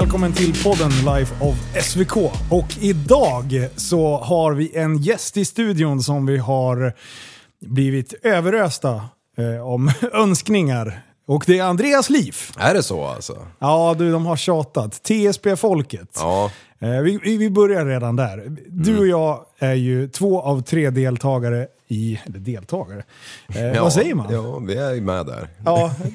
Välkommen 0.00 0.32
till 0.32 0.64
podden 0.64 0.90
Life 0.90 1.44
of 1.44 1.84
SVK. 1.84 2.16
Och 2.50 2.66
idag 2.80 3.68
så 3.76 4.16
har 4.18 4.52
vi 4.52 4.76
en 4.76 4.98
gäst 4.98 5.36
i 5.36 5.44
studion 5.44 6.02
som 6.02 6.26
vi 6.26 6.38
har 6.38 6.92
blivit 7.60 8.14
överösta 8.22 8.94
eh, 9.38 9.66
om 9.68 9.90
önskningar. 10.12 11.02
Och 11.26 11.44
det 11.46 11.58
är 11.58 11.64
Andreas 11.64 12.10
Liv. 12.10 12.36
Är 12.58 12.74
det 12.74 12.82
så 12.82 13.04
alltså? 13.04 13.46
Ja 13.58 13.94
du, 13.98 14.12
de 14.12 14.26
har 14.26 14.36
tjatat. 14.36 15.02
TSB-folket. 15.02 16.10
Ja. 16.14 16.50
Eh, 16.78 17.00
vi, 17.00 17.36
vi 17.36 17.50
börjar 17.50 17.86
redan 17.86 18.16
där. 18.16 18.56
Du 18.68 18.98
och 18.98 19.06
jag 19.06 19.44
är 19.58 19.74
ju 19.74 20.08
två 20.08 20.42
av 20.42 20.62
tre 20.62 20.90
deltagare 20.90 21.66
i... 21.94 22.20
Eller 22.26 22.38
deltagare? 22.38 23.04
Eh, 23.48 23.62
ja. 23.62 23.82
Vad 23.82 23.92
säger 23.92 24.14
man? 24.14 24.26
Ja. 24.30 24.42
Ja, 24.44 24.58
vi 24.58 24.76
är 24.76 25.00
med 25.00 25.26
där. 25.26 25.48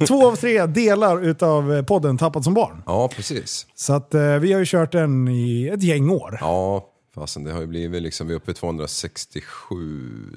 två 0.05 0.27
av 0.27 0.35
tre 0.35 0.65
delar 0.65 1.23
utav 1.23 1.83
podden 1.83 2.17
Tappat 2.17 2.43
som 2.43 2.53
barn. 2.53 2.83
Ja, 2.85 3.07
precis. 3.15 3.67
Så 3.75 3.93
att 3.93 4.13
eh, 4.13 4.35
vi 4.35 4.53
har 4.53 4.59
ju 4.59 4.65
kört 4.65 4.91
den 4.91 5.27
i 5.27 5.67
ett 5.73 5.83
gäng 5.83 6.09
år. 6.09 6.37
Ja, 6.41 6.89
fasen 7.15 7.43
det 7.43 7.51
har 7.51 7.61
ju 7.61 7.67
blivit 7.67 8.01
liksom, 8.01 8.27
vi 8.27 8.33
är 8.33 8.37
uppe 8.37 8.51
i 8.51 8.53
267, 8.53 9.75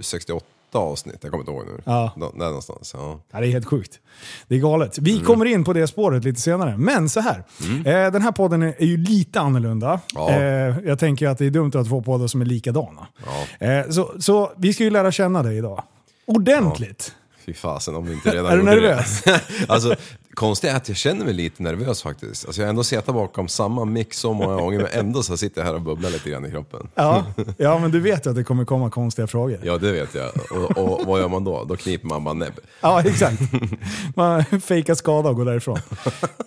68 0.00 0.34
avsnitt, 0.78 1.16
jag 1.20 1.30
kommer 1.30 1.42
inte 1.42 1.52
ihåg 1.52 1.66
nu. 1.66 1.82
Ja. 1.84 2.12
Nå- 2.16 2.32
Där 2.38 2.46
någonstans, 2.46 2.90
ja. 2.96 3.20
Ja, 3.32 3.40
det 3.40 3.46
är 3.46 3.50
helt 3.50 3.66
sjukt. 3.66 4.00
Det 4.48 4.54
är 4.54 4.58
galet. 4.58 4.98
Vi 4.98 5.12
Mm. 5.12 5.24
kommer 5.24 5.44
in 5.44 5.64
på 5.64 5.72
det 5.72 5.86
spåret 5.86 6.24
lite 6.24 6.40
senare. 6.40 6.76
Men 6.78 7.08
så 7.08 7.20
här. 7.20 7.44
Eh, 7.84 8.12
den 8.12 8.22
här 8.22 8.32
podden 8.32 8.62
är 8.62 8.74
är 8.78 8.86
ju 8.86 8.96
lite 8.96 9.40
annorlunda. 9.40 10.00
Ja. 10.14 10.30
Eh, 10.30 10.76
jag 10.84 10.98
tänker 10.98 11.28
att 11.28 11.38
det 11.38 11.46
är 11.46 11.50
dumt 11.50 11.68
att 11.68 11.74
ha 11.74 11.84
två 11.84 12.02
poddar 12.02 12.26
som 12.26 12.40
är 12.40 12.44
likadana. 12.44 13.06
Eh, 13.58 13.88
så, 13.90 14.12
så 14.18 14.52
vi 14.56 14.72
ska 14.72 14.84
ju 14.84 14.90
lära 14.90 15.12
känna 15.12 15.42
dig 15.42 15.56
idag. 15.58 15.82
Ordentligt. 16.26 17.14
Fy 17.46 17.54
fasen 17.54 17.94
om 17.96 18.06
vi 18.06 18.12
inte 18.12 18.30
redan 18.34 18.46
Är 18.46 18.50
du 18.50 18.58
gjorde 18.58 18.70
nervös? 18.74 19.22
det. 19.22 19.40
alltså, 19.68 19.94
konstigt 20.34 20.70
är 20.70 20.76
att 20.76 20.88
jag 20.88 20.96
känner 20.96 21.24
mig 21.24 21.34
lite 21.34 21.62
nervös 21.62 22.02
faktiskt. 22.02 22.46
Alltså 22.46 22.60
jag 22.60 22.66
har 22.66 22.70
ändå 22.70 22.84
suttit 22.84 23.06
bakom 23.06 23.48
samma 23.48 23.84
mick 23.84 24.14
så 24.14 24.32
många 24.32 24.54
gånger, 24.56 24.78
men 24.78 24.88
ändå 25.06 25.22
så 25.22 25.36
sitter 25.36 25.60
jag 25.60 25.66
här 25.66 25.74
och 25.74 25.80
bubblar 25.82 26.10
lite 26.10 26.30
grann 26.30 26.46
i 26.46 26.50
kroppen. 26.50 26.88
Ja. 26.94 27.24
ja, 27.58 27.78
men 27.78 27.90
du 27.90 28.00
vet 28.00 28.26
ju 28.26 28.30
att 28.30 28.36
det 28.36 28.44
kommer 28.44 28.64
komma 28.64 28.90
konstiga 28.90 29.26
frågor. 29.26 29.60
Ja, 29.62 29.78
det 29.78 29.92
vet 29.92 30.14
jag. 30.14 30.30
Och, 30.50 30.78
och 30.78 31.06
vad 31.06 31.20
gör 31.20 31.28
man 31.28 31.44
då? 31.44 31.64
Då 31.64 31.76
kniper 31.76 32.06
man 32.08 32.24
bara 32.24 32.34
näbb. 32.34 32.52
Ja, 32.80 33.00
exakt. 33.04 33.42
Man 34.16 34.44
fejkar 34.44 34.94
skada 34.94 35.28
och 35.28 35.36
går 35.36 35.44
därifrån. 35.44 35.78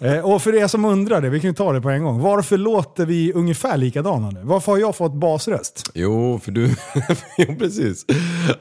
Eh, 0.01 0.19
och 0.19 0.41
för 0.41 0.55
er 0.55 0.67
som 0.67 0.85
undrar 0.85 1.21
det, 1.21 1.29
vi 1.29 1.39
kan 1.39 1.49
ju 1.49 1.53
ta 1.53 1.73
det 1.73 1.81
på 1.81 1.89
en 1.89 2.03
gång. 2.03 2.19
Varför 2.21 2.57
låter 2.57 3.05
vi 3.05 3.33
ungefär 3.33 3.77
likadana 3.77 4.29
nu? 4.29 4.41
Varför 4.43 4.71
har 4.71 4.79
jag 4.79 4.95
fått 4.95 5.13
basröst? 5.13 5.91
Jo, 5.93 6.39
för 6.43 6.51
du... 6.51 6.67
jo, 7.37 7.55
precis. 7.59 8.05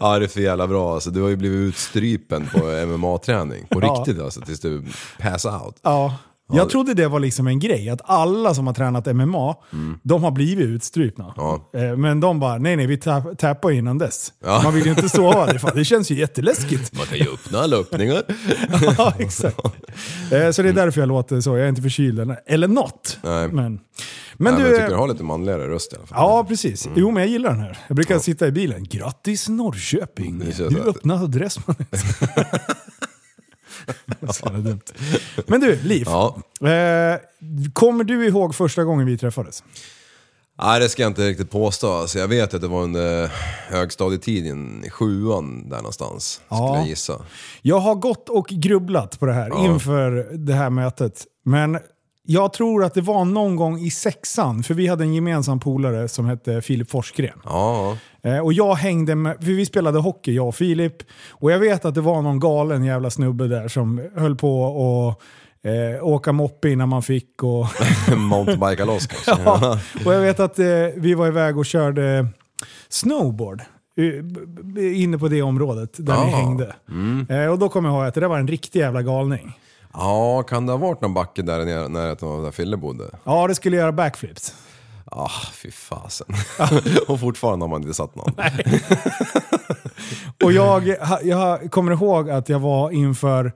Ja, 0.00 0.18
det 0.18 0.24
är 0.24 0.28
för 0.28 0.40
jävla 0.40 0.66
bra. 0.66 0.94
Alltså, 0.94 1.10
du 1.10 1.22
har 1.22 1.28
ju 1.28 1.36
blivit 1.36 1.68
utstrypen 1.68 2.48
på 2.52 2.58
MMA-träning. 2.86 3.66
På 3.70 3.80
Ja. 3.82 3.88
riktigt 3.98 4.20
alltså, 4.22 4.40
tills 4.40 4.60
du 4.60 4.82
pass 5.20 5.44
out. 5.44 5.76
Ja. 5.82 6.16
Jag 6.52 6.70
trodde 6.70 6.94
det 6.94 7.08
var 7.08 7.20
liksom 7.20 7.46
en 7.46 7.58
grej, 7.58 7.88
att 7.90 8.00
alla 8.04 8.54
som 8.54 8.66
har 8.66 8.74
tränat 8.74 9.06
MMA, 9.16 9.54
de 10.02 10.22
har 10.24 10.30
blivit 10.30 10.66
utstrypna. 10.66 11.34
Ja. 11.36 11.70
Eh, 11.74 11.96
Men 11.96 12.20
de 12.20 12.40
bara, 12.40 12.58
nej 12.58 12.76
nej, 12.76 12.86
vi 12.86 12.96
tapp- 12.98 13.38
tappar 13.38 13.70
innan 13.70 13.98
dess. 13.98 14.32
Ja. 14.44 14.60
Man 14.64 14.74
vill 14.74 14.84
ju 14.84 14.90
inte 14.90 15.08
sova, 15.08 15.46
det, 15.46 15.60
det 15.74 15.84
känns 15.84 16.10
ju 16.10 16.14
jätteläskigt. 16.14 16.96
Man 16.96 17.06
kan 17.06 17.18
ju 17.18 17.24
öppna 17.24 17.58
alla 17.58 17.76
öppningar. 17.76 18.22
ja, 18.98 19.12
exakt. 19.18 19.58
Eh, 20.32 20.50
Så 20.50 20.62
det 20.62 20.68
är 20.68 20.72
därför 20.72 21.00
jag 21.00 21.08
låter 21.08 21.40
så, 21.40 21.50
jag 21.56 21.64
är 21.64 21.68
inte 21.68 21.82
förkyld 21.82 22.20
eller, 22.20 22.40
eller 22.46 22.68
något. 22.68 23.18
Nej. 23.22 23.48
Men, 23.48 23.54
men 23.54 23.74
Nej, 23.74 23.80
du... 24.36 24.50
men 24.52 24.62
jag 24.62 24.70
tycker 24.80 24.88
du 24.88 24.94
har 24.96 25.08
lite 25.08 25.22
manligare 25.24 25.68
röst 25.68 25.92
i 25.92 25.96
alla 25.96 26.06
fall. 26.06 26.18
Ja, 26.20 26.44
precis. 26.48 26.88
Jo, 26.96 27.10
men 27.10 27.22
jag 27.22 27.30
gillar 27.30 27.50
den 27.50 27.60
här. 27.60 27.78
Jag 27.88 27.96
brukar 27.96 28.18
sitta 28.18 28.46
i 28.46 28.52
bilen. 28.52 28.84
Grattis 28.84 29.48
Norrköping! 29.48 30.40
Känns 30.40 30.56
Du 30.56 30.80
öppnade 30.80 31.24
adressmannen. 31.24 31.86
Så 34.30 34.46
jävla 34.46 34.58
dumt. 34.60 34.80
Men 35.46 35.60
du, 35.60 35.78
Liv. 35.82 36.06
Ja. 36.06 36.36
Eh, 36.68 37.18
kommer 37.72 38.04
du 38.04 38.26
ihåg 38.26 38.54
första 38.54 38.84
gången 38.84 39.06
vi 39.06 39.18
träffades? 39.18 39.62
Nej, 40.62 40.80
det 40.80 40.88
ska 40.88 41.02
jag 41.02 41.10
inte 41.10 41.28
riktigt 41.28 41.50
påstå. 41.50 41.92
Alltså, 41.92 42.18
jag 42.18 42.28
vet 42.28 42.54
att 42.54 42.60
det 42.60 42.68
var 42.68 42.82
under 42.82 43.30
högstadietiden, 43.68 44.84
i 44.84 44.90
sjuan 44.90 45.68
där 45.68 45.76
någonstans, 45.76 46.40
Ja. 46.48 46.56
skulle 46.56 46.78
jag 46.78 46.88
gissa. 46.88 47.22
Jag 47.62 47.78
har 47.78 47.94
gått 47.94 48.28
och 48.28 48.46
grubblat 48.48 49.18
på 49.20 49.26
det 49.26 49.32
här 49.32 49.48
Ja. 49.48 49.64
inför 49.64 50.10
det 50.32 50.52
här 50.54 50.70
mötet. 50.70 51.24
Men 51.44 51.78
jag 52.26 52.52
tror 52.52 52.84
att 52.84 52.94
det 52.94 53.00
var 53.00 53.24
någon 53.24 53.56
gång 53.56 53.78
i 53.78 53.90
sexan, 53.90 54.62
för 54.62 54.74
vi 54.74 54.86
hade 54.86 55.04
en 55.04 55.14
gemensam 55.14 55.60
polare 55.60 56.08
som 56.08 56.26
hette 56.26 56.62
Filip 56.62 56.90
Forsgren. 56.90 57.38
Ja, 57.44 57.96
Eh, 58.22 58.38
och 58.38 58.52
jag 58.52 58.74
hängde 58.74 59.14
med, 59.14 59.36
för 59.36 59.44
vi 59.52 59.66
spelade 59.66 59.98
hockey 59.98 60.32
jag 60.34 60.48
och 60.48 60.54
Filip. 60.54 60.96
Och 61.30 61.52
jag 61.52 61.58
vet 61.58 61.84
att 61.84 61.94
det 61.94 62.00
var 62.00 62.22
någon 62.22 62.40
galen 62.40 62.84
jävla 62.84 63.10
snubbe 63.10 63.48
där 63.48 63.68
som 63.68 64.00
höll 64.16 64.36
på 64.36 64.66
att 64.66 65.22
eh, 65.70 66.04
åka 66.06 66.32
moppe 66.32 66.70
innan 66.70 66.88
man 66.88 67.02
fick. 67.02 67.42
Och, 67.42 67.66
mountainbika 68.16 68.84
loss 68.84 69.06
kanske. 69.06 69.32
ja, 69.44 69.78
och 70.06 70.14
jag 70.14 70.20
vet 70.20 70.40
att 70.40 70.58
eh, 70.58 70.66
vi 70.96 71.14
var 71.14 71.26
iväg 71.26 71.58
och 71.58 71.66
körde 71.66 72.26
snowboard. 72.88 73.60
eh, 74.76 75.02
Inne 75.02 75.18
på 75.18 75.28
det 75.28 75.42
området 75.42 75.90
där 75.98 76.24
ni 76.24 76.30
Ja. 76.30 76.36
hängde. 76.36 76.74
Eh, 77.28 77.50
och 77.50 77.58
då 77.58 77.68
kommer 77.68 77.88
jag 77.88 77.96
ihåg 77.98 78.06
att 78.06 78.14
det 78.14 78.20
där 78.20 78.28
var 78.28 78.38
en 78.38 78.48
riktig 78.48 78.80
jävla 78.80 79.02
galning. 79.02 79.58
Ja, 79.94 80.42
kan 80.42 80.66
det 80.66 80.72
ha 80.72 80.76
varit 80.78 81.00
någon 81.00 81.14
backe 81.14 81.42
där 81.42 81.60
i 81.60 81.64
när- 81.64 81.88
närheten 81.88 82.28
av 82.28 82.42
där 82.42 82.50
Fille 82.50 82.76
bodde? 82.76 83.04
Ja, 83.24 83.46
det 83.48 83.54
skulle 83.54 83.76
göra 83.76 83.92
backflips. 83.92 84.54
Ah, 85.04 85.30
fy 85.52 85.70
fasen. 85.70 86.26
och 87.08 87.20
fortfarande 87.20 87.62
har 87.64 87.70
man 87.70 87.82
inte 87.82 87.94
satt 87.94 88.14
någon. 88.14 88.32
Och 90.44 90.52
jag, 90.52 90.96
jag 91.22 91.70
kommer 91.70 91.92
ihåg 91.92 92.30
att 92.30 92.48
jag 92.48 92.58
var 92.58 92.90
inför, 92.90 93.52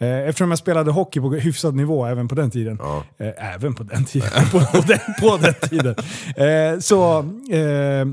eh, 0.00 0.18
eftersom 0.28 0.50
jag 0.50 0.58
spelade 0.58 0.90
hockey 0.90 1.20
på 1.20 1.30
hyfsad 1.30 1.74
nivå 1.74 2.06
även 2.06 2.28
på 2.28 2.34
den 2.34 2.50
tiden, 2.50 2.78
Ja. 2.82 3.02
eh, 3.18 3.54
även 3.54 3.74
på 3.74 3.82
den 3.82 4.04
tiden, 4.04 4.30
på, 4.50 4.58
den, 4.86 4.98
på 5.20 5.36
den 5.36 5.54
tiden, 5.70 5.94
eh, 6.36 6.78
så, 6.80 7.18
eh, 7.52 8.06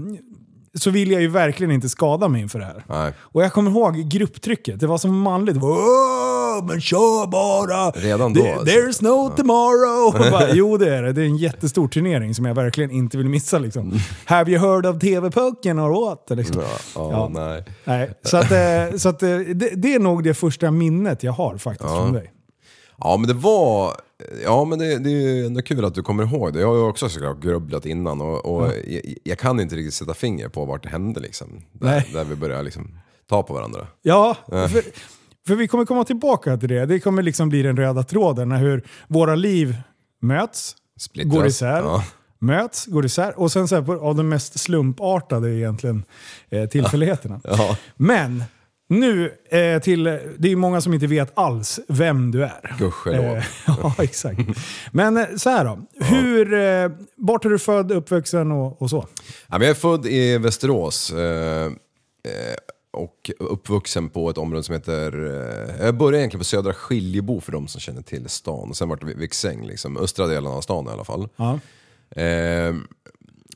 så 0.74 0.90
vill 0.90 1.12
jag 1.12 1.22
ju 1.22 1.28
verkligen 1.28 1.72
inte 1.72 1.90
skada 1.90 2.28
mig 2.28 2.42
inför 2.42 2.60
det 2.60 2.66
här. 2.66 2.84
Nej. 2.90 3.14
Och 3.20 3.44
jag 3.44 3.54
kommer 3.54 3.72
ihåg 3.72 3.96
grupptrycket, 3.96 4.80
det 4.80 4.88
var 4.88 4.98
så 4.98 5.08
manligt. 5.08 5.56
Det 5.56 5.62
var, 5.62 5.70
Åh, 5.70 6.66
men 6.68 6.82
kör 6.82 7.28
bara! 7.28 7.90
Redan 7.92 8.34
då, 8.34 8.42
There- 8.42 8.54
alltså. 8.60 8.76
There's 8.76 9.04
no 9.04 9.30
tomorrow! 9.38 10.32
Bara, 10.32 10.50
jo 10.54 10.78
det 10.78 10.96
är 10.96 11.02
det, 11.04 11.14
det 11.14 11.22
är 11.22 11.26
en 11.26 11.38
jättestor 11.38 11.88
turnering 11.88 12.36
som 12.36 12.46
jag 12.46 12.56
verkligen 12.56 12.92
inte 12.92 13.18
vill 13.18 13.30
missa. 13.30 13.60
Liksom. 13.60 13.94
Have 14.26 14.52
you 14.52 14.60
heard 14.60 14.86
of 14.86 15.00
TV-pucken 15.02 15.80
or 15.80 16.06
what? 16.10 16.26
Liksom. 16.38 16.62
Ja, 16.62 16.68
ja, 16.96 17.10
Ja. 17.12 17.30
nej. 17.34 17.66
Nej, 17.84 18.12
så 18.24 18.38
att, 18.38 18.52
eh, 18.52 18.98
så 18.98 19.10
att, 19.10 19.24
eh, 19.24 19.30
det, 19.38 19.70
det 19.76 19.94
är 19.96 20.00
nog 20.00 20.24
det 20.24 20.34
första 20.34 20.72
minnet 20.72 21.24
jag 21.24 21.32
har 21.32 21.58
faktiskt 21.58 21.90
från 21.90 22.14
dig. 22.14 22.32
Ja 23.00 23.18
men 23.18 23.28
det 23.28 23.34
var, 23.34 23.94
ja 24.44 24.66
men 24.66 24.80
det, 24.80 25.00
det 25.00 25.10
är 25.10 25.36
ju 25.36 25.46
ändå 25.46 25.62
kul 25.62 25.86
att 25.86 25.96
du 25.96 26.02
kommer 26.04 26.24
ihåg 26.24 26.54
det. 26.54 26.60
Jag 26.60 26.68
har 26.68 26.76
ju 26.76 26.82
också 26.82 27.10
såklart 27.10 27.42
grubblat 27.42 27.86
innan 27.86 28.22
och, 28.22 28.46
och 28.46 28.74
jag, 28.88 29.02
jag 29.24 29.38
kan 29.40 29.60
inte 29.60 29.76
riktigt 29.76 29.94
sätta 29.94 30.14
finger 30.14 30.50
på 30.50 30.66
vart 30.66 30.84
det 30.84 30.90
hände 30.90 31.20
liksom. 31.20 31.48
Där, 31.72 31.88
Nej. 31.88 32.10
där 32.14 32.24
vi 32.24 32.36
började 32.36 32.64
liksom 32.64 33.00
ta 33.30 33.44
på 33.44 33.54
varandra. 33.54 33.88
Ja, 34.02 34.38
för, 34.48 34.84
för 35.48 35.56
vi 35.56 35.68
kommer 35.68 35.86
komma 35.86 36.04
tillbaka 36.04 36.58
till 36.58 36.70
det. 36.70 36.86
Det 36.86 37.00
kommer 37.00 37.22
liksom 37.24 37.50
bli 37.50 37.62
den 37.62 37.78
röda 37.78 38.04
tråden, 38.04 38.50
när 38.50 38.58
hur 38.58 38.88
våra 39.08 39.36
liv 39.36 39.76
möts, 40.22 40.76
Splittras. 41.00 41.34
går 41.36 41.46
isär, 41.48 41.78
Ja. 41.82 42.04
möts, 42.40 42.86
går 42.86 43.06
isär 43.06 43.40
och 43.40 43.52
sen 43.52 43.68
så 43.68 43.76
här, 43.76 43.82
på, 43.82 43.94
av 43.94 44.16
de 44.16 44.30
mest 44.30 44.60
slumpartade 44.60 45.56
egentligen 45.56 46.04
eh, 46.50 46.66
tillfälligheterna. 46.66 47.42
Ja. 47.44 47.78
Men 47.96 48.44
nu 48.90 49.34
eh, 49.50 49.82
till, 49.82 50.04
det 50.38 50.52
är 50.52 50.56
många 50.56 50.82
som 50.82 50.94
inte 50.94 51.08
vet 51.08 51.32
alls 51.34 51.80
vem 51.88 52.32
du 52.32 52.44
är. 52.44 52.76
Gudskelov. 52.80 53.38
Eh, 53.38 53.44
ja, 53.68 53.96
exakt. 54.00 54.40
Men 54.92 55.18
eh, 55.18 55.26
så 55.38 55.50
här 55.50 55.66
då. 55.66 55.80
Hur, 56.06 56.54
eh, 56.54 56.92
vart 57.16 57.46
är 57.46 57.50
du 57.50 57.60
född, 57.60 57.92
uppvuxen 57.92 58.52
och, 58.52 58.82
och 58.82 58.90
så? 58.90 59.08
Ja, 59.48 59.58
jag 59.60 59.70
är 59.70 59.74
född 59.74 60.06
i 60.06 60.38
Västerås. 60.38 61.12
Eh, 61.12 61.66
eh, 61.66 61.72
och 62.92 63.32
uppvuxen 63.40 64.10
på 64.10 64.30
ett 64.30 64.38
område 64.38 64.64
som 64.64 64.76
heter... 64.76 65.14
Eh, 65.80 65.86
jag 65.86 65.98
började 65.98 66.18
egentligen 66.18 66.40
på 66.40 66.46
Södra 66.46 66.74
Skiljebo 66.74 67.42
för 67.42 67.52
de 67.52 67.68
som 67.68 67.82
känner 67.82 68.02
till 68.02 68.30
stan. 68.30 68.74
Sen 68.74 68.90
vart 68.90 69.02
det 69.02 69.14
Viksäng, 69.14 69.68
liksom, 69.68 69.98
östra 69.98 70.28
delen 70.28 70.52
av 70.52 70.62
stan 70.62 70.88
i 70.88 70.90
alla 70.90 71.04
fall. 71.04 71.28
Ja. 71.36 71.60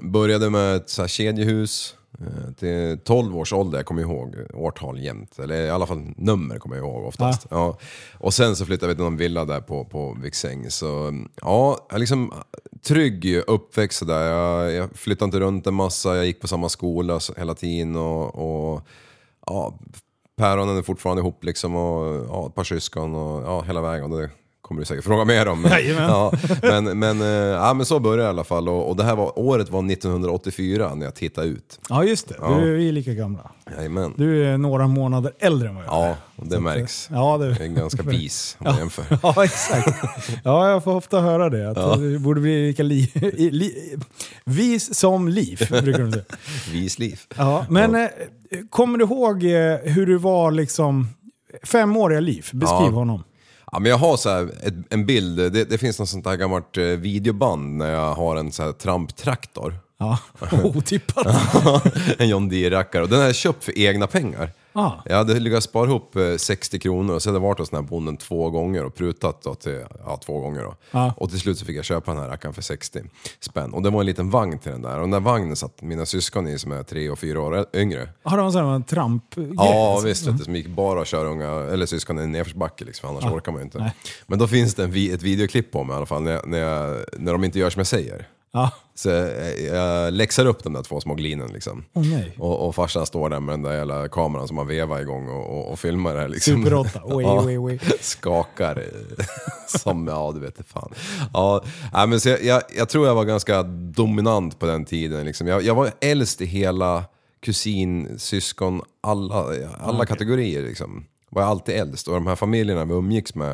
Började 0.02 0.50
med 0.50 0.76
ett 0.76 0.90
så 0.90 1.02
här 1.02 1.08
kedjehus. 1.08 1.96
Eh, 2.20 2.54
till 2.54 3.00
12 3.04 3.38
års 3.38 3.54
ålder, 3.54 3.78
jag 3.78 3.86
kommer 3.86 4.02
ihåg 4.02 4.36
årtal 4.54 5.00
jämt. 5.00 5.40
Eller 5.40 5.66
i 5.66 5.70
alla 5.70 5.86
fall 5.86 6.14
nummer 6.18 6.60
kommer 6.60 6.76
jag 6.76 6.86
ihåg 6.86 7.06
oftast. 7.06 7.48
Ja. 7.50 7.78
Och 8.18 8.34
sen 8.34 8.56
så 8.56 8.66
flyttade 8.66 8.88
vi 8.88 8.96
till 8.96 9.04
någon 9.04 9.18
villa 9.18 9.46
där 9.46 9.62
på, 9.62 9.86
på 9.86 10.18
Viksäng. 10.24 10.70
Så 10.70 11.14
ja, 11.42 11.88
liksom 11.96 12.34
trygg 12.84 13.44
uppväxt 13.48 14.08
där. 14.08 14.32
Jag, 14.32 14.72
jag 14.72 14.96
flyttade 14.96 15.26
inte 15.26 15.40
runt 15.40 15.68
en 15.68 15.74
massa, 15.74 16.16
jag 16.16 16.26
gick 16.26 16.42
på 16.42 16.48
samma 16.48 16.70
skola 16.70 17.20
hela 17.38 17.56
tiden. 17.56 17.96
Och, 17.96 18.36
och 18.36 18.88
ja, 19.46 19.80
päronen 20.36 20.78
är 20.78 20.82
fortfarande 20.82 21.22
ihop 21.22 21.44
liksom. 21.44 21.76
Och 21.76 22.26
ja, 22.30 22.48
ett 22.48 22.56
par 22.56 22.64
syskon 22.64 23.16
och 23.16 23.44
ja, 23.44 23.62
hela 23.62 23.82
vägen. 23.82 24.12
Och 24.12 24.18
det 24.18 24.30
kommer 24.64 24.82
du 24.82 24.86
säkert 24.86 25.04
fråga 25.04 25.26
mer 25.26 25.48
om. 25.48 25.64
Jajamän. 25.66 26.04
ja, 26.10 26.32
men, 26.62 27.00
men, 27.00 27.22
eh, 27.22 27.28
ja, 27.28 27.74
men 27.74 27.86
så 27.86 28.00
började 28.00 28.22
det 28.22 28.26
i 28.26 28.30
alla 28.30 28.44
fall. 28.44 28.70
Och, 28.70 28.90
och 28.90 28.96
det 28.96 29.04
här 29.04 29.16
var, 29.16 29.40
året 29.40 29.70
var 29.70 29.92
1984 29.92 30.96
när 30.96 31.06
jag 31.06 31.16
tittade 31.16 31.48
ut. 31.48 31.80
Ja, 31.90 32.04
just 32.04 32.28
det. 32.30 32.36
Ja. 32.42 32.58
Du 32.62 32.88
är 32.88 32.92
lika 32.92 33.14
gamla. 33.14 33.52
Jajamän. 33.78 34.14
Du 34.18 34.46
är 34.46 34.58
några 34.58 34.88
månader 34.88 35.32
äldre 35.40 35.70
än 35.70 35.76
vad 35.76 35.84
jag 35.86 36.04
är. 36.04 36.08
Ja, 36.08 36.16
och 36.36 36.48
det 36.48 36.60
märks. 36.60 37.08
Ja, 37.12 37.38
det... 37.38 37.48
Jag 37.48 37.62
är 37.62 37.68
ganska 37.68 38.04
vis 38.04 38.56
om 38.60 38.66
man 38.66 38.78
jämför. 38.78 39.06
Ja, 39.24 39.44
exakt. 39.44 40.04
Ja, 40.44 40.70
jag 40.70 40.84
får 40.84 40.96
ofta 40.96 41.20
höra 41.22 41.50
det. 41.50 41.70
Att 41.70 42.00
Du 42.00 42.20
borde 42.20 42.42
bli 42.42 42.68
lika 42.68 42.84
li, 42.84 43.12
li, 43.52 43.96
vis 44.44 44.96
som 44.96 45.28
liv, 45.28 45.68
brukar 45.70 46.00
de 46.04 46.12
säga. 46.12 46.24
Visliv. 46.72 47.20
Ja, 47.38 47.66
men 47.70 47.96
eh, 47.96 48.08
kommer 48.70 48.98
du 48.98 49.04
ihåg 49.06 49.44
eh, 49.44 49.78
hur 49.94 50.06
du 50.06 50.18
var 50.18 50.52
liksom 50.52 51.08
femåriga 51.64 52.20
liv? 52.20 52.50
Beskriv 52.54 52.80
Ja. 52.82 52.90
honom. 52.90 53.24
Ja, 53.74 53.80
men 53.80 53.90
jag 53.90 53.98
har 53.98 54.18
så 54.18 54.30
här 54.30 54.52
ett, 54.64 54.74
en 54.90 55.06
bild, 55.06 55.54
det, 55.54 55.66
det 55.66 55.78
finns 55.78 56.00
något 56.00 56.10
sånt 56.10 56.26
här 56.26 56.36
gammalt 56.36 56.78
eh, 56.78 56.84
videoband 56.84 57.78
när 57.78 57.92
jag 57.92 58.14
har 58.14 58.36
en 58.36 58.52
så 58.52 58.64
här 58.64 58.72
tramptraktor. 58.72 59.76
Ja, 60.00 60.18
otippat. 60.64 61.28
en 62.18 62.30
John 62.30 62.50
Deere-rackare 62.50 63.02
och 63.02 63.10
den 63.10 63.20
har 63.20 63.26
jag 63.26 63.36
köpt 63.36 63.64
för 63.64 63.78
egna 63.78 64.08
pengar. 64.08 64.52
Ah. 64.74 64.92
Jag 65.06 65.16
hade 65.16 65.40
lyckats 65.40 65.66
spara 65.66 65.90
ihop 65.90 66.16
eh, 66.16 66.36
60 66.38 66.80
kronor 66.80 67.16
och 67.16 67.22
så 67.22 67.30
hade 67.30 67.36
jag 67.36 67.42
varit 67.42 67.60
hos 67.60 67.70
den 67.70 67.84
här 67.84 67.90
bonden 67.90 68.18
två 68.18 68.50
gånger 68.50 68.86
och 68.86 68.96
prutat 68.96 69.42
då 69.42 69.56
till, 69.56 69.84
ja 70.06 70.18
två 70.26 70.40
gånger 70.40 70.64
då. 70.64 70.76
Ja. 70.92 71.14
Och 71.18 71.30
till 71.30 71.40
slut 71.40 71.58
så 71.58 71.66
fick 71.66 71.78
jag 71.78 71.86
köpa 71.86 72.14
den 72.14 72.24
här 72.24 72.30
rackaren 72.30 72.54
för 72.54 72.62
60 72.62 73.02
spänn. 73.40 73.74
Och 73.74 73.82
det 73.82 73.90
var 73.90 74.00
en 74.00 74.06
liten 74.06 74.30
vagn 74.30 74.60
till 74.60 74.72
den 74.72 74.82
där 74.82 74.96
och 74.96 75.02
den 75.02 75.12
där 75.12 75.20
vagnen 75.20 75.56
satt 75.56 75.82
mina 75.82 76.06
syskon 76.06 76.48
i 76.48 76.60
som 76.60 76.72
är 76.72 76.84
tre 76.84 77.10
och 77.10 77.20
fyra 77.20 77.42
år 77.42 77.66
yngre. 77.74 78.10
Har 78.24 78.38
du 78.38 78.44
en 78.44 78.52
sån 78.52 78.66
här 78.66 78.80
trampgrej? 78.80 79.52
Ja 79.56 79.92
alltså? 79.92 80.08
visst, 80.08 80.28
vet 80.28 80.38
du, 80.38 80.44
som 80.44 80.56
gick 80.56 80.68
bara 80.68 81.02
att 81.02 81.08
köra 81.08 81.30
unga, 81.30 81.50
eller 81.50 81.86
syskon 81.86 82.20
i 82.20 82.28
nedförsbacke 82.28 82.86
liksom, 82.86 83.10
annars 83.10 83.26
orkar 83.26 83.52
man 83.52 83.62
ju 83.62 83.66
inte. 83.66 83.78
Nej. 83.78 83.96
Men 84.28 84.40
då 84.40 84.48
finns 84.48 84.76
det 84.76 84.84
en, 84.84 85.14
ett 85.14 85.22
videoklipp 85.22 85.72
på 85.72 85.84
mig 85.84 85.94
i 85.94 85.98
alla 85.98 86.06
fall, 86.06 86.22
när, 86.22 86.32
jag, 86.32 86.48
när, 86.48 86.60
jag, 86.60 87.06
när 87.18 87.32
de 87.32 87.44
inte 87.44 87.60
gör 87.60 87.70
som 87.70 87.80
jag 87.80 87.88
säger. 87.88 88.28
Ja. 88.54 88.72
Så 88.96 89.10
jag, 89.74 90.14
läxar 90.14 90.46
upp 90.46 90.64
de 90.64 90.74
där 90.74 90.84
två 90.84 91.02
små 91.02 91.16
glinen 91.16 91.54
liksom. 91.54 91.86
Åh 91.94 92.04
nej. 92.08 92.36
Och, 92.40 92.68
och 92.68 92.76
farsan 92.76 93.06
står 93.06 93.30
där 93.30 93.40
med 93.40 93.54
den 93.54 93.62
där 93.62 93.74
jävla 93.74 94.08
kameran 94.08 94.48
som 94.48 94.58
har 94.58 94.66
vevat 94.66 95.02
igång 95.02 95.30
och, 95.30 95.58
och, 95.58 95.72
och 95.72 95.80
filmar 95.80 96.14
det 96.14 96.20
här 96.20 96.28
liksom. 96.28 96.64
Super 96.64 96.74
8. 96.74 97.02
Oj, 97.04 97.24
Ja. 97.24 97.44
oj, 97.46 97.60
oj. 97.60 97.80
Skakar 98.02 98.84
som, 99.68 100.08
ja 100.08 100.32
du 100.34 100.40
vet 100.40 100.68
fan. 100.68 100.94
Ja, 101.34 101.64
men 102.08 102.20
så 102.20 102.30
jag, 102.30 102.44
jag, 102.44 102.62
jag 102.78 102.90
tror 102.90 103.08
jag 103.08 103.16
var 103.16 103.26
ganska 103.26 103.64
dominant 103.64 104.60
på 104.60 104.66
den 104.66 104.86
tiden. 104.86 105.26
Liksom. 105.26 105.48
Jag, 105.48 105.62
jag 105.62 105.76
var 105.76 105.92
äldst 106.02 106.42
i 106.42 106.46
hela 106.46 107.04
kusin, 107.40 108.20
syskon, 108.20 108.82
alla, 109.02 109.46
alla 109.80 110.06
kategorier 110.06 110.62
liksom. 110.62 111.06
Var 111.30 111.42
jag 111.42 111.50
alltid 111.50 111.76
äldst 111.76 112.08
och 112.08 112.14
de 112.14 112.28
här 112.28 112.36
familjerna 112.36 112.86
vi 112.86 112.94
umgicks 112.94 113.36
med 113.36 113.52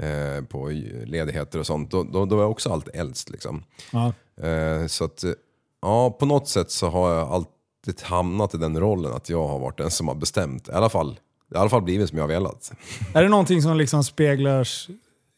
eh, 0.00 0.44
på 0.48 0.68
ledigheter 1.04 1.58
och 1.58 1.66
sånt, 1.66 1.90
då, 1.90 2.02
då, 2.02 2.24
då 2.24 2.36
var 2.36 2.42
jag 2.42 2.50
också 2.50 2.72
alltid 2.72 2.96
äldst 2.96 3.30
liksom. 3.30 3.64
Ja. 3.92 4.12
Eh, 4.42 4.86
så 4.86 5.04
att, 5.04 5.24
eh, 5.24 5.30
ja 5.82 6.10
på 6.10 6.26
något 6.26 6.48
sätt 6.48 6.70
så 6.70 6.88
har 6.88 7.14
jag 7.14 7.28
alltid 7.28 8.02
hamnat 8.02 8.54
i 8.54 8.58
den 8.58 8.80
rollen 8.80 9.12
att 9.12 9.28
jag 9.28 9.48
har 9.48 9.58
varit 9.58 9.78
den 9.78 9.90
som 9.90 10.08
har 10.08 10.14
bestämt. 10.14 10.68
I 10.68 10.72
alla 10.72 10.88
fall, 10.88 11.20
i 11.54 11.56
alla 11.56 11.70
fall 11.70 11.82
blivit 11.82 12.08
som 12.08 12.18
jag 12.18 12.22
har 12.22 12.28
velat. 12.28 12.72
Är 13.14 13.22
det 13.22 13.28
någonting 13.28 13.62
som 13.62 13.76
liksom 13.76 14.04
speglas 14.04 14.88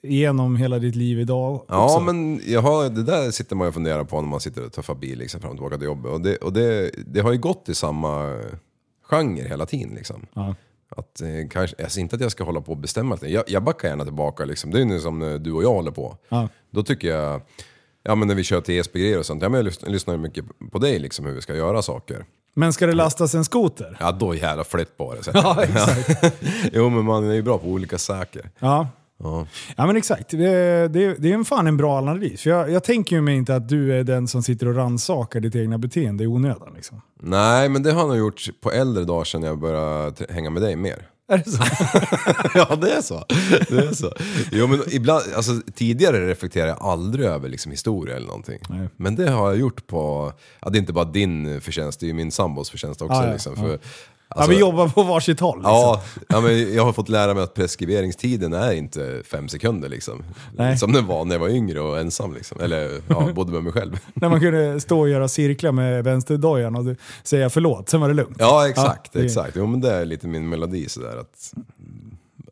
igenom 0.03 0.57
hela 0.57 0.79
ditt 0.79 0.95
liv 0.95 1.21
idag 1.21 1.55
också? 1.55 1.67
Ja 1.69 2.01
men 2.01 2.41
jag 2.47 2.63
har, 2.63 2.89
det 2.89 3.03
där 3.03 3.31
sitter 3.31 3.57
man 3.57 3.65
ju 3.65 3.69
och 3.69 3.75
funderar 3.75 4.05
på 4.05 4.21
när 4.21 4.29
man 4.29 4.41
sitter 4.41 4.67
och 4.67 4.73
tuffar 4.73 4.95
bil 4.95 5.19
liksom, 5.19 5.41
fram 5.41 5.51
och 5.51 5.57
tillbaka 5.57 5.77
till 5.77 5.87
jobbet. 5.87 6.13
Och, 6.13 6.21
det, 6.21 6.37
och 6.37 6.53
det, 6.53 6.91
det 7.07 7.21
har 7.21 7.33
ju 7.33 7.39
gått 7.39 7.69
i 7.69 7.75
samma 7.75 8.39
genre 9.03 9.49
hela 9.49 9.67
tiden 9.67 9.95
liksom. 9.95 10.27
Ja. 10.35 10.55
Att, 10.89 11.21
eh, 11.21 11.49
kanske, 11.51 11.83
alltså 11.83 12.01
inte 12.01 12.17
att 12.17 12.23
jag 12.23 12.31
ska 12.31 12.45
hålla 12.45 12.61
på 12.61 12.73
och 12.73 12.79
bestämma. 12.79 13.19
Jag, 13.23 13.45
jag 13.47 13.65
backar 13.65 13.89
gärna 13.89 14.05
tillbaka 14.05 14.45
liksom. 14.45 14.71
Det 14.71 14.81
är 14.81 14.85
ju 14.85 15.01
som 15.01 15.19
när 15.19 15.39
du 15.39 15.53
och 15.53 15.63
jag 15.63 15.73
håller 15.73 15.91
på. 15.91 16.17
Ja. 16.29 16.49
Då 16.71 16.83
tycker 16.83 17.09
jag, 17.09 17.41
ja 18.07 18.15
men 18.15 18.29
när 18.29 18.35
vi 18.35 18.45
kör 18.45 18.61
TSB-grejer 18.61 19.19
och 19.19 19.27
sånt, 19.27 19.43
ja 19.43 19.49
men 19.49 19.59
jag 19.65 19.73
lys- 19.73 19.89
lyssnar 19.91 20.15
ju 20.15 20.21
mycket 20.21 20.45
på 20.73 20.79
dig 20.79 20.99
liksom 20.99 21.27
hur 21.27 21.33
vi 21.33 21.41
ska 21.43 21.55
göra 21.55 21.83
saker. 21.83 22.25
Men 22.55 22.73
ska 22.73 22.87
det 22.87 22.93
lastas 22.93 23.35
en 23.35 23.45
skoter? 23.45 23.97
Ja 24.01 24.13
då 24.13 24.35
jävla 24.35 24.65
flytt 24.65 24.97
på 24.97 25.15
det. 25.15 25.23
Så. 25.23 25.31
Ja, 25.35 25.63
exakt. 25.63 26.35
jo 26.73 26.91
men 26.91 27.05
man 27.05 27.31
är 27.31 27.35
ju 27.35 27.43
bra 27.43 27.59
på 27.59 27.67
olika 27.69 27.99
saker. 27.99 28.51
Ja. 28.59 28.89
Ja. 29.19 29.47
Ja 29.77 29.87
men 29.87 29.97
exakt, 29.97 30.31
det, 30.31 30.89
det, 30.89 31.15
det 31.19 31.31
är 31.31 31.35
en 31.35 31.45
fan 31.45 31.67
en 31.67 31.77
bra 31.77 31.99
analys. 31.99 32.43
För 32.43 32.51
jag, 32.51 32.71
jag 32.71 32.85
tänker 32.85 33.17
ju 33.17 33.23
mig 33.23 33.37
inte 33.37 33.55
att 33.55 33.69
du 33.69 33.99
är 33.99 34.05
den 34.05 34.29
som 34.29 34.43
sitter 34.43 34.69
och 34.69 34.75
rannsakar 34.77 35.41
ditt 35.41 35.57
egna 35.57 35.79
beteende 35.79 36.25
i 36.25 36.27
onödan. 36.27 36.73
Liksom. 36.75 37.01
Nej 37.23 37.69
men 37.69 37.83
det 37.83 37.93
har 37.93 38.01
jag 38.01 38.09
nog 38.09 38.19
gjort 38.19 38.43
på 38.61 38.71
äldre 38.73 39.05
dagar 39.05 39.25
sedan 39.25 39.43
jag 39.43 39.59
började 39.59 40.27
hänga 40.29 40.51
med 40.51 40.63
dig 40.63 40.77
mer. 40.77 41.09
Är 41.29 41.39
det 41.39 41.51
så? 41.51 41.63
ja 42.59 42.77
det 42.77 42.93
är 42.93 43.03
så. 43.03 43.25
Det 43.69 43.79
är 43.79 43.93
så. 43.95 44.13
Jo 44.53 44.67
men 44.67 44.83
ibland, 44.91 45.25
alltså 45.37 45.53
tidigare 45.75 46.29
reflekterar 46.29 46.67
jag 46.67 46.79
aldrig 46.81 47.27
över 47.27 47.49
liksom 47.49 47.71
historia 47.71 48.17
eller 48.17 48.27
någonting. 48.27 48.59
Nej. 48.69 48.89
Men 48.97 49.17
det 49.17 49.31
har 49.31 49.49
jag 49.49 49.59
gjort 49.59 49.87
på, 49.87 50.33
ja 50.61 50.71
det 50.71 50.79
är 50.79 50.81
inte 50.81 50.93
bara 50.93 51.05
din 51.05 51.61
förtjänst, 51.61 52.01
det 52.01 52.07
är 52.07 52.09
ju 52.09 52.15
min 52.15 52.31
sambos 52.31 52.71
förtjänst 52.71 53.03
också. 53.03 53.23
Ja, 53.23 53.33
liksom, 53.33 53.55
ja. 53.57 53.63
för, 53.63 53.79
ja, 54.37 54.43
alltså- 54.43 54.51
vi 54.53 54.61
jobbar 54.61 54.89
på 54.89 55.03
varsitt 55.03 55.41
håll. 55.41 55.59
Liksom. 55.59 55.73
Ja, 55.73 56.03
ja 56.29 56.41
men 56.41 56.75
jag 56.75 56.85
har 56.85 56.93
fått 56.93 57.09
lära 57.09 57.35
mig 57.35 57.43
att 57.43 57.55
preskriberingstiden 57.55 58.53
är 58.53 58.73
inte 58.73 59.23
fem 59.31 59.49
sekunder 59.49 59.89
liksom. 59.89 60.23
Nej. 60.57 60.79
Som 60.79 60.93
den 60.93 61.07
var 61.07 61.25
när 61.25 61.35
jag 61.35 61.41
var 61.41 61.49
yngre 61.49 61.81
och 61.81 61.99
ensam 61.99 62.35
liksom. 62.35 62.61
Eller 62.61 63.01
ja, 63.09 63.29
bodde 63.35 63.53
med 63.53 63.63
mig 63.63 63.73
själv. 63.73 63.99
När 64.15 64.29
man 64.29 64.41
kunde 64.41 64.81
stå 64.81 65.01
och 65.01 65.09
göra 65.09 65.29
cirklar 65.29 65.73
med 65.73 66.05
vänsterdojan 66.05 66.77
och 66.77 66.97
säga 67.23 67.51
förlåt, 67.51 67.89
sen 67.89 68.01
var 68.01 68.09
det 68.09 68.15
lugnt. 68.15 68.37
Ja 68.39 68.69
exakt, 68.69 69.11
Ja, 69.13 69.21
det- 69.21 69.27
exakt. 69.27 69.53
Jo 69.57 69.67
men 69.67 69.81
det 69.81 69.93
är 69.93 70.05
lite 70.05 70.27
min 70.29 70.49
melodi 70.49 70.89
sådär 70.89 71.17
att 71.17 71.53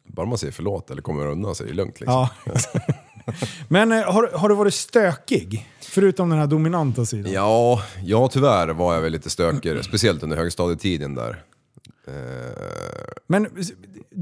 bara 0.07 0.27
man 0.27 0.39
säger 0.39 0.53
förlåt 0.53 0.91
eller 0.91 1.03
kommer 1.03 1.27
undan 1.27 1.55
så 1.55 1.65
är 1.65 1.69
det 1.69 1.75
lugnt 1.75 2.01
liksom. 2.01 2.15
Ja. 2.45 2.55
Men 3.69 3.93
eh, 3.93 4.03
har, 4.13 4.31
har 4.35 4.49
du 4.49 4.55
varit 4.55 4.75
stökig? 4.75 5.69
Förutom 5.83 6.31
den 6.31 6.39
här 6.39 6.47
dominanta 6.47 7.05
sidan? 7.07 7.33
Ja, 7.33 7.83
ja 8.05 8.29
tyvärr 8.29 8.69
var 8.69 8.95
jag 8.95 9.01
väl 9.03 9.13
lite 9.13 9.31
stökigare, 9.31 9.83
speciellt 9.83 10.23
under 10.23 10.37
högstadietiden 10.37 11.15
där. 11.15 11.43
Eh, 12.07 12.15
Men 13.27 13.47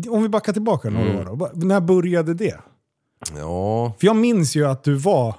om 0.09 0.23
vi 0.23 0.29
backar 0.29 0.53
tillbaka 0.53 0.91
några 0.91 1.07
Mm. 1.11 1.19
år 1.21 1.25
då. 1.37 1.51
När 1.67 1.81
började 1.81 2.35
det? 2.35 2.57
ja, 3.37 3.93
För 4.01 4.07
jag 4.07 4.17
minns 4.17 4.57
ju 4.57 4.67
att 4.67 4.85
du 4.85 4.95
var 4.95 5.35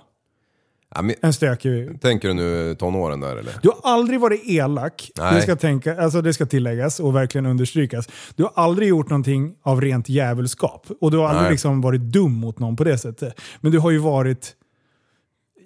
ja 0.96 1.02
men, 1.02 1.16
en 1.22 1.34
stökig... 1.34 2.02
tänker 2.02 2.28
du 2.28 2.34
nu 2.34 2.76
tonåren 2.76 3.20
där 3.20 3.36
eller? 3.38 3.54
Du 3.62 3.70
har 3.70 3.78
aldrig 3.92 4.20
varit 4.20 4.42
elak, 4.46 5.12
Nej. 5.18 5.36
det 5.36 5.42
ska, 5.42 5.56
tänka, 5.56 6.02
alltså 6.02 6.22
det 6.22 6.34
ska 6.34 6.46
tilläggas 6.46 7.00
och 7.00 7.16
verkligen 7.16 7.46
understrykas. 7.46 8.08
Du 8.36 8.44
har 8.44 8.52
aldrig 8.56 8.88
gjort 8.90 9.10
någonting 9.10 9.56
av 9.62 9.82
rent 9.82 10.10
djävulskap. 10.10 10.88
Och 11.02 11.12
du 11.12 11.18
har 11.18 11.28
aldrig 11.28 11.52
liksom 11.52 11.82
varit 11.82 12.02
dum 12.02 12.32
mot 12.34 12.60
någon 12.60 12.76
på 12.76 12.84
det 12.84 12.98
sättet. 12.98 13.40
Men 13.62 13.72
du 13.72 13.80
har 13.80 13.92
ju 13.92 13.98
varit 13.98 14.56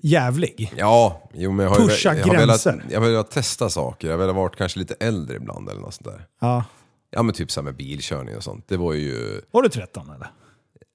jävlig. 0.02 0.74
Ja, 0.78 1.30
jo 1.34 1.52
men 1.52 1.64
jag 1.64 1.70
har, 1.74 1.78
Pusha 1.78 2.16
jag 2.16 2.26
har 2.26 2.36
velat, 2.36 2.66
jag 2.66 3.02
har 3.02 3.08
velat 3.08 3.32
testa 3.32 3.70
saker, 3.70 4.08
jag 4.08 4.14
har 4.14 4.20
velat 4.20 4.36
varit 4.36 4.56
kanske 4.56 4.80
lite 4.80 4.96
äldre 5.00 5.36
ibland 5.36 5.70
eller 5.70 5.82
något 5.82 5.94
sånt 5.94 6.10
där. 6.10 6.26
Ja. 6.42 6.64
Ja 7.12 7.24
men 7.24 7.36
typ 7.36 7.52
så 7.52 7.60
här 7.60 7.66
med 7.66 7.76
bilkörning 7.76 8.36
och 8.36 8.44
sånt, 8.44 8.66
det 8.68 8.78
var 8.78 8.94
ju... 8.94 9.42
Var 9.52 9.62
du 9.62 9.70
13 9.70 10.10
eller? 10.10 10.28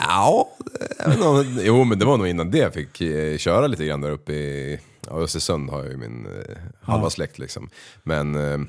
Ja, 0.09 0.49
jag 0.99 1.41
inte, 1.41 1.63
jo 1.63 1.85
men 1.85 1.99
det 1.99 2.05
var 2.05 2.17
nog 2.17 2.27
innan 2.29 2.51
det 2.51 2.59
jag 2.59 2.75
fick 2.75 3.01
eh, 3.01 3.37
köra 3.37 3.67
lite 3.67 3.85
grann 3.87 4.01
där 4.01 4.11
uppe 4.11 4.33
i 4.33 4.81
ja, 5.07 5.13
Östersund 5.13 5.71
har 5.71 5.79
jag 5.79 5.91
ju 5.91 5.97
min 5.97 6.27
eh, 6.27 6.57
halva 6.81 7.11
släkt 7.11 7.39
liksom. 7.39 7.71
Men 8.03 8.35
eh, 8.35 8.61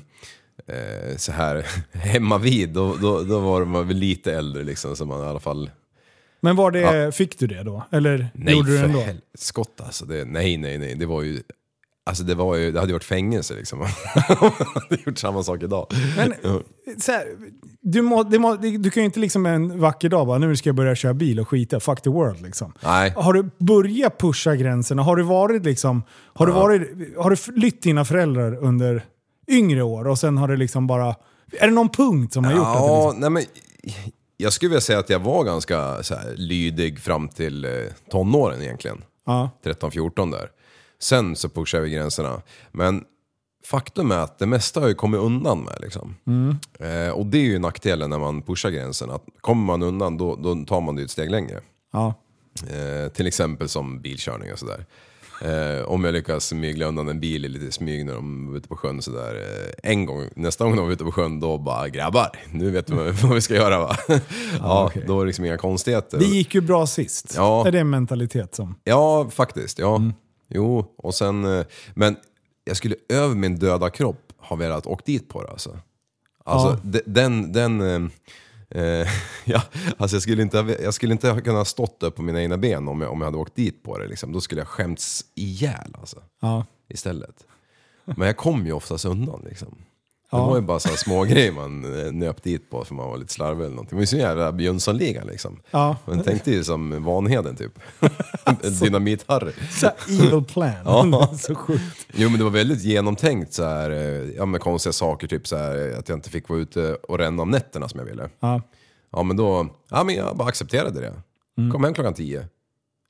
eh, 0.76 1.16
så 1.16 1.32
här 1.32 1.66
hemma 1.92 2.38
vid 2.38 2.68
då, 2.68 2.96
då, 2.96 3.22
då 3.22 3.38
var 3.38 3.64
man 3.64 3.88
väl 3.88 3.96
lite 3.96 4.34
äldre 4.34 4.62
liksom 4.62 4.96
så 4.96 5.04
man 5.04 5.24
i 5.24 5.28
alla 5.28 5.40
fall... 5.40 5.70
Men 6.44 6.56
var 6.56 6.70
det, 6.70 7.14
fick 7.14 7.38
du 7.38 7.46
det 7.46 7.62
då? 7.62 7.84
Eller 7.90 8.28
Nej 8.34 8.54
gjorde 8.54 8.70
du 8.70 8.78
det 8.78 8.84
ändå? 8.84 9.00
helskott 9.00 9.80
alltså, 9.80 10.04
det, 10.04 10.24
nej 10.24 10.56
nej 10.56 10.78
nej, 10.78 10.94
det 10.94 11.06
var 11.06 11.22
ju... 11.22 11.40
Alltså 12.06 12.24
det 12.24 12.34
var 12.34 12.56
ju, 12.56 12.72
det 12.72 12.80
hade 12.80 12.90
ju 12.90 12.92
varit 12.92 13.04
fängelse 13.04 13.54
liksom. 13.54 13.78
Man 13.78 13.88
hade 14.74 15.02
gjort 15.06 15.18
samma 15.18 15.42
sak 15.42 15.62
idag. 15.62 15.86
Men, 16.16 16.34
här, 17.06 17.24
du, 17.80 18.02
må, 18.02 18.22
det 18.22 18.38
må, 18.38 18.56
du 18.56 18.90
kan 18.90 19.02
ju 19.02 19.04
inte 19.04 19.20
liksom 19.20 19.46
en 19.46 19.80
vacker 19.80 20.08
dag 20.08 20.26
bara 20.26 20.38
nu 20.38 20.56
ska 20.56 20.68
jag 20.68 20.76
börja 20.76 20.94
köra 20.94 21.14
bil 21.14 21.40
och 21.40 21.48
skita, 21.48 21.80
fuck 21.80 22.02
the 22.02 22.10
world 22.10 22.42
liksom. 22.42 22.72
Nej. 22.82 23.12
Har 23.16 23.32
du 23.32 23.50
börjat 23.58 24.18
pusha 24.18 24.56
gränserna? 24.56 25.02
Har 25.02 25.16
du 25.16 25.22
varit 25.22 25.64
liksom, 25.64 26.02
har 26.34 26.46
du, 26.46 26.52
varit, 26.52 26.82
har 27.18 27.30
du 27.30 27.60
lytt 27.60 27.82
dina 27.82 28.04
föräldrar 28.04 28.56
under 28.56 29.04
yngre 29.48 29.82
år 29.82 30.06
och 30.06 30.18
sen 30.18 30.38
har 30.38 30.48
det 30.48 30.56
liksom 30.56 30.86
bara, 30.86 31.14
är 31.60 31.66
det 31.66 31.74
någon 31.74 31.88
punkt 31.88 32.32
som 32.32 32.44
har 32.44 32.52
gjort 32.52 32.66
att 32.66 32.74
det 32.74 32.78
Ja, 32.78 33.04
liksom, 33.04 33.20
nej 33.20 33.30
men 33.30 33.42
jag 34.36 34.52
skulle 34.52 34.68
vilja 34.68 34.80
säga 34.80 34.98
att 34.98 35.10
jag 35.10 35.18
var 35.20 35.44
ganska 35.44 36.02
så 36.02 36.14
här, 36.14 36.34
lydig 36.36 36.98
fram 37.00 37.28
till 37.28 37.64
eh, 37.64 37.70
tonåren 38.10 38.62
egentligen. 38.62 39.04
ja. 39.26 39.50
13-14 39.64 40.30
där. 40.30 40.50
Sen 40.98 41.36
så 41.36 41.48
pushade 41.48 41.82
vi 41.82 41.90
gränserna. 41.90 42.42
Men 42.72 43.04
faktum 43.64 44.10
är 44.10 44.18
att 44.18 44.38
det 44.38 44.46
mesta 44.46 44.80
har 44.80 44.88
ju 44.88 44.94
kommit 44.94 45.20
undan 45.20 45.60
med. 45.60 45.78
Liksom. 45.80 46.16
Eh, 46.80 47.08
och 47.10 47.26
det 47.26 47.38
är 47.38 47.42
ju 47.42 47.58
nackdelen 47.58 48.10
när 48.10 48.18
man 48.18 48.42
pushar 48.42 48.70
gränserna. 48.70 49.14
Att 49.14 49.24
kommer 49.40 49.64
man 49.64 49.82
undan 49.82 50.16
då, 50.18 50.36
då 50.36 50.64
tar 50.64 50.80
man 50.80 50.96
det 50.96 51.02
ett 51.02 51.10
steg 51.10 51.30
längre. 51.30 51.60
ja. 51.92 52.14
Eh, 52.70 53.12
till 53.12 53.26
exempel 53.26 53.68
som 53.68 54.00
bilkörning 54.00 54.52
och 54.52 54.58
sådär. 54.58 54.86
Eh, 55.44 55.84
om 55.84 56.04
jag 56.04 56.12
lyckas 56.12 56.52
mygla 56.52 56.86
undan 56.86 57.08
en 57.08 57.20
bil 57.20 57.44
i 57.44 57.48
lite 57.48 57.72
smyg 57.72 58.06
när 58.06 58.14
de 58.14 58.50
var 58.50 58.56
ute 58.56 58.68
på 58.68 58.76
sjön 58.76 59.02
sådär. 59.02 59.34
Eh, 59.34 59.90
en 59.90 60.06
gång, 60.06 60.28
nästa 60.36 60.64
gång 60.64 60.76
de 60.76 60.84
var 60.84 60.92
ute 60.92 61.04
på 61.04 61.12
sjön, 61.12 61.40
då 61.40 61.58
bara 61.58 61.88
grabbar, 61.88 62.28
nu 62.52 62.70
vet 62.70 62.90
vi 62.90 62.94
vad 62.94 63.34
vi 63.34 63.40
ska 63.40 63.54
göra 63.54 63.78
va? 63.78 63.96
ja, 64.58 64.86
okej. 64.86 65.04
då 65.06 65.20
är 65.20 65.24
det 65.24 65.26
liksom 65.26 65.44
inga 65.44 65.56
konstigheter. 65.56 66.18
Det 66.18 66.24
gick 66.24 66.54
ju 66.54 66.60
bra 66.60 66.86
sist. 66.86 67.32
Ja. 67.36 67.66
Är 67.66 67.72
det 67.72 67.78
en 67.78 67.90
mentalitet 67.90 68.54
som... 68.54 68.74
Ja, 68.84 69.30
faktiskt. 69.30 69.78
Ja. 69.78 69.96
Mm. 69.96 70.12
Jo, 70.48 70.86
och 70.98 71.14
sen... 71.14 71.44
eh, 71.58 71.64
Men 71.94 72.16
jag 72.64 72.76
skulle 72.76 72.94
över 73.08 73.34
min 73.34 73.58
döda 73.58 73.90
kropp 73.90 74.32
ha 74.38 74.56
velat 74.56 74.86
åkt 74.86 75.06
dit 75.06 75.28
på 75.28 75.42
det 75.42 75.50
alltså. 75.50 75.78
Alltså 76.44 76.68
Ja. 76.68 76.78
de- 76.82 77.02
den... 77.06 77.52
den 77.52 78.10
eh, 78.70 79.08
ja, 79.44 79.62
alltså 79.96 80.16
jag, 80.16 80.22
skulle 80.22 80.42
inte, 80.42 80.58
ha- 80.60 80.70
jag 80.82 80.94
skulle 80.94 81.12
inte 81.12 81.30
ha 81.30 81.40
kunnat 81.40 81.68
stått 81.68 82.02
upp 82.02 82.16
på 82.16 82.22
mina 82.22 82.42
egna 82.42 82.58
ben 82.58 82.88
om 82.88 83.00
jag, 83.00 83.12
om 83.12 83.20
jag 83.20 83.24
hade 83.26 83.36
åkt 83.38 83.54
dit 83.56 83.82
på 83.82 83.98
det. 83.98 84.06
Liksom. 84.06 84.32
Då 84.32 84.40
skulle 84.40 84.60
jag 84.60 84.68
skämts 84.68 85.24
ihjäl 85.34 85.94
alltså, 86.00 86.22
Ja. 86.40 86.66
istället. 86.88 87.46
Men 88.04 88.26
jag 88.26 88.36
kom 88.36 88.66
ju 88.66 88.72
oftast 88.72 89.04
undan 89.04 89.42
liksom. 89.44 89.84
Det 90.34 90.40
Ja. 90.40 90.46
var 90.48 90.56
ju 90.56 90.62
bara 90.62 90.78
så 90.78 90.88
små 90.88 91.24
grejer 91.24 91.52
man 91.52 92.00
eh, 92.06 92.12
nöp 92.12 92.42
dit 92.42 92.70
på 92.70 92.84
för 92.84 92.94
man 92.94 93.08
var 93.08 93.16
lite 93.18 93.32
slarvig 93.32 93.64
eller 93.64 93.74
någonting. 93.74 93.90
Det 93.90 93.96
var 93.96 94.02
ju 94.02 94.06
så 94.06 94.16
jävla 94.16 94.60
Jönssonligan 94.60 95.26
liksom. 95.26 95.60
Ja. 95.70 95.96
Man 96.04 96.22
tänkte 96.22 96.50
ju 96.50 96.64
som 96.64 97.04
Vanheden 97.04 97.56
typ. 97.56 97.78
Dynamit-Harry. 98.62 99.52
Så 99.70 99.90
evil 100.08 100.44
plan. 100.44 100.72
Ja. 100.84 101.30
så 101.38 101.54
sjukt. 101.54 102.06
Jo 102.14 102.28
men 102.28 102.38
det 102.38 102.44
var 102.44 102.50
väldigt 102.50 102.82
genomtänkt 102.82 103.52
så 103.54 103.64
här, 103.64 103.90
eh, 103.90 104.30
ja 104.36 104.46
med 104.46 104.60
konstiga 104.60 104.92
saker, 104.92 105.26
typ 105.26 105.46
så 105.46 105.56
här, 105.56 105.94
att 105.98 106.08
jag 106.08 106.16
inte 106.18 106.30
fick 106.30 106.48
vara 106.48 106.58
ute 106.60 106.94
och 106.94 107.18
ränna 107.18 107.42
om 107.42 107.50
nätterna 107.50 107.88
som 107.88 108.00
jag 108.00 108.06
ville. 108.06 108.28
Ja. 108.40 108.62
Ja 109.12 109.22
men 109.22 109.36
då, 109.36 109.68
ja 109.90 110.04
men 110.04 110.14
jag 110.14 110.36
bara 110.36 110.48
accepterade 110.48 111.00
det. 111.00 111.12
Kom 111.72 111.84
hem 111.84 111.94
klockan 111.94 112.14
tio, 112.14 112.46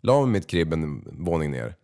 la 0.03 0.21
mig 0.21 0.31
mitt 0.31 0.47
kribb 0.47 0.73
en 0.73 1.05
våning 1.19 1.51
ner. 1.51 1.75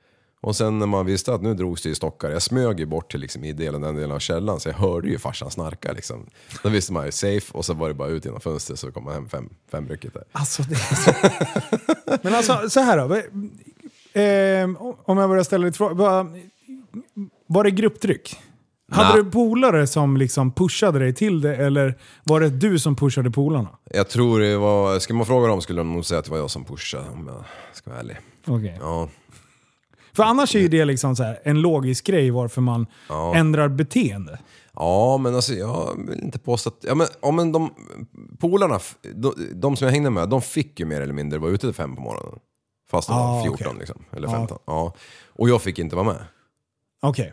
Och 0.43 0.57
sen 0.57 0.79
när 0.79 0.87
man 0.87 1.07
visste 1.07 1.35
att 1.35 1.43
nu 1.43 1.55
drogs 1.55 1.83
det 1.83 1.89
i 1.89 1.95
stockar, 1.95 2.31
jag 2.31 2.43
smög 2.43 2.81
ju 2.81 2.87
bort 2.87 3.11
till 3.11 3.21
liksom, 3.21 3.45
i 3.45 3.53
delen, 3.53 3.81
den 3.81 3.95
delen 3.95 4.13
av 4.13 4.19
källan 4.19 4.61
så 4.61 4.69
jag 4.69 4.75
hörde 4.75 5.09
ju 5.09 5.19
farsan 5.19 5.51
snarka 5.51 5.93
liksom. 5.93 6.27
Då 6.63 6.69
visste 6.69 6.93
man 6.93 7.07
ju 7.07 7.13
safe 7.13 7.53
och 7.53 7.65
så 7.65 7.75
var 7.75 7.89
det 7.89 7.95
bara 7.95 8.09
ut 8.09 8.25
genom 8.25 8.41
fönstret 8.41 8.79
så 8.79 8.93
kom 8.93 9.05
man 9.05 9.15
hem 9.15 9.29
fem, 9.29 9.49
fem 9.71 9.89
rycket 9.89 10.15
där. 10.15 10.25
Alltså, 10.33 10.63
det 10.63 10.75
är 10.75 10.95
så... 10.95 11.13
Men 12.23 12.35
alltså, 12.35 12.71
så 12.71 12.81
här 12.81 13.09
då. 13.09 13.15
Eh, 14.21 14.95
om 15.05 15.19
jag 15.19 15.29
börjar 15.29 15.45
ställa 15.45 15.67
lite 15.67 15.79
frågor. 15.79 15.97
Var, 17.47 17.65
det 17.65 17.71
grupptryck? 17.71 18.37
Hade 18.93 19.09
Nej. 19.09 19.25
du 19.25 19.31
polare 19.31 19.87
som 19.87 20.17
liksom 20.17 20.53
pushade 20.53 20.99
dig 20.99 21.15
till 21.15 21.41
det 21.41 21.57
eller 21.57 21.99
var 22.25 22.41
det 22.41 22.51
du 22.51 22.79
som 22.79 22.97
pushade 22.97 23.31
polarna? 23.31 23.69
Jag 23.85 24.09
tror 24.09 24.41
det 24.41 24.57
var, 24.57 24.99
ska 24.99 25.15
man 25.15 25.27
fråga 25.27 25.49
dem 25.49 25.63
skulle 25.63 25.81
de 25.81 25.93
nog 25.93 26.05
säga 26.05 26.19
att 26.19 26.25
det 26.25 26.31
var 26.31 26.39
jag 26.39 26.51
som 26.51 26.65
pushade 26.65 27.09
om 27.11 27.27
jag 27.27 27.45
ska 27.73 27.91
vara 27.91 28.01
ärlig. 28.01 28.17
Okej. 28.47 28.79
Ja, 28.81 29.09
För 30.13 30.23
annars 30.23 30.57
är 30.57 30.61
ju 30.61 30.69
det 30.69 30.85
liksom 30.85 31.17
så 31.17 31.23
här, 31.23 31.41
en 31.45 31.61
logisk 31.61 32.07
grej 32.07 32.31
varför 32.31 32.61
man 32.61 32.87
Ja. 33.09 33.35
ändrar 33.35 33.69
beteende. 33.69 34.39
Ja, 34.75 35.19
men 35.19 35.35
alltså 35.35 35.53
jag 35.55 36.05
vill 36.09 36.21
inte 36.23 36.39
påstå 36.39 36.69
att... 36.71 36.77
Ja, 36.81 36.95
men, 36.95 37.07
ja, 37.23 37.31
men 37.31 37.53
de 37.53 37.75
polarna, 38.39 38.79
de, 39.15 39.35
de 39.55 39.77
som 39.77 39.85
jag 39.85 39.93
hängde 39.93 40.11
med, 40.11 40.29
de 40.29 40.43
fick 40.43 40.81
ju 40.81 40.87
mer 40.87 41.01
eller 41.01 41.13
mindre 41.15 41.39
vara 41.39 41.51
ute 41.51 41.67
till 41.67 41.75
fem 41.75 41.97
på 41.97 42.03
morgonen. 42.03 42.39
Fast 42.91 43.09
de 43.09 43.15
Ah, 43.17 43.33
var 43.35 43.43
14 43.43 43.67
okej. 43.67 43.79
liksom, 43.79 44.05
eller 44.13 44.29
Ja. 44.29 44.33
15. 44.35 44.59
Ja. 44.67 44.95
Och 45.29 45.49
jag 45.49 45.63
fick 45.63 45.79
inte 45.79 45.97
vara 45.97 46.07
med. 46.07 46.25
Okej. 47.03 47.33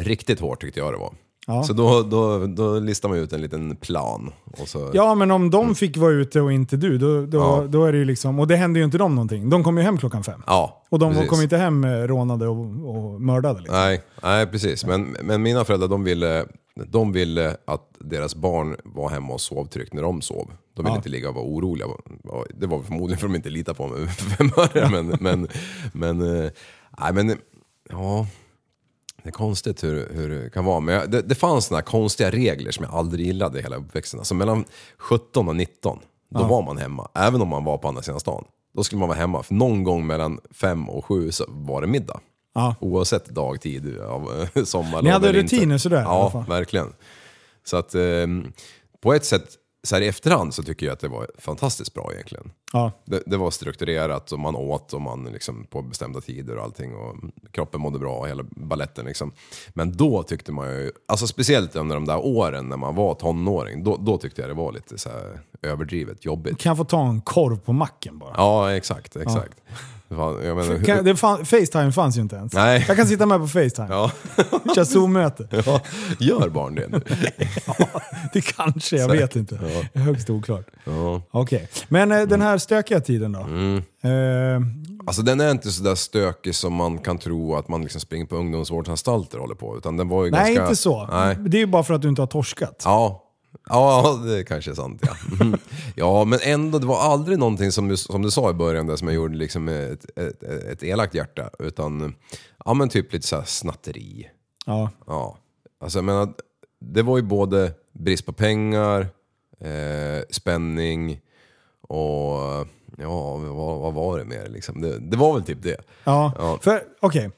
Riktigt 0.00 0.40
hårt 0.40 0.60
tyckte 0.60 0.80
jag 0.80 0.92
det 0.92 0.98
var. 0.98 1.14
Ja. 1.48 1.62
Så 1.62 1.72
då, 1.72 2.02
då, 2.02 2.46
då 2.46 2.78
listar 2.78 3.08
man 3.08 3.18
ut 3.18 3.32
en 3.32 3.40
liten 3.40 3.76
plan. 3.76 4.32
Och 4.58 4.68
så, 4.68 4.90
Ja, 4.94 5.14
men 5.14 5.30
om 5.30 5.50
de 5.50 5.74
fick 5.74 5.96
vara 5.96 6.12
ute 6.12 6.40
och 6.40 6.52
inte 6.52 6.76
du, 6.76 6.98
då, 6.98 7.26
då, 7.26 7.38
Ja. 7.38 7.66
då 7.68 7.84
är 7.84 7.92
det 7.92 7.98
ju 7.98 8.04
liksom... 8.04 8.38
Och 8.38 8.46
det 8.46 8.56
hände 8.56 8.78
ju 8.78 8.84
inte 8.84 8.98
dem 8.98 9.14
någonting. 9.14 9.50
De 9.50 9.64
kom 9.64 9.76
ju 9.78 9.82
hem 9.82 9.98
klockan 9.98 10.24
fem. 10.24 10.42
ja 10.46 10.82
Och 10.90 10.98
de 10.98 11.12
precis. 11.12 11.30
kom 11.30 11.42
inte 11.42 11.56
hem 11.56 11.84
eh, 11.84 11.88
rånade 11.90 12.48
och, 12.48 12.58
och 12.96 13.20
mördade. 13.20 13.58
Liksom. 13.60 13.76
Nej, 13.78 14.02
nej, 14.22 14.46
precis. 14.46 14.84
Men, 14.86 15.16
men 15.22 15.42
mina 15.42 15.64
föräldrar 15.64 15.88
de 15.88 16.04
ville, 16.04 16.46
de 16.86 17.12
ville 17.12 17.56
att 17.64 17.90
deras 18.00 18.34
barn 18.34 18.76
var 18.84 19.08
hemma 19.10 19.32
och 19.32 19.40
sov 19.40 19.64
tryggt 19.66 19.92
när 19.94 20.02
de 20.02 20.20
sov. 20.22 20.50
De 20.76 20.82
ville 20.82 20.92
Ja. 20.92 20.96
inte 20.96 21.08
ligga 21.08 21.28
och 21.28 21.34
vara 21.34 21.44
oroliga. 21.44 21.86
Det 22.54 22.66
var 22.66 22.80
förmodligen 22.82 23.18
för 23.18 23.26
att 23.26 23.32
de 23.32 23.36
inte 23.36 23.50
litade 23.50 23.76
på 23.76 23.86
mig 23.88 24.06
för 24.08 24.24
fem 24.30 24.50
öre. 24.56 24.88
Men, 24.90 25.16
men, 25.20 25.48
men, 25.92 26.20
eh, 26.44 26.50
nej, 27.00 27.12
men 27.12 27.38
ja, 27.90 28.26
det 29.26 29.30
är 29.30 29.32
konstigt 29.32 29.84
hur, 29.84 30.08
hur 30.12 30.28
det 30.28 30.50
kan 30.50 30.64
vara. 30.64 30.80
Men 30.80 30.94
jag, 30.94 31.10
det, 31.10 31.22
det 31.22 31.34
fanns 31.34 31.66
såna 31.66 31.78
här 31.78 31.84
konstiga 31.84 32.30
regler 32.30 32.70
som 32.70 32.84
jag 32.84 32.94
aldrig 32.94 33.26
gillade 33.26 33.58
i 33.58 33.62
hela 33.62 33.76
uppväxten. 33.76 34.20
Alltså 34.20 34.34
mellan 34.34 34.64
17 34.98 35.48
och 35.48 35.56
19, 35.56 35.98
då 36.30 36.42
var 36.44 36.62
man 36.62 36.78
hemma. 36.78 37.08
Även 37.14 37.42
om 37.42 37.48
man 37.48 37.64
var 37.64 37.78
på 37.78 37.88
andra 37.88 38.02
sidan 38.02 38.20
stan. 38.20 38.44
Då 38.74 38.84
skulle 38.84 38.98
man 39.00 39.08
vara 39.08 39.18
hemma. 39.18 39.42
För 39.42 39.54
någon 39.54 39.84
gång 39.84 40.06
mellan 40.06 40.40
5 40.54 40.88
och 40.90 41.04
7 41.04 41.30
så 41.32 41.44
var 41.48 41.80
det 41.80 41.86
middag. 41.86 42.20
Ja. 42.54 42.74
Oavsett 42.80 43.26
dagtid 43.26 43.98
av 44.00 44.46
sommarlov 44.64 45.04
Ni 45.04 45.10
hade 45.10 45.28
eller 45.28 45.40
inte. 45.40 45.56
rutiner 45.56 45.78
sådär 45.78 45.96
i 45.96 46.04
alla 46.04 46.08
Ja, 46.14 46.30
fall. 46.30 46.44
verkligen. 46.48 46.92
Så 47.64 47.76
att 47.76 47.94
eh, 47.94 48.02
på 49.02 49.14
ett 49.14 49.24
sätt, 49.24 49.44
så 49.86 49.94
här 49.96 50.02
i 50.02 50.08
efterhand 50.08 50.54
så 50.54 50.62
tycker 50.62 50.86
jag 50.86 50.92
att 50.92 51.00
det 51.00 51.08
var 51.08 51.30
fantastiskt 51.38 51.94
bra 51.94 52.10
egentligen. 52.12 52.52
Ja. 52.72 52.92
Det, 53.04 53.22
det 53.26 53.36
var 53.36 53.50
strukturerat 53.50 54.32
och 54.32 54.38
man 54.38 54.56
åt 54.56 54.92
och 54.92 55.02
man 55.02 55.24
liksom 55.24 55.64
på 55.64 55.82
bestämda 55.82 56.20
tider 56.20 56.56
och 56.56 56.64
allting 56.64 56.94
och 56.94 57.16
kroppen 57.50 57.80
mådde 57.80 57.98
bra 57.98 58.18
och 58.18 58.28
hela 58.28 58.44
balletten 58.50 59.04
liksom. 59.04 59.32
Men 59.68 59.96
då 59.96 60.22
tyckte 60.22 60.52
man 60.52 60.68
ju, 60.68 60.92
alltså 61.08 61.26
speciellt 61.26 61.76
under 61.76 61.94
de 61.94 62.04
där 62.04 62.26
åren 62.26 62.68
när 62.68 62.76
man 62.76 62.94
var 62.94 63.14
tonåring, 63.14 63.84
då, 63.84 63.96
då 63.96 64.18
tyckte 64.18 64.40
jag 64.40 64.50
det 64.50 64.54
var 64.54 64.72
lite 64.72 64.98
så 64.98 65.10
överdrivet 65.62 66.24
jobbigt. 66.24 66.58
Kan 66.58 66.70
jag 66.70 66.76
få 66.76 66.84
ta 66.84 67.08
en 67.08 67.20
korv 67.20 67.58
på 67.58 67.72
macken 67.72 68.18
bara? 68.18 68.34
Ja, 68.36 68.72
exakt, 68.72 69.16
exakt. 69.16 69.60
Fan, 70.08 70.46
jag 70.46 70.56
menar, 70.56 70.84
Kan, 70.84 71.04
det 71.04 71.16
fan, 71.16 71.44
Facetime 71.44 71.92
fanns 71.92 72.16
ju 72.16 72.20
inte 72.20 72.36
ens. 72.36 72.52
Nej. 72.52 72.84
Jag 72.88 72.96
kan 72.96 73.06
sitta 73.06 73.26
med 73.26 73.38
på 73.40 73.48
Facetime. 73.48 73.88
Ja, 73.90 74.10
Köra 74.74 74.84
Zoom-möte. 74.84 75.48
ja, 75.66 75.80
gör 76.18 76.48
barn 76.48 76.74
det 76.74 76.88
nu? 76.88 77.00
Det 78.32 78.40
kanske, 78.40 78.96
jag 78.96 79.08
vet 79.08 79.36
inte. 79.36 79.54
Det 79.92 79.98
är 80.00 80.02
högst 80.02 80.30
oklart. 80.30 80.66
Ja. 80.84 81.22
Okej, 81.30 81.68
men 81.88 82.12
eh, 82.12 82.22
den 82.22 82.40
här 82.42 82.58
stökiga 82.58 83.00
tiden 83.00 83.32
då? 83.32 83.40
Mm. 83.40 83.76
Eh, 84.02 84.86
Alltså 85.06 85.22
den 85.22 85.40
är 85.40 85.50
inte 85.50 85.70
så 85.70 85.82
där 85.82 85.94
stökig 85.94 86.54
som 86.54 86.74
man 86.74 86.98
kan 86.98 87.18
tro 87.18 87.56
att 87.56 87.68
man 87.68 87.82
liksom 87.82 88.00
springer 88.00 88.26
på 88.26 88.36
ungdomsvårdsanstalter 88.36 89.38
och 89.38 89.42
håller 89.42 89.54
på. 89.54 89.76
Utan 89.76 89.96
den 89.96 90.08
var 90.08 90.24
ju 90.24 90.30
nej, 90.30 90.40
ganska... 90.40 90.62
inte 90.62 90.76
så. 90.76 91.06
Nej. 91.06 91.36
Det 91.40 91.56
är 91.56 91.60
ju 91.60 91.66
bara 91.66 91.82
för 91.82 91.94
att 91.94 92.02
du 92.02 92.08
inte 92.08 92.22
har 92.22 92.26
torskat. 92.26 92.82
Ja. 92.84 93.22
Ja, 93.68 94.20
det 94.26 94.44
kanske 94.44 94.70
är 94.70 94.74
sant 94.74 95.02
ja. 95.06 95.16
Mm. 95.40 95.58
Ja, 95.94 96.24
men 96.24 96.38
ändå, 96.42 96.78
det 96.78 96.86
var 96.86 97.00
aldrig 97.00 97.38
någonting 97.38 97.72
som 97.72 97.88
du, 97.88 97.96
som 97.96 98.22
du 98.22 98.30
sa 98.30 98.50
i 98.50 98.54
början 98.54 98.86
där 98.86 98.96
som 98.96 99.08
jag 99.08 99.14
gjorde 99.14 99.36
liksom 99.36 99.68
ett, 99.68 100.18
ett, 100.18 100.42
ett 100.42 100.82
elakt 100.82 101.14
hjärta. 101.14 101.50
Utan, 101.58 102.14
ja 102.64 102.74
men 102.74 102.88
typ 102.88 103.12
lite 103.12 103.26
såhär 103.26 103.44
snatteri. 103.44 104.30
Ja. 104.66 104.90
Ja. 105.06 105.36
Alltså 105.80 105.98
jag 105.98 106.04
menar, 106.04 106.28
det 106.80 107.02
var 107.02 107.16
ju 107.16 107.22
både 107.22 107.72
brist 107.92 108.26
på 108.26 108.32
pengar, 108.32 109.00
eh, 109.60 110.22
spänning 110.30 111.20
och 111.88 112.66
ja, 112.98 113.36
vad, 113.36 113.78
vad 113.80 113.94
var 113.94 114.18
det 114.18 114.24
mer 114.24 114.48
liksom? 114.48 114.80
Det, 114.80 114.98
det 114.98 115.16
var 115.16 115.34
väl 115.34 115.42
typ 115.42 115.62
det. 115.62 115.80
Ja, 116.04 116.32
Ja. 116.38 116.58
för 116.62 116.82
okej. 117.00 117.30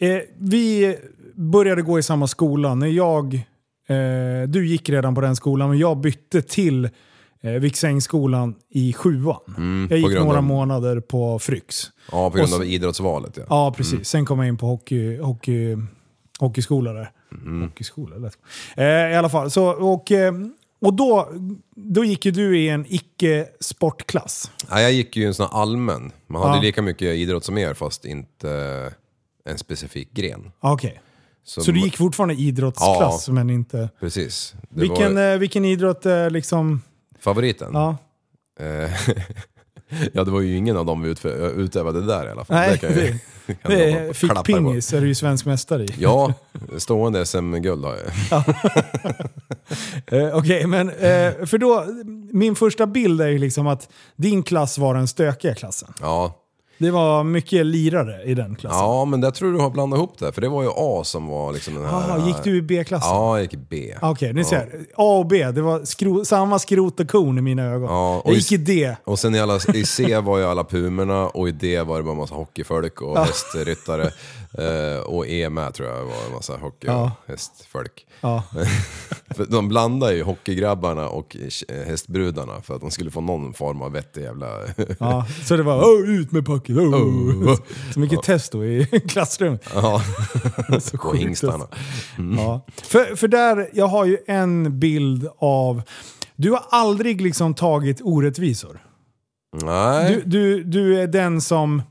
Eh, 0.00 0.20
vi 0.38 0.96
började 1.34 1.82
gå 1.82 1.98
i 1.98 2.02
samma 2.02 2.26
skola. 2.26 2.74
När 2.74 2.86
jag, 2.86 3.46
eh, 3.90 4.48
du 4.48 4.66
gick 4.66 4.88
redan 4.88 5.14
på 5.14 5.20
den 5.20 5.36
skolan, 5.36 5.68
men 5.68 5.78
jag 5.78 5.98
bytte 6.00 6.42
till 6.42 6.84
eh, 7.40 7.50
Viksängsskolan 7.52 8.54
i 8.70 8.92
sjuan. 8.92 9.36
jag 9.46 9.56
Mm, 9.58 9.88
på 9.88 9.96
gick 9.96 10.18
några 10.18 10.38
av- 10.38 10.44
månader 10.44 11.00
på 11.00 11.38
Fryx. 11.38 11.84
Ja, 12.12 12.30
på 12.30 12.36
grund 12.36 12.52
Och 12.52 12.58
av 12.60 12.64
idrottsvalet 12.66 13.36
ja. 13.36 13.42
Ja, 13.48 13.74
precis. 13.76 14.08
Sen 14.08 14.24
kom 14.24 14.38
jag 14.38 14.48
in 14.48 14.56
på 14.56 14.66
hockey, 14.66 15.18
hockey, 15.18 15.76
hockeyskola 16.38 16.92
där. 16.92 17.10
Mm. 17.32 17.62
Hockeyskola, 17.62 18.16
lätt. 18.16 18.38
eh, 18.76 18.84
I 18.84 19.14
alla 19.14 19.28
fall. 19.28 19.50
Så, 19.50 19.66
och 19.68 20.12
eh, 20.12 20.32
och 20.82 20.94
då, 20.94 21.28
då 21.76 22.04
gick 22.04 22.24
ju 22.26 22.30
du 22.32 22.58
i 22.58 22.68
en 22.68 22.86
icke-sportklass. 22.88 24.50
Ja, 24.70 24.80
jag 24.80 24.92
gick 24.92 25.16
ju 25.16 25.24
en 25.26 25.34
sån 25.34 25.46
här 25.52 25.60
allmän. 25.62 26.12
Man 26.26 26.42
hade 26.42 26.56
Ja. 26.56 26.62
lika 26.62 26.82
mycket 26.82 27.08
idrott 27.16 27.44
som 27.44 27.58
er 27.58 27.74
fast 27.74 28.04
inte 28.04 28.50
en 29.44 29.58
specifik 29.58 30.12
gren. 30.12 30.50
Okej. 30.60 31.00
Så 31.44 31.70
du 31.72 31.80
gick 31.80 31.96
fortfarande 31.96 32.34
idrottsklass, 32.34 33.28
men 33.28 33.50
inte... 33.50 33.88
Precis. 34.00 34.54
Det 34.68 34.80
Vilken, 34.80 35.14
var 35.14 35.32
eh, 35.32 35.38
vilken 35.38 35.64
idrott 35.64 36.06
är 36.06 36.30
liksom... 36.30 36.82
favoriten. 37.20 37.70
Ja. 37.72 37.96
Eh, 38.60 38.90
ja, 40.12 40.24
det 40.24 40.30
var 40.30 40.40
ju 40.40 40.56
ingen 40.56 40.76
av 40.76 40.86
dem 40.86 41.02
vi 41.02 41.14
utfö- 41.14 41.54
utövade 41.54 42.06
där 42.06 42.26
i 42.26 42.30
alla 42.30 42.44
fall. 42.44 42.56
Nej, 42.56 42.70
det 42.70 42.78
kan 42.78 42.90
jag, 43.46 43.62
kan 43.62 43.72
Det 43.72 43.92
är 43.92 44.06
bara 44.06 44.14
klappa 44.14 44.42
på. 44.42 44.70
Är 44.70 45.00
du 45.00 45.06
ju 45.06 45.14
svensk 45.14 45.46
mästare 45.46 45.84
i. 45.84 45.88
Ja, 45.98 46.34
stående 46.78 47.26
SM-guld 47.26 47.84
har 47.84 47.96
jag. 47.96 48.44
Eh, 50.06 50.36
Okej, 50.36 50.66
men 50.66 50.88
eh, 50.88 51.46
för 51.46 51.58
då, 51.58 51.86
min 52.32 52.54
första 52.54 52.86
bild 52.86 53.20
är 53.20 53.28
ju 53.28 53.38
liksom 53.38 53.66
att 53.66 53.88
din 54.16 54.42
klass 54.42 54.78
var 54.78 54.94
den 54.94 55.08
stökiga 55.08 55.54
klassen. 55.54 55.92
Ja. 56.00 56.39
Det 56.80 56.90
var 56.90 57.24
mycket 57.24 57.66
lirare 57.66 58.22
i 58.24 58.34
den 58.34 58.54
klassen. 58.56 58.78
Ja, 58.78 59.04
men 59.04 59.20
där 59.20 59.30
tror 59.30 59.52
du 59.52 59.58
har 59.58 59.70
blandat 59.70 59.96
ihop 59.98 60.18
det. 60.18 60.32
För 60.32 60.40
det 60.40 60.48
var 60.48 60.62
ju 60.62 60.68
A 60.76 61.00
som 61.04 61.26
var 61.26 61.52
liksom 61.52 61.74
den 61.74 61.84
här... 61.84 62.08
Jaha, 62.08 62.26
gick 62.26 62.36
du 62.44 62.56
i 62.56 62.62
B-klassen? 62.62 63.10
Ja, 63.10 63.36
jag 63.36 63.42
gick 63.42 63.54
i 63.54 63.56
B. 63.70 63.94
Okej, 64.02 64.32
ni 64.32 64.44
ser. 64.44 64.68
A 64.96 65.18
och 65.18 65.26
B, 65.26 65.44
det 65.50 65.62
var 65.62 65.84
skro, 65.84 66.24
samma 66.24 66.58
skrot 66.58 67.00
och 67.00 67.08
korn 67.08 67.38
i 67.38 67.42
mina 67.42 67.62
ögon. 67.64 67.88
Ja, 67.90 68.20
och 68.24 68.30
jag 68.30 68.34
i- 68.34 68.38
gick 68.38 68.52
i 68.52 68.56
D. 68.56 68.96
Och 69.04 69.18
sen 69.18 69.34
i, 69.34 69.40
alla, 69.40 69.56
i 69.74 69.84
C 69.84 70.18
var 70.18 70.38
ju 70.38 70.44
alla 70.44 70.64
pumerna 70.64 71.26
och 71.28 71.48
i 71.48 71.52
D 71.52 71.82
var 71.82 71.96
det 71.96 72.02
bara 72.02 72.10
en 72.12 72.16
massa 72.18 72.34
hockeyfolk 72.34 73.02
och 73.02 73.18
hästryttare. 73.18 74.10
Eh, 74.58 75.00
och 75.00 75.26
E 75.28 75.50
med 75.50 75.74
tror 75.74 75.88
jag 75.88 76.04
var 76.04 76.26
en 76.26 76.32
massa 76.32 76.56
hockey 76.56 76.86
och 76.88 76.92
Ja. 76.92 77.12
hästfolk. 77.26 78.06
Ja. 78.20 78.42
För 79.36 79.44
de 79.44 79.68
blandade 79.68 80.14
ju 80.14 80.22
hockeygrabbarna 80.22 81.08
och 81.08 81.36
eh, 81.68 81.86
hästbrudarna 81.86 82.60
för 82.62 82.74
att 82.74 82.80
de 82.80 82.90
skulle 82.90 83.10
få 83.10 83.20
någon 83.20 83.54
form 83.54 83.82
av 83.82 83.92
vettig 83.92 84.22
jävla... 84.22 84.46
Ja, 84.98 85.26
så 85.44 85.56
det 85.56 85.62
var 85.62 85.82
oh, 85.82 86.10
ut 86.10 86.32
med 86.32 86.46
pucken. 86.46 86.78
Oh. 86.78 86.94
Oh. 86.94 87.56
Så 87.94 88.00
mycket 88.00 88.22
testo 88.22 88.64
i 88.64 88.86
klassrummet. 89.08 89.62
ja, 89.74 90.02
Så 90.80 90.94
och 90.96 91.00
sjukt. 91.02 91.22
hingstarna. 91.24 91.68
Ja. 92.36 92.66
För, 92.82 93.16
för 93.16 93.28
där, 93.28 93.70
jag 93.72 93.86
har 93.86 94.04
ju 94.04 94.18
en 94.26 94.78
bild 94.78 95.28
av... 95.38 95.82
Du 96.36 96.50
har 96.50 96.64
aldrig 96.70 97.20
liksom 97.20 97.54
tagit 97.54 98.00
orättvisor. 98.02 98.80
Nej. 99.62 100.14
Du, 100.14 100.22
du, 100.24 100.64
du 100.64 101.00
är 101.00 101.06
den 101.06 101.40
som... 101.40 101.82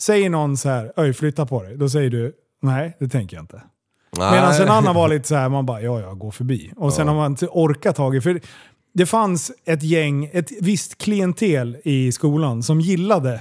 Säger 0.00 0.30
någon 0.30 0.56
så 0.56 0.68
här, 0.68 0.92
öj 0.96 1.12
flytta 1.12 1.46
på 1.46 1.62
dig. 1.62 1.76
Då 1.76 1.88
säger 1.88 2.10
du, 2.10 2.32
nej 2.62 2.96
det 3.00 3.08
tänker 3.08 3.36
jag 3.36 3.42
inte. 3.42 3.62
Medan 4.18 4.52
en 4.54 4.68
annan 4.68 4.94
var 4.94 5.08
lite 5.08 5.28
så 5.28 5.34
här, 5.34 5.48
man 5.48 5.66
bara, 5.66 5.80
ja 5.80 6.00
ja, 6.00 6.14
gå 6.14 6.30
förbi. 6.30 6.72
Och 6.76 6.92
sen 6.92 7.08
har 7.08 7.14
man 7.14 7.32
inte 7.32 7.46
orkat 7.46 7.96
tagit, 7.96 8.22
för 8.22 8.40
det 8.94 9.06
fanns 9.06 9.52
ett 9.64 9.82
gäng, 9.82 10.30
ett 10.32 10.50
visst 10.60 10.98
klientel 10.98 11.76
i 11.84 12.12
skolan 12.12 12.62
som 12.62 12.80
gillade 12.80 13.40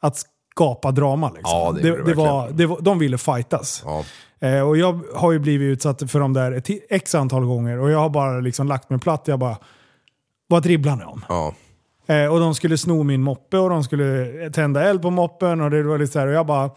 att 0.00 0.16
skapa 0.54 0.90
drama. 0.90 1.30
Liksom. 1.30 1.58
Ja, 1.58 1.72
det 1.72 1.90
det 1.90 2.04
det 2.04 2.14
var, 2.14 2.50
det 2.50 2.66
var, 2.66 2.80
De 2.80 2.98
ville 2.98 3.18
fightas. 3.18 3.82
Ja. 3.84 4.04
Eh, 4.48 4.68
och 4.68 4.76
jag 4.76 5.00
har 5.14 5.32
ju 5.32 5.38
blivit 5.38 5.66
utsatt 5.66 6.10
för 6.10 6.20
de 6.20 6.32
där 6.32 6.52
ett 6.52 6.68
x 6.90 7.14
antal 7.14 7.44
gånger 7.44 7.78
och 7.78 7.90
jag 7.90 7.98
har 7.98 8.10
bara 8.10 8.40
liksom 8.40 8.66
lagt 8.66 8.90
mig 8.90 8.98
platt. 8.98 9.22
Jag 9.24 9.38
bara, 9.38 9.56
vad 10.46 10.62
dribblar 10.62 10.96
ni 10.96 11.04
om? 11.04 11.24
Ja. 11.28 11.54
Eh, 12.06 12.26
och 12.26 12.40
de 12.40 12.54
skulle 12.54 12.78
sno 12.78 13.02
min 13.02 13.22
moppe 13.22 13.58
och 13.58 13.70
de 13.70 13.84
skulle 13.84 14.26
tända 14.50 14.82
eld 14.88 15.02
på 15.02 15.10
moppen 15.10 15.60
och 15.60 15.70
det 15.70 15.82
var 15.82 15.98
lite 15.98 16.12
så 16.12 16.18
här, 16.18 16.26
och 16.26 16.32
jag 16.32 16.46
bara, 16.46 16.70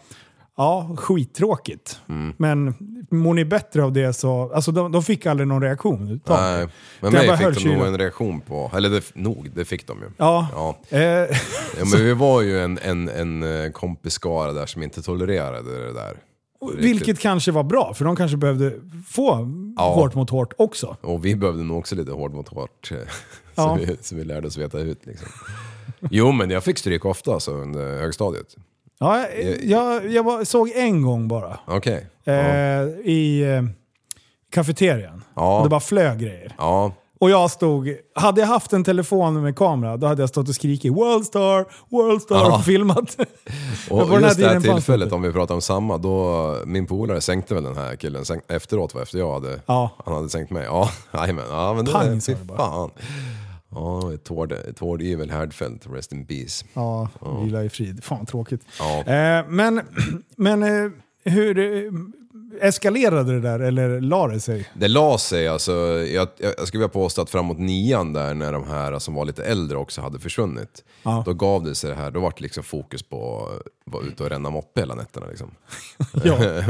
ja, 0.56 0.90
skittråkigt. 0.98 2.00
Mm. 2.08 2.34
Men 2.36 2.74
mår 3.10 3.34
ni 3.34 3.44
bättre 3.44 3.82
av 3.84 3.92
det 3.92 4.12
så, 4.12 4.52
alltså 4.54 4.72
de, 4.72 4.92
de 4.92 5.02
fick 5.02 5.26
aldrig 5.26 5.48
någon 5.48 5.62
reaktion. 5.62 6.20
Nej. 6.28 6.68
Men 7.00 7.12
mig 7.12 7.36
fick 7.36 7.64
de 7.64 7.74
nog 7.74 7.86
en 7.86 7.98
reaktion 7.98 8.40
på. 8.40 8.70
Eller 8.76 8.88
det, 8.90 9.14
nog, 9.14 9.50
det 9.54 9.64
fick 9.64 9.86
de 9.86 9.98
ju. 9.98 10.06
Ja. 10.16 10.48
Ja. 10.54 10.96
Eh, 10.98 11.02
Ja, 11.78 11.84
men 11.92 12.00
vi 12.04 12.12
var 12.12 12.42
ju 12.42 12.60
en, 12.60 12.78
en, 12.82 13.08
en 13.08 13.64
eh, 13.64 13.70
kompisskara 13.70 14.52
där 14.52 14.66
som 14.66 14.82
inte 14.82 15.02
tolererade 15.02 15.86
det 15.86 15.92
där. 15.92 16.16
vilket 16.76 17.18
kanske 17.18 17.52
var 17.52 17.62
bra, 17.62 17.94
för 17.94 18.04
de 18.04 18.16
kanske 18.16 18.36
behövde 18.36 18.72
få 19.08 19.48
Ja. 19.76 19.94
hårt 19.94 20.14
mot 20.14 20.30
hårt 20.30 20.52
också. 20.58 20.96
Och 21.00 21.24
vi 21.24 21.36
behövde 21.36 21.62
nog 21.62 21.78
också 21.78 21.94
lite 21.94 22.12
hård 22.12 22.32
mot 22.34 22.48
hårt. 22.48 22.90
eh, 23.58 23.64
Ja. 23.64 23.78
Så, 23.78 23.84
vi, 23.86 23.96
så 24.00 24.14
vi 24.16 24.24
lärde 24.24 24.46
oss 24.46 24.56
veta 24.58 24.78
ut 24.78 25.06
liksom. 25.06 25.28
Jo 26.10 26.32
men 26.32 26.50
jag 26.50 26.64
fick 26.64 26.78
stryk 26.78 27.04
ofta 27.04 27.32
alltså, 27.32 27.50
under 27.50 27.98
högstadiet. 28.00 28.56
Ja, 28.98 29.26
jag, 29.28 29.64
jag, 29.64 30.10
jag 30.12 30.22
var, 30.22 30.44
såg 30.44 30.70
en 30.74 31.02
gång 31.02 31.28
bara. 31.28 31.58
Okej. 31.66 32.06
Eh, 32.24 32.34
Ja. 32.34 32.82
I 33.04 33.42
eh, 33.54 33.62
kafeterian. 34.52 35.24
Ja. 35.36 35.60
Det 35.62 35.68
bara 35.68 35.80
flög 35.80 36.18
grejer. 36.18 36.54
ja. 36.58 36.92
Och 37.18 37.30
jag 37.30 37.50
stod, 37.50 37.96
hade 38.14 38.40
jag 38.40 38.48
haft 38.48 38.72
en 38.72 38.84
telefon 38.84 39.42
med 39.42 39.56
kamera, 39.56 39.96
då 39.96 40.06
hade 40.06 40.22
jag 40.22 40.28
stått 40.28 40.48
och 40.48 40.54
skrikit 40.54 40.92
Worldstar, 40.92 41.64
Worldstar 41.88 42.36
Ja. 42.36 42.56
och 42.56 42.64
filmat. 42.64 43.16
Och 43.90 44.08
på 44.08 44.20
just 44.20 44.38
det 44.38 44.48
här 44.48 44.60
tillfället, 44.60 45.12
om 45.12 45.22
vi 45.22 45.32
pratar 45.32 45.54
om 45.54 45.60
samma, 45.60 45.98
då 45.98 46.56
min 46.66 46.86
polare 46.86 47.20
sänkte 47.20 47.54
väl 47.54 47.64
den 47.64 47.76
här 47.76 47.96
killen 47.96 48.24
efteråt, 48.48 48.94
va? 48.94 49.02
efter 49.02 49.18
jag 49.18 49.32
hade, 49.32 49.60
Ja. 49.66 49.90
han 50.04 50.14
hade 50.14 50.28
sänkt 50.28 50.50
mig. 50.50 50.64
Ja, 50.64 50.90
jajamän. 51.12 51.44
Ja, 51.50 51.74
men 51.74 51.84
det, 51.84 51.92
Pang, 51.92 52.20
fy 52.20 52.34
fan. 52.56 52.90
Ja, 53.76 54.12
Tord, 54.74 55.02
Yvel 55.02 55.30
Härdfeldt, 55.30 55.86
rest 55.90 56.12
in 56.12 56.26
peace. 56.26 56.64
Ja, 56.74 57.08
vila 57.44 57.64
i 57.64 57.68
frid. 57.68 58.04
Fan 58.04 58.26
tråkigt. 58.26 58.60
Ja. 58.78 58.98
Eh, 58.98 59.44
men 59.48 59.80
men 60.36 60.62
eh, 60.62 60.90
hur 61.24 61.58
eh, 61.58 61.92
eskalerade 62.60 63.32
det 63.32 63.40
där 63.40 63.60
eller 63.60 64.00
la 64.00 64.28
det 64.28 64.40
sig? 64.40 64.68
Det 64.74 64.88
la 64.88 65.18
sig 65.18 65.48
alltså, 65.48 65.72
jag, 66.12 66.28
jag, 66.38 66.68
skulle 66.68 66.80
vilja 66.80 66.88
påstå 66.88 67.22
att 67.22 67.30
framåt 67.30 67.58
nian 67.58 68.12
där 68.12 68.34
när 68.34 68.52
de 68.52 68.64
här 68.64 68.98
som 68.98 69.14
var 69.14 69.24
lite 69.24 69.44
äldre 69.44 69.78
också 69.78 70.00
hade 70.00 70.18
försvunnit. 70.18 70.84
Ja. 71.02 71.22
Då 71.26 71.34
gav 71.34 71.64
det 71.64 71.74
sig 71.74 71.90
det 71.90 71.96
här, 71.96 72.10
då 72.10 72.20
var 72.20 72.32
det 72.36 72.42
liksom 72.42 72.64
fokus 72.64 73.02
på 73.02 73.48
att 73.48 73.92
vara 73.92 74.04
ute 74.04 74.22
och 74.22 74.30
ränna 74.30 74.50
moppe 74.50 74.80
hela 74.80 74.94
nätterna 74.94 75.26
liksom. 75.26 75.50
Ja. 76.24 76.62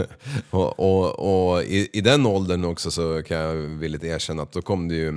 och 0.50 0.80
och, 0.80 1.52
och 1.52 1.62
i, 1.62 1.88
i 1.92 2.00
den 2.00 2.26
åldern 2.26 2.64
också 2.64 2.90
så 2.90 3.22
kan 3.22 3.36
jag 3.36 3.54
villigt 3.54 4.04
erkänna 4.04 4.42
att 4.42 4.52
då 4.52 4.62
kom 4.62 4.88
det 4.88 4.94
ju, 4.94 5.08
eh, 5.08 5.14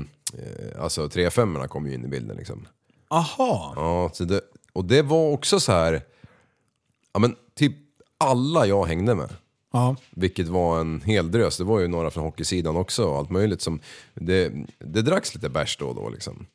alltså 0.79 1.07
3-5 1.07 1.67
kom 1.67 1.87
ju 1.87 1.93
in 1.93 2.05
i 2.05 2.07
bilden 2.07 2.37
liksom. 2.37 2.67
Aha. 3.07 3.73
Ja, 3.75 4.09
så 4.13 4.23
det, 4.23 4.41
och 4.73 4.85
det 4.85 5.01
var 5.01 5.31
också 5.31 5.59
så 5.59 5.71
här, 5.71 6.01
ja 7.13 7.19
men 7.19 7.35
typ 7.55 7.75
alla 8.17 8.65
jag 8.65 8.85
hängde 8.85 9.15
med. 9.15 9.29
Ja. 9.71 9.95
Vilket 10.11 10.47
var 10.47 10.79
en 10.79 11.01
hel 11.01 11.31
drös. 11.31 11.57
Det 11.57 11.63
var 11.63 11.79
ju 11.79 11.87
några 11.87 12.09
från 12.09 12.23
hockeysidan 12.23 12.77
också 12.77 13.05
och 13.05 13.17
allt 13.17 13.29
möjligt. 13.29 13.61
Som, 13.61 13.79
det, 14.13 14.51
det 14.77 15.01
dracks 15.01 15.35
lite 15.35 15.49
bärs 15.49 15.77
då 15.77 15.87
och 15.87 15.95
då 15.95 16.09
liksom. 16.09 16.45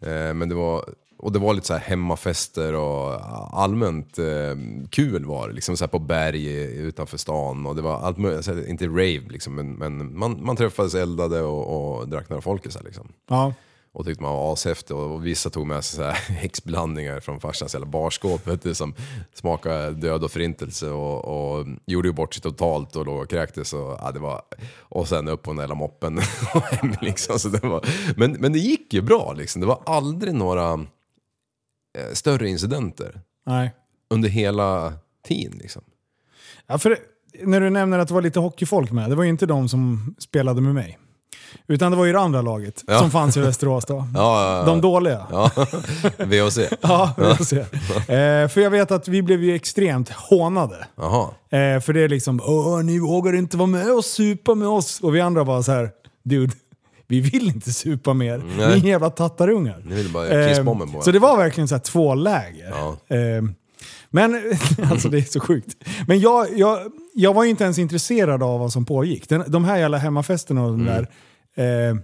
Eh, 0.00 0.34
men 0.34 0.48
det 0.48 0.54
var, 0.54 0.84
och 1.24 1.32
det 1.32 1.38
var 1.38 1.54
lite 1.54 1.66
så 1.66 1.72
här 1.72 1.80
hemmafester 1.80 2.74
och 2.74 3.20
allmänt 3.62 4.18
eh, 4.18 4.56
kul 4.90 5.24
var 5.24 5.48
det. 5.48 5.54
Liksom 5.54 5.76
så 5.76 5.84
här 5.84 5.88
på 5.88 5.98
berg 5.98 6.46
utanför 6.64 7.18
stan 7.18 7.66
och 7.66 7.76
det 7.76 7.82
var 7.82 8.00
allt 8.00 8.18
möjligt. 8.18 8.44
Så 8.44 8.54
här, 8.54 8.68
inte 8.68 8.86
rave 8.86 9.22
liksom 9.28 9.54
men, 9.54 9.72
men 9.72 10.18
man, 10.18 10.44
man 10.44 10.56
träffades, 10.56 10.94
eldade 10.94 11.42
och, 11.42 11.98
och 11.98 12.08
drack 12.08 12.28
några 12.28 12.42
folkisar 12.42 12.82
liksom. 12.84 13.08
Ja. 13.28 13.52
Och 13.92 14.04
tyckte 14.04 14.22
man 14.22 14.32
var 14.32 14.52
ashäftig 14.52 14.96
och 14.96 15.26
vissa 15.26 15.50
tog 15.50 15.66
med 15.66 15.84
sig 15.84 15.96
så 15.96 16.02
här 16.02 16.12
häxblandningar 16.34 17.20
från 17.20 17.40
farsans 17.40 17.74
jävla 17.74 17.86
barskåp 17.86 18.46
vet 18.46 18.62
du, 18.62 18.74
som 18.74 18.94
smakade 19.34 19.90
död 19.90 20.24
och 20.24 20.30
förintelse 20.30 20.90
och, 20.90 21.24
och 21.24 21.66
gjorde 21.86 22.08
ju 22.08 22.14
bort 22.14 22.34
sig 22.34 22.42
totalt 22.42 22.96
och 22.96 23.06
låg 23.06 23.20
och 23.20 23.30
kräktes. 23.30 23.72
Och, 23.72 23.98
ja, 24.00 24.10
det 24.12 24.20
var, 24.20 24.42
och 24.78 25.08
sen 25.08 25.28
upp 25.28 25.42
på 25.42 25.50
den 25.50 25.60
jävla 25.60 25.74
moppen 25.74 26.18
och 26.54 26.62
hem 26.62 26.94
liksom. 27.00 27.38
Så 27.38 27.48
det 27.48 27.66
var, 27.66 27.86
men, 28.16 28.32
men 28.32 28.52
det 28.52 28.58
gick 28.58 28.94
ju 28.94 29.02
bra 29.02 29.32
liksom. 29.32 29.60
Det 29.60 29.66
var 29.66 29.82
aldrig 29.86 30.34
några 30.34 30.86
större 32.12 32.48
incidenter 32.48 33.20
Nej. 33.46 33.72
under 34.10 34.28
hela 34.28 34.92
tiden 35.26 35.58
liksom. 35.58 35.82
Ja, 36.66 36.78
för 36.78 36.98
när 37.42 37.60
du 37.60 37.70
nämner 37.70 37.98
att 37.98 38.08
det 38.08 38.14
var 38.14 38.22
lite 38.22 38.40
hockeyfolk 38.40 38.90
med, 38.92 39.10
det 39.10 39.16
var 39.16 39.24
ju 39.24 39.30
inte 39.30 39.46
de 39.46 39.68
som 39.68 40.14
spelade 40.18 40.60
med 40.60 40.74
mig. 40.74 40.98
Utan 41.66 41.90
det 41.92 41.98
var 41.98 42.04
ju 42.04 42.12
det 42.12 42.20
andra 42.20 42.42
laget 42.42 42.84
Ja. 42.86 42.98
som 42.98 43.10
fanns 43.10 43.36
i 43.36 43.40
Västerås 43.40 43.84
då. 43.84 43.94
Ja, 44.14 44.58
ja. 44.58 44.64
De 44.66 44.80
dåliga. 44.80 45.26
Ja, 45.30 45.50
VHC. 46.18 46.58
Ja, 46.80 47.14
se. 47.40 47.58
Eh, 47.58 48.48
för 48.48 48.60
jag 48.60 48.70
vet 48.70 48.90
att 48.90 49.08
vi 49.08 49.22
blev 49.22 49.42
ju 49.42 49.54
extremt 49.54 50.08
hånade. 50.10 50.76
Eh, 50.76 51.80
för 51.80 51.92
det 51.92 52.00
är 52.00 52.08
liksom, 52.08 52.40
åh 52.44 52.82
ni 52.82 52.98
vågar 52.98 53.32
inte 53.34 53.56
vara 53.56 53.66
med 53.66 53.92
och 53.94 54.04
supa 54.04 54.54
med 54.54 54.68
oss. 54.68 55.00
Och 55.00 55.14
vi 55.14 55.20
andra 55.20 55.44
bara 55.44 55.62
så 55.62 55.72
här, 55.72 55.90
dude, 56.24 56.52
vi 57.08 57.20
vill 57.20 57.46
inte 57.48 57.72
supa 57.72 58.14
mer. 58.14 58.38
Ni 58.38 58.62
är 58.62 58.68
Nej. 58.68 58.86
jävla 58.88 59.10
tattarungar. 59.10 59.82
Ni 59.86 59.94
vill 59.94 60.12
bara 60.12 60.28
göra 60.28 60.48
kissbomben 60.48 60.92
på 60.92 61.00
Så 61.02 61.10
det 61.10 61.18
var 61.18 61.36
verkligen 61.36 61.68
så 61.68 61.74
här 61.74 61.82
två 61.82 62.14
läger. 62.14 62.70
Ja. 62.70 63.16
Eh, 63.16 63.42
men, 64.10 64.34
alltså 64.90 65.08
det 65.08 65.18
är 65.18 65.22
så 65.22 65.40
sjukt. 65.40 65.76
Men 66.08 66.20
jag, 66.20 66.58
jag, 66.58 66.78
jag 67.14 67.34
var 67.34 67.44
ju 67.44 67.50
inte 67.50 67.64
ens 67.64 67.78
intresserad 67.78 68.42
av 68.42 68.60
vad 68.60 68.72
som 68.72 68.84
pågick. 68.84 69.28
Den, 69.28 69.44
de 69.46 69.64
här 69.64 69.76
jävla 69.76 69.98
hemmafesterna 69.98 70.64
och 70.64 70.70
de 70.70 70.80
Mm. 70.88 71.04
där. 71.56 71.88
Eh, 71.90 71.96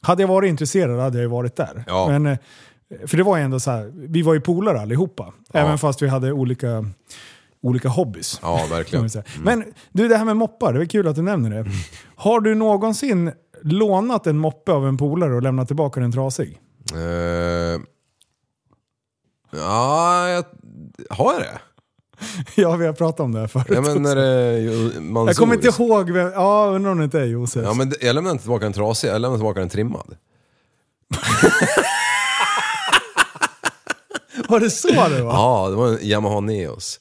hade 0.00 0.22
jag 0.22 0.28
varit 0.28 0.48
intresserad 0.48 1.00
hade 1.00 1.16
jag 1.18 1.22
ju 1.22 1.28
varit 1.28 1.56
där. 1.56 1.84
Ja. 1.86 2.08
Men, 2.08 2.26
eh, 2.26 2.38
för 3.06 3.16
det 3.16 3.22
var 3.22 3.36
ju 3.36 3.42
ändå 3.42 3.60
så 3.60 3.70
här, 3.70 3.92
vi 3.94 4.22
var 4.22 4.34
ju 4.34 4.40
polare 4.40 4.80
allihopa. 4.80 5.32
Även 5.52 5.78
fast 5.78 6.02
vi 6.02 6.08
hade 6.08 6.32
olika, 6.32 6.84
olika 7.62 7.88
hobbys. 7.88 8.38
Ja, 8.42 8.66
verkligen. 8.70 9.10
säga. 9.10 9.24
Men 9.42 9.64
du, 9.92 10.08
det 10.08 10.16
här 10.16 10.24
med 10.24 10.36
moppar, 10.36 10.72
det 10.72 10.78
var 10.78 10.86
kul 10.86 11.08
att 11.08 11.16
du 11.16 11.22
nämner 11.22 11.50
det. 11.50 11.70
Har 12.16 12.40
du 12.40 12.54
någonsin 12.54 13.32
lånat 13.62 14.26
en 14.26 14.38
moppe 14.38 14.72
av 14.72 14.86
en 14.86 14.96
polare 14.96 15.34
och 15.34 15.42
lämnat 15.42 15.66
tillbaka 15.66 16.00
den 16.00 16.12
trasig? 16.12 16.60
Eh, 16.94 17.80
ja, 19.50 20.28
jag, 20.28 20.44
har 21.10 21.32
jag 21.32 21.42
det? 21.42 21.58
ja, 22.54 22.76
vi 22.76 22.86
har 22.86 22.92
pratat 22.92 23.20
om 23.20 23.32
det 23.32 23.40
här 23.40 23.46
förut. 23.46 23.66
Ja 23.70 23.80
men 23.80 24.02
när 24.02 24.16
det 24.16 24.58
ju 24.58 25.00
Mansour. 25.00 25.28
jag 25.28 25.36
kommer 25.36 25.54
inte 25.54 25.68
ihåg, 25.68 26.10
vem, 26.10 26.32
ja 26.34 26.66
undrar 26.74 26.92
om 26.92 26.98
det 26.98 27.04
inte 27.04 27.20
är 27.20 27.24
Josef. 27.24 27.64
Ja 27.64 27.74
men 27.74 27.92
jag 28.00 28.14
lämnar 28.14 28.30
inte 28.30 28.42
tillbaka 28.42 28.66
en 28.66 28.72
trasig, 28.72 29.08
jag 29.08 29.20
lämnar 29.20 29.38
tillbaka 29.38 29.62
en 29.62 29.68
trimmad. 29.68 30.16
Var 34.48 34.60
det 34.60 34.70
så 34.70 34.88
det 34.88 35.22
var? 35.22 35.32
Ja, 35.32 35.68
det 35.70 35.76
var 35.76 35.88
en 35.88 35.98
Yamaha 36.02 36.40
Neos. 36.40 37.00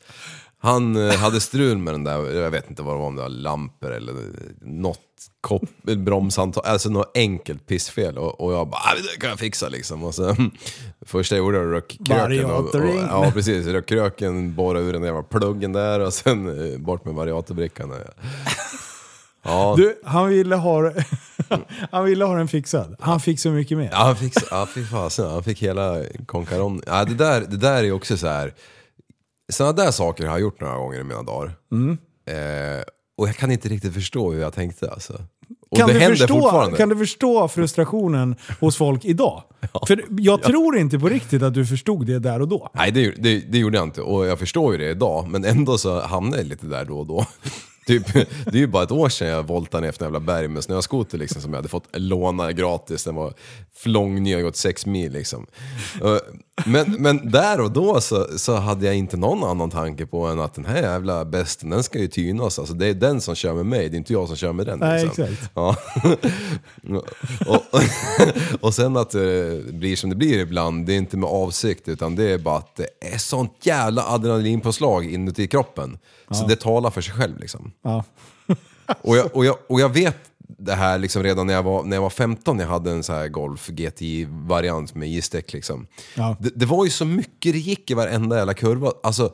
Han 0.59 1.09
eh, 1.09 1.15
hade 1.15 1.39
strul 1.39 1.77
med 1.77 1.93
den 1.93 2.03
där, 2.03 2.35
jag 2.39 2.51
vet 2.51 2.69
inte 2.69 2.81
vad 2.83 2.95
det 2.95 2.99
var, 2.99 3.05
om 3.07 3.15
det 3.15 3.21
var 3.21 3.29
lampor 3.29 3.91
eller 3.91 4.13
något 4.61 4.99
kopp, 5.41 5.83
bromshandtag, 5.83 6.65
alltså 6.65 6.89
något 6.89 7.17
enkelt 7.17 7.67
pissfel. 7.67 8.17
Och, 8.17 8.41
och 8.41 8.53
jag 8.53 8.67
bara, 8.69 8.77
"Ah, 8.81 8.93
det 9.13 9.19
kan 9.19 9.29
jag 9.29 9.39
fixa 9.39 9.69
liksom. 9.69 10.03
Och 10.03 10.15
sen, 10.15 10.51
första 11.05 11.35
jag 11.35 11.45
gjorde 11.45 11.59
var 11.59 11.81
kröken. 12.05 12.45
Och, 12.51 12.75
och, 12.75 12.95
ja 13.25 13.31
precis, 13.33 13.65
röck 13.67 13.85
kröken, 13.85 14.55
borra 14.55 14.79
ur 14.79 14.93
den 14.93 15.03
jävla 15.03 15.23
pluggen 15.23 15.73
där 15.73 15.99
och 15.99 16.13
sen 16.13 16.71
eh, 16.73 16.79
bort 16.79 17.05
med 17.05 17.13
variatorbrickan. 17.13 17.93
Ja, 19.43 19.73
Du, 19.77 19.99
han 20.05 20.27
ville 20.29 20.55
ha, 20.55 20.91
han 21.91 22.05
ville 22.05 22.25
ha 22.25 22.35
den 22.35 22.47
fixad. 22.47 22.95
Han 22.99 23.19
fick 23.19 23.39
så 23.39 23.49
mycket 23.51 23.77
mer. 23.77 23.89
Ja, 23.91 23.97
han 23.97 24.15
fick, 24.15 24.33
ja 24.51 24.67
fy 24.75 24.85
fasen, 24.85 25.29
han 25.31 25.43
fick 25.43 25.63
hela 25.63 26.01
konkaron. 26.25 26.81
Ja, 26.87 27.05
det, 27.05 27.13
där, 27.13 27.41
det 27.41 27.57
där 27.57 27.83
är 27.83 27.91
också 27.91 28.17
så 28.17 28.27
här. 28.27 28.53
Sådana 29.53 29.73
där 29.73 29.91
saker 29.91 30.23
har 30.23 30.31
jag 30.31 30.41
gjort 30.41 30.61
några 30.61 30.77
gånger 30.77 30.99
i 30.99 31.03
mina 31.03 31.23
dagar. 31.23 31.55
Mm. 31.71 31.97
Eh, 32.27 32.83
och 33.17 33.27
jag 33.27 33.35
kan 33.35 33.51
inte 33.51 33.69
riktigt 33.69 33.93
förstå 33.93 34.31
hur 34.31 34.41
jag 34.41 34.53
tänkte 34.53 34.91
alltså. 34.91 35.13
Och 35.69 35.77
Kan 35.77 35.87
det 35.87 35.93
du, 35.93 35.99
händer 35.99 36.17
förstå, 36.17 36.41
fortfarande. 36.41 36.77
kan 36.77 36.89
du 36.89 36.97
förstå 36.97 37.47
frustrationen 37.47 38.35
hos 38.59 38.77
folk 38.77 39.05
idag? 39.05 39.43
För 39.87 40.03
jag 40.19 40.43
tror 40.43 40.77
inte 40.77 40.99
på 40.99 41.09
riktigt 41.09 41.43
att 41.43 41.53
du 41.53 41.65
förstod 41.65 42.05
det 42.05 42.19
där 42.19 42.41
och 42.41 42.47
då. 42.47 42.69
Nej, 42.73 42.91
det, 42.91 43.11
det, 43.11 43.39
det 43.39 43.57
gjorde 43.57 43.77
jag 43.77 43.87
inte. 43.87 44.01
Och 44.01 44.25
jag 44.25 44.39
förstår 44.39 44.73
ju 44.73 44.77
det 44.79 44.89
idag. 44.89 45.27
Men 45.27 45.45
ändå 45.45 45.77
så 45.77 45.99
hamnar 46.01 46.37
jag 46.37 46.45
lite 46.47 46.65
där 46.65 46.85
då 46.85 46.99
och 46.99 47.07
då. 47.07 47.25
Typ, 47.87 48.13
det 48.13 48.53
är 48.53 48.57
ju 48.57 48.67
bara 48.67 48.83
ett 48.83 48.91
år 48.91 49.09
sedan 49.09 49.27
jag 49.27 49.47
voltade 49.47 49.85
ner 49.85 49.91
för 49.91 50.05
en 50.05 50.05
jävla 50.05 50.19
berg 50.19 50.47
med 50.47 50.63
snöskoter 50.63 51.17
liksom, 51.17 51.41
som 51.41 51.51
jag 51.51 51.57
hade 51.57 51.69
fått 51.69 51.87
låna 51.93 52.51
gratis. 52.51 53.03
Den 53.03 53.15
var 53.15 53.33
flångny 53.75 54.35
och 54.35 54.41
gått 54.41 54.55
sex 54.55 54.85
mil 54.85 55.11
liksom. 55.11 55.47
Men, 56.65 56.91
men 56.91 57.31
där 57.31 57.61
och 57.61 57.71
då 57.71 58.01
så, 58.01 58.27
så 58.37 58.55
hade 58.55 58.85
jag 58.85 58.95
inte 58.95 59.17
någon 59.17 59.43
annan 59.43 59.69
tanke 59.69 60.05
på 60.05 60.25
än 60.25 60.39
att 60.39 60.53
den 60.53 60.65
här 60.65 60.81
jävla 60.81 61.25
besten, 61.25 61.69
den 61.69 61.83
ska 61.83 61.99
ju 61.99 62.07
tynas. 62.07 62.59
Alltså, 62.59 62.73
det 62.73 62.87
är 62.87 62.93
den 62.93 63.21
som 63.21 63.35
kör 63.35 63.53
med 63.53 63.65
mig, 63.65 63.89
det 63.89 63.95
är 63.95 63.97
inte 63.97 64.13
jag 64.13 64.27
som 64.27 64.37
kör 64.37 64.53
med 64.53 64.65
den. 64.65 64.79
Nej, 64.79 65.03
liksom. 65.03 65.23
exakt. 65.23 65.51
Ja. 65.53 65.75
och, 67.47 67.63
och 68.65 68.73
sen 68.73 68.97
att 68.97 69.09
det 69.09 69.73
blir 69.73 69.95
som 69.95 70.09
det 70.09 70.15
blir 70.15 70.39
ibland, 70.39 70.85
det 70.85 70.93
är 70.93 70.97
inte 70.97 71.17
med 71.17 71.29
avsikt 71.29 71.87
utan 71.87 72.15
det 72.15 72.31
är 72.31 72.37
bara 72.37 72.57
att 72.57 72.75
det 72.75 72.87
är 73.13 73.17
sånt 73.17 73.53
jävla 73.61 74.03
adrenalinpåslag 74.03 75.05
inuti 75.05 75.47
kroppen. 75.47 75.97
Så 76.31 76.45
det 76.45 76.55
talar 76.55 76.89
för 76.89 77.01
sig 77.01 77.13
själv 77.13 77.39
liksom. 77.39 77.71
Ja. 77.81 78.03
Och 79.01 79.17
jag, 79.17 79.35
och 79.35 79.45
jag, 79.45 79.55
och 79.67 79.79
jag 79.79 79.89
vet 79.89 80.17
det 80.57 80.73
här 80.73 80.97
liksom 80.97 81.23
redan 81.23 81.47
när 81.47 81.53
jag, 81.53 81.63
var, 81.63 81.83
när 81.83 81.97
jag 81.97 82.01
var 82.01 82.09
15, 82.09 82.59
jag 82.59 82.67
hade 82.67 82.91
en 82.91 83.03
så 83.03 83.13
här 83.13 83.27
Golf 83.27 83.67
GTI-variant 83.69 84.95
med 84.95 85.09
isdäck 85.09 85.53
liksom. 85.53 85.87
Ja. 86.15 86.35
Det, 86.39 86.49
det 86.55 86.65
var 86.65 86.85
ju 86.85 86.91
så 86.91 87.05
mycket 87.05 87.53
det 87.53 87.59
gick 87.59 87.91
i 87.91 87.93
varenda 87.93 88.37
jävla 88.37 88.53
kurva. 88.53 88.91
Alltså, 89.03 89.33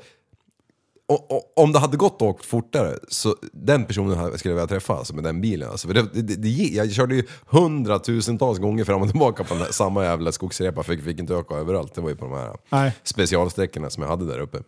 och, 1.08 1.32
och, 1.32 1.54
om 1.56 1.72
det 1.72 1.80
hade 1.80 1.98
gått 1.98 2.22
och 2.22 2.28
åkt 2.28 2.46
fortare, 2.46 2.98
så 3.08 3.36
den 3.54 3.86
personen 3.86 4.38
skulle 4.38 4.52
jag 4.52 4.56
vilja 4.56 4.68
träffa 4.68 4.94
alltså, 4.94 5.16
med 5.16 5.24
den 5.24 5.42
bilen. 5.42 5.70
Alltså, 5.70 5.88
det, 5.88 6.02
det, 6.14 6.22
det, 6.22 6.50
jag 6.50 6.92
körde 6.92 7.16
ju 7.16 7.24
hundratusentals 7.46 8.60
gånger 8.60 8.84
fram 8.84 9.02
och 9.02 9.10
tillbaka 9.10 9.44
på 9.44 9.54
den 9.54 9.64
här, 9.64 9.72
samma 9.72 10.04
jävla 10.04 10.32
skogsrepa, 10.32 10.84
fick, 10.84 11.04
fick 11.04 11.20
inte 11.20 11.34
öka 11.34 11.56
överallt. 11.56 11.96
Det 11.96 12.02
var 12.02 12.10
ju 12.10 12.16
på 12.16 12.26
de 12.26 12.34
här 12.34 12.58
Nej. 12.70 12.96
specialsträckorna 13.04 13.90
som 13.90 14.04
jag 14.04 14.10
hade 14.10 14.26
där 14.26 14.40
uppe. 14.40 14.60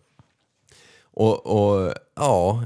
Och, 1.12 1.46
och 1.46 1.94
ja, 2.16 2.64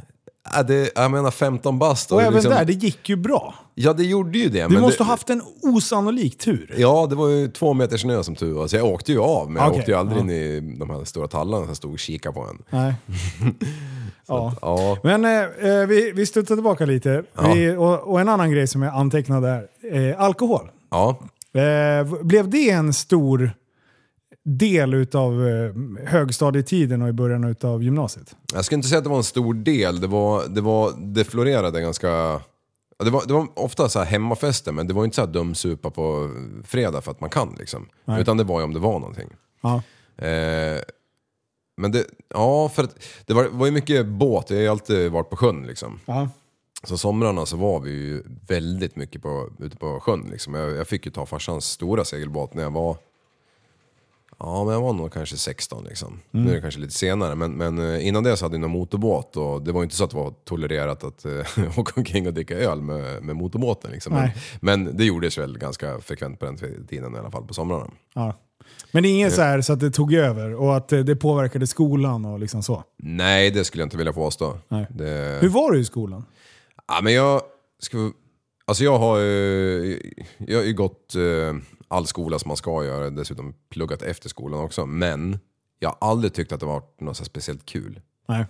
ja, 0.55 0.63
det, 0.63 0.91
jag 0.95 1.11
menar 1.11 1.31
15 1.31 1.79
bast. 1.79 2.13
Och 2.13 2.23
även 2.23 2.35
liksom- 2.35 2.53
där, 2.53 2.65
det 2.65 2.73
gick 2.73 3.09
ju 3.09 3.17
bra. 3.17 3.55
Ja, 3.75 3.93
det 3.93 4.05
gjorde 4.05 4.39
ju 4.39 4.49
det. 4.49 4.67
Du 4.67 4.81
måste 4.81 4.99
det, 4.99 5.05
ha 5.05 5.11
haft 5.13 5.31
en 5.31 5.43
osannolik 5.63 6.39
tur. 6.39 6.75
Ja, 6.79 7.07
det 7.11 7.17
var 7.17 7.29
ju 7.29 7.49
två 7.49 7.75
meter 7.75 7.97
snö 7.97 8.23
som 8.23 8.35
tur 8.37 8.55
var, 8.55 8.67
så 8.67 8.77
jag 8.77 8.87
åkte 8.87 9.13
ju 9.13 9.21
av. 9.21 9.51
Men 9.51 9.63
jag 9.63 9.71
Okej, 9.71 9.79
åkte 9.81 9.91
ju 9.91 9.97
aldrig 9.97 10.19
ja. 10.19 10.23
in 10.23 10.31
i 10.31 10.77
de 10.79 10.91
här 10.91 11.05
stora 11.05 11.29
tallarna 11.29 11.67
som 11.67 11.75
stod 11.75 11.93
och 11.93 11.99
kikade 11.99 12.35
på 12.35 12.41
en. 12.41 12.63
Nej. 12.71 12.95
ja. 14.27 14.55
Ja, 14.63 14.97
Men 15.03 15.25
eh, 15.25 15.71
eh, 15.71 15.87
vi, 15.87 16.13
vi 16.15 16.27
studsar 16.27 16.55
tillbaka 16.55 16.87
lite. 16.87 17.23
Vi, 17.55 17.77
och, 17.77 18.11
och 18.11 18.21
en 18.21 18.29
annan 18.29 18.51
grej 18.51 18.67
som 18.67 18.83
jag 18.83 18.95
antecknade 18.95 19.69
där. 19.83 20.11
Eh, 20.11 20.21
alkohol. 20.21 20.71
ja. 20.91 21.19
Eh, 21.53 22.15
blev 22.23 22.51
det 22.51 22.71
en 22.71 22.93
stor 22.93 23.53
del 24.45 24.95
utav 24.95 25.49
eh, 25.49 25.73
högstadietiden 26.07 27.03
och 27.03 27.09
i 27.09 27.13
början 27.13 27.45
utav 27.45 27.83
gymnasiet? 27.83 28.37
Jag 28.55 28.65
skulle 28.65 28.77
inte 28.77 28.89
säga 28.89 28.99
att 28.99 29.05
det 29.05 29.11
var 29.11 29.17
en 29.17 29.25
stor 29.25 29.55
del. 29.55 30.01
Det, 30.01 30.07
var, 30.07 30.49
det, 30.49 30.61
var, 30.61 30.93
det 30.99 31.25
florerade 31.25 31.81
ganska... 31.81 32.41
Det 32.99 33.11
var, 33.11 33.27
det 33.27 33.33
var 33.33 33.49
ofta 33.55 33.89
så 33.89 33.99
här 33.99 34.07
hemmafester, 34.07 34.73
men 34.73 34.87
det 34.87 34.95
var 34.95 35.05
inte 35.05 35.15
så 35.15 35.21
här 35.21 35.33
dumsupa 35.33 35.91
på 35.91 36.31
fredag 36.65 37.01
för 37.01 37.11
att 37.11 37.21
man 37.21 37.31
kan. 37.31 37.57
Liksom. 37.59 37.87
Utan 38.19 38.37
det 38.37 38.45
var 38.45 38.61
ju 38.61 38.65
om 38.65 38.75
det 38.75 38.81
var 38.81 38.99
någonting. 38.99 39.29
Eh, 40.17 40.81
men 41.77 41.93
det, 41.93 42.07
ja, 42.29 42.69
för 42.69 42.85
att 42.85 42.97
det 43.27 43.35
var, 43.35 43.45
var 43.45 43.67
ju 43.67 43.73
mycket 43.73 44.07
båt. 44.07 44.51
Jag 44.51 44.57
har 44.57 44.63
ju 44.63 44.69
alltid 44.69 45.13
varit 45.13 45.31
på 45.31 45.37
sjön 45.37 45.67
liksom. 45.67 46.01
Ja. 46.05 46.29
Så 46.85 46.99
somrarna 46.99 47.47
så 47.47 47.57
var 47.57 47.81
vi 47.81 47.91
ju 47.91 48.23
väldigt 48.47 48.97
mycket 48.97 49.23
på, 49.23 49.51
ute 49.59 49.77
på 49.77 50.01
sjön. 50.01 50.29
Liksom. 50.31 50.55
Jag, 50.55 50.77
jag 50.77 50.89
fick 50.89 51.07
ju 51.07 51.13
ta 51.13 51.27
farsans 51.27 51.65
stora 51.65 52.05
segelbåt 52.05 52.55
när 52.55 52.63
jag 52.63 52.71
var... 52.71 52.97
Ja, 54.43 54.65
men 54.65 54.75
jag 54.75 54.81
var 54.81 54.93
nog 54.93 55.13
kanske 55.13 55.37
16 55.37 55.85
liksom. 55.85 56.21
Nu 56.31 56.51
är 56.51 56.55
det 56.55 56.61
kanske 56.61 56.81
lite 56.81 56.95
senare, 56.95 57.35
men, 57.35 57.53
men 57.53 57.79
eh, 57.79 58.07
innan 58.07 58.23
det 58.23 58.37
så 58.37 58.45
hade 58.45 58.55
jag 58.55 58.61
någon 58.61 58.71
motorbåt 58.71 59.37
och 59.37 59.63
det 59.63 59.73
var 59.73 59.83
inte 59.83 59.95
så 59.95 60.05
att 60.05 60.11
det 60.11 60.17
var 60.17 60.35
tolererat 60.45 61.05
att 61.05 61.27
uh, 61.27 61.79
åka 61.79 61.93
omkring 61.97 62.27
och 62.27 62.35
dricka 62.35 62.55
öl 62.55 62.83
med, 62.83 63.23
med 63.23 63.37
motorbåten. 63.37 63.91
Liksom. 63.91 64.13
Men, 64.13 64.31
men 64.61 64.97
det 64.97 65.05
gjordes 65.05 65.39
väl 65.39 65.59
ganska 65.59 66.01
frekvent 66.01 66.39
på 66.39 66.45
den 66.45 66.57
tiden 66.87 67.15
i 67.15 67.19
alla 67.19 67.31
fall, 67.31 67.47
på 67.47 67.55
somrarna. 67.55 67.91
Ja. 68.15 68.35
Men 68.93 69.03
det 69.03 69.09
är 69.09 69.11
inget 69.15 69.35
så, 69.35 69.43
här 69.43 69.61
så 69.61 69.73
att 69.73 69.81
det 69.81 69.91
tog 69.91 70.15
över 70.15 70.55
och 70.55 70.77
att 70.77 70.93
eh, 70.93 70.99
det 70.99 71.17
påverkade 71.17 71.67
skolan 71.67 72.25
och 72.25 72.41
liksom 72.41 72.63
så? 72.63 72.85
Nej, 72.97 73.51
det 73.51 73.65
skulle 73.65 73.83
jag 73.83 73.87
inte 73.87 73.97
vilja 73.97 74.13
påstå. 74.13 74.59
Det... 74.91 75.39
Hur 75.41 75.49
var 75.49 75.73
du 75.73 75.81
i 75.81 75.85
skolan? 75.85 76.25
Ja, 76.89 77.01
men 77.03 77.13
jag... 77.13 77.41
Ska... 77.79 78.13
Alltså 78.71 78.85
jag 78.85 78.99
har 78.99 79.19
ju... 79.19 80.01
Jag 80.39 80.59
har 80.59 80.65
ju 80.65 80.75
gått 80.75 81.15
eh, 81.15 81.57
all 81.89 82.07
skola 82.07 82.39
som 82.39 82.49
man 82.49 82.57
ska 82.57 82.85
göra, 82.85 83.11
dessutom 83.11 83.55
pluggat 83.71 84.03
efter 84.03 84.29
skolan 84.29 84.61
också. 84.61 84.87
Men 84.87 85.39
jag 85.79 85.89
har 85.89 86.09
aldrig 86.11 86.35
tyckt 86.35 86.53
att 86.53 86.61
det 86.61 86.67
varit 86.67 87.01
något 87.01 87.17
så 87.17 87.25
speciellt 87.25 87.67
kul. 87.67 88.01
Nej. 88.29 88.47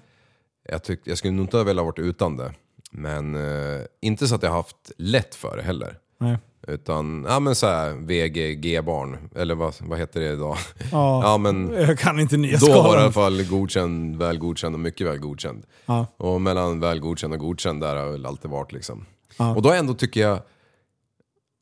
Jag, 0.68 0.84
tyck, 0.84 1.00
jag 1.04 1.18
skulle 1.18 1.32
nog 1.32 1.44
inte 1.44 1.56
ha 1.56 1.64
velat 1.64 1.84
varit 1.84 1.98
utan 1.98 2.36
det. 2.36 2.52
Men 2.90 3.34
eh, 3.34 3.80
inte 4.00 4.28
så 4.28 4.34
att 4.34 4.42
jag 4.42 4.50
haft 4.50 4.92
lätt 4.98 5.34
för 5.34 5.56
det 5.56 5.62
heller. 5.62 5.98
Nej. 6.18 6.38
Utan, 6.68 7.26
ja 7.28 7.40
men 7.40 7.54
så 7.54 7.66
här 7.66 7.92
VG-G-barn, 7.92 9.30
eller 9.36 9.54
vad, 9.54 9.74
vad 9.80 9.98
heter 9.98 10.20
det 10.20 10.32
idag? 10.32 10.56
Ja, 10.92 11.22
Ja 11.24 11.38
men 11.38 11.72
Jag 11.72 11.98
kan 11.98 12.20
inte 12.20 12.36
nya 12.36 12.58
då 12.58 12.82
var 12.82 12.96
det 12.96 13.00
i 13.00 13.04
alla 13.04 13.12
fall 13.12 13.44
godkänd, 13.44 14.16
väl 14.16 14.38
godkänd 14.38 14.74
och 14.74 14.80
mycket 14.80 15.06
väl 15.06 15.18
godkänd. 15.18 15.64
Ja. 15.86 16.06
Och 16.16 16.40
mellan 16.40 16.80
väl 16.80 17.00
godkänd 17.00 17.32
och 17.32 17.40
godkänd 17.40 17.80
där 17.80 17.96
har 17.96 18.04
det 18.04 18.12
väl 18.12 18.26
alltid 18.26 18.50
varit 18.50 18.72
liksom. 18.72 19.06
Ja. 19.38 19.54
Och 19.54 19.62
då 19.62 19.72
ändå 19.72 19.94
tycker 19.94 20.20
jag, 20.20 20.42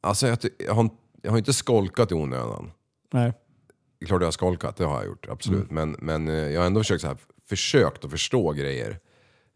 alltså 0.02 0.26
jag, 0.28 0.38
jag, 0.66 0.74
har, 0.74 0.90
jag 1.22 1.30
har 1.30 1.38
inte 1.38 1.52
skolkat 1.52 2.10
i 2.12 2.14
onödan. 2.14 2.70
Nej. 3.12 3.32
Det 3.98 4.04
är 4.04 4.06
klart 4.06 4.20
jag 4.20 4.26
har 4.26 4.32
skolkat, 4.32 4.76
det 4.76 4.84
har 4.84 4.96
jag 4.96 5.06
gjort, 5.06 5.26
absolut. 5.30 5.70
Men, 5.70 5.96
men 5.98 6.28
eh, 6.28 6.34
jag 6.34 6.60
har 6.60 6.66
ändå 6.66 6.80
försökt, 6.80 7.00
så 7.00 7.06
här, 7.06 7.16
försökt 7.48 8.04
att 8.04 8.10
förstå 8.10 8.52
grejer. 8.52 8.98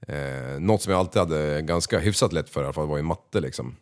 Eh, 0.08 0.60
något 0.60 0.82
som 0.82 0.92
jag 0.92 0.98
alltid 0.98 1.20
hade 1.20 1.62
ganska 1.62 1.98
hyfsat 1.98 2.32
lätt 2.32 2.50
för 2.50 2.60
i 2.60 2.64
alla 2.64 2.72
fall 2.72 2.86
var 2.86 2.96
ju 2.96 3.02
matte 3.02 3.40
liksom. 3.40 3.76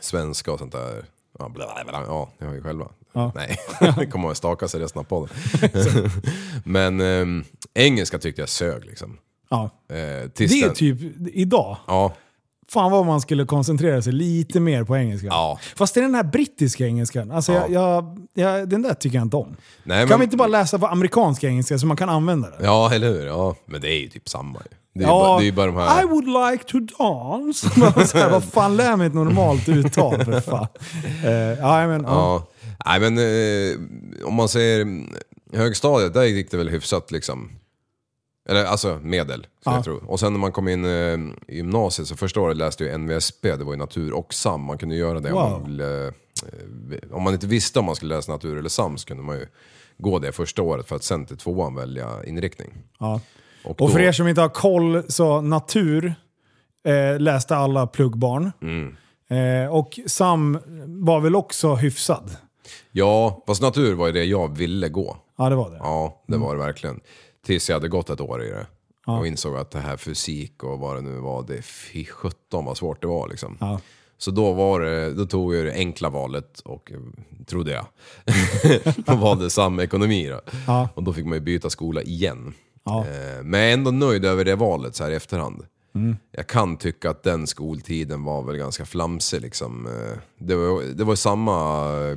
Svenska 0.00 0.52
och 0.52 0.58
sånt 0.58 0.72
där. 0.72 1.04
Ja, 1.38 1.48
bla, 1.48 1.84
bla, 1.86 2.02
ja 2.06 2.30
ni 2.38 2.46
hör 2.46 2.54
ju 2.54 2.62
själva. 2.62 2.88
Ja. 3.12 3.32
Nej, 3.34 3.56
det 3.98 4.06
kommer 4.06 4.30
att 4.30 4.36
staka 4.36 4.68
sig 4.68 4.80
resten 4.80 5.00
av 5.00 5.04
podden. 5.04 5.36
Men 6.64 7.00
ehm, 7.00 7.44
engelska 7.74 8.18
tyckte 8.18 8.42
jag 8.42 8.48
sög 8.48 8.84
liksom. 8.84 9.18
Ja. 9.50 9.64
Eh, 9.88 9.96
Det 9.96 10.40
är 10.40 10.64
den- 10.66 10.74
typ 10.74 10.98
idag. 11.32 11.76
Ja, 11.86 12.14
Fan 12.72 12.90
vad 12.92 13.06
man 13.06 13.20
skulle 13.20 13.44
koncentrera 13.44 14.02
sig 14.02 14.12
lite 14.12 14.60
mer 14.60 14.84
på 14.84 14.96
engelskan. 14.96 15.28
Ja. 15.32 15.58
Fast 15.76 15.94
det 15.94 16.00
är 16.00 16.02
den 16.02 16.14
här 16.14 16.22
brittiska 16.24 16.86
engelskan. 16.86 17.30
Alltså 17.30 17.52
Ja. 17.52 17.66
jag, 17.68 18.16
jag, 18.34 18.58
jag, 18.60 18.68
den 18.68 18.82
där 18.82 18.94
tycker 18.94 19.16
jag 19.18 19.24
inte 19.24 19.36
om. 19.36 19.56
Nej, 19.84 20.00
kan 20.00 20.08
men- 20.08 20.18
vi 20.18 20.24
inte 20.24 20.36
bara 20.36 20.48
läsa 20.48 20.78
på 20.78 20.86
amerikansk 20.86 21.44
engelska 21.44 21.78
så 21.78 21.86
man 21.86 21.96
kan 21.96 22.08
använda 22.08 22.50
det? 22.50 22.56
ja 22.64 22.92
eller 22.94 23.08
hur? 23.08 23.26
Ja, 23.26 23.54
men 23.66 23.80
det 23.80 23.88
är 23.92 23.98
ju 24.00 24.08
typ 24.08 24.28
samma 24.28 24.58
ju. 24.58 24.76
Det 24.94 25.04
är, 25.04 25.08
Ja, 25.08 25.20
bara, 25.20 25.40
det 25.40 25.48
är 25.48 25.52
bara 25.52 25.66
de 25.66 25.76
här... 25.76 26.02
I 26.02 26.06
would 26.06 26.24
like 26.50 26.64
to 26.64 26.78
dance. 26.78 27.70
Så 28.06 28.18
här, 28.18 28.30
vad 28.30 28.44
fan, 28.44 28.76
lär 28.76 28.96
mig 28.96 29.06
ett 29.06 29.14
normalt 29.14 29.68
uttal 29.68 30.24
för 30.24 30.40
fan. 30.40 30.66
Eh, 31.24 31.30
ja, 31.32 31.86
men, 31.86 32.02
ja. 32.02 32.08
Ja. 32.10 32.46
Nej 32.86 33.00
men 33.00 33.18
eh, 33.18 34.26
om 34.28 34.34
man 34.34 34.48
säger 34.48 34.86
högstadiet, 35.52 36.14
där 36.14 36.22
gick 36.22 36.50
det 36.50 36.56
väl 36.56 36.68
hyfsat 36.68 37.10
liksom. 37.10 37.50
Eller 38.48 38.64
alltså 38.64 38.98
medel, 39.02 39.40
skulle 39.40 39.46
Ja. 39.64 39.76
jag 39.76 39.84
tro. 39.84 40.00
Och 40.06 40.20
sen 40.20 40.32
när 40.32 40.40
man 40.40 40.52
kom 40.52 40.68
in 40.68 40.84
eh, 40.84 40.90
i 41.48 41.56
gymnasiet 41.56 42.08
så 42.08 42.16
första 42.16 42.40
året 42.40 42.56
läste 42.56 42.84
jag 42.84 43.00
NVSP, 43.00 43.42
det 43.42 43.64
var 43.64 43.72
ju 43.72 43.78
natur 43.78 44.12
och 44.12 44.34
sam. 44.34 44.60
Man 44.64 44.78
kunde 44.78 44.94
göra 44.96 45.20
det 45.20 45.32
om, 45.32 45.42
Wow. 45.42 45.50
man 45.50 45.64
ville, 45.70 46.06
eh, 46.06 46.12
om 47.12 47.22
man 47.22 47.32
inte 47.34 47.46
visste 47.46 47.78
om 47.78 47.84
man 47.84 47.94
skulle 47.96 48.14
läsa 48.16 48.32
natur 48.32 48.58
eller 48.58 48.68
sam 48.68 48.98
så 48.98 49.06
kunde 49.06 49.22
man 49.22 49.36
ju 49.36 49.46
gå 49.98 50.18
det 50.18 50.32
första 50.32 50.62
året 50.62 50.88
för 50.88 50.96
att 50.96 51.04
sen 51.04 51.26
till 51.26 51.36
tvåan 51.36 51.74
välja 51.74 52.08
inriktning. 52.26 52.72
Ja. 52.98 53.20
Och, 53.64 53.80
Och 53.80 53.90
för 53.90 53.98
då- 53.98 54.04
er 54.04 54.12
som 54.12 54.28
inte 54.28 54.40
har 54.40 54.48
koll, 54.48 55.02
så 55.08 55.40
natur 55.40 56.14
eh, 56.86 57.20
läste 57.20 57.56
alla 57.56 57.86
pluggbarn. 57.86 58.52
Mm. 58.62 58.96
Eh, 59.64 59.74
och 59.74 59.98
Sam 60.06 60.58
var 60.86 61.20
väl 61.20 61.36
också 61.36 61.74
hyfsad? 61.74 62.30
Ja, 62.92 63.42
fast 63.46 63.62
natur 63.62 63.94
var 63.94 64.06
ju 64.06 64.12
det 64.12 64.24
jag 64.24 64.56
ville 64.56 64.88
gå. 64.88 65.16
Ja, 65.38 65.48
det 65.48 65.56
var 65.56 65.70
det. 65.70 65.76
Ja, 65.76 66.22
det 66.26 66.36
var 66.36 66.54
det 66.56 66.60
verkligen. 66.62 67.00
Tills 67.46 67.68
jag 67.68 67.76
hade 67.76 67.88
gått 67.88 68.10
ett 68.10 68.20
år 68.20 68.44
i 68.44 68.48
det. 68.50 68.66
Och 69.06 69.26
insåg 69.26 69.56
att 69.56 69.70
det 69.70 69.78
här 69.78 69.96
fysik 69.96 70.62
och 70.62 70.78
vad 70.78 70.96
det 70.96 71.00
nu 71.00 71.18
var, 71.18 71.42
det 71.46 71.62
fy 71.62 72.04
sjutton 72.04 72.64
vad 72.64 72.76
svårt 72.76 73.02
det 73.02 73.08
var 73.08 73.28
liksom. 73.28 73.56
Ja. 73.60 73.80
Så 74.18 74.30
då, 74.30 74.52
var 74.52 74.80
det, 74.80 75.14
då 75.14 75.26
tog 75.26 75.54
jag 75.54 75.66
det 75.66 75.72
enkla 75.72 76.08
valet, 76.10 76.60
och, 76.60 76.92
trodde 77.46 77.70
jag. 77.70 77.86
och 79.14 79.18
valde 79.20 79.50
samekonomi 79.50 80.28
då. 80.28 80.40
Ja. 80.66 80.88
Och 80.94 81.02
då 81.02 81.12
fick 81.12 81.24
man 81.24 81.34
ju 81.34 81.40
byta 81.40 81.70
skola 81.70 82.02
igen. 82.02 82.54
Ja. 82.84 83.00
Eh, 83.06 83.42
Men 83.42 83.60
jag 83.60 83.68
är 83.70 83.74
ändå 83.74 83.90
nöjd 83.90 84.24
över 84.24 84.44
det 84.44 84.56
valet 84.56 84.94
så 84.94 85.04
här 85.04 85.10
i 85.10 85.14
efterhand. 85.14 85.66
Mm. 85.94 86.16
Jag 86.32 86.46
kan 86.46 86.76
tycka 86.76 87.10
att 87.10 87.22
den 87.22 87.46
skoltiden 87.46 88.24
var 88.24 88.42
väl 88.42 88.56
ganska 88.56 88.84
flamsig 88.84 89.40
liksom. 89.40 89.86
Eh, 89.86 90.18
Det 90.38 90.54
var, 90.54 90.82
det 90.82 91.04
var 91.04 91.14
samma 91.14 91.84
eh, 92.10 92.16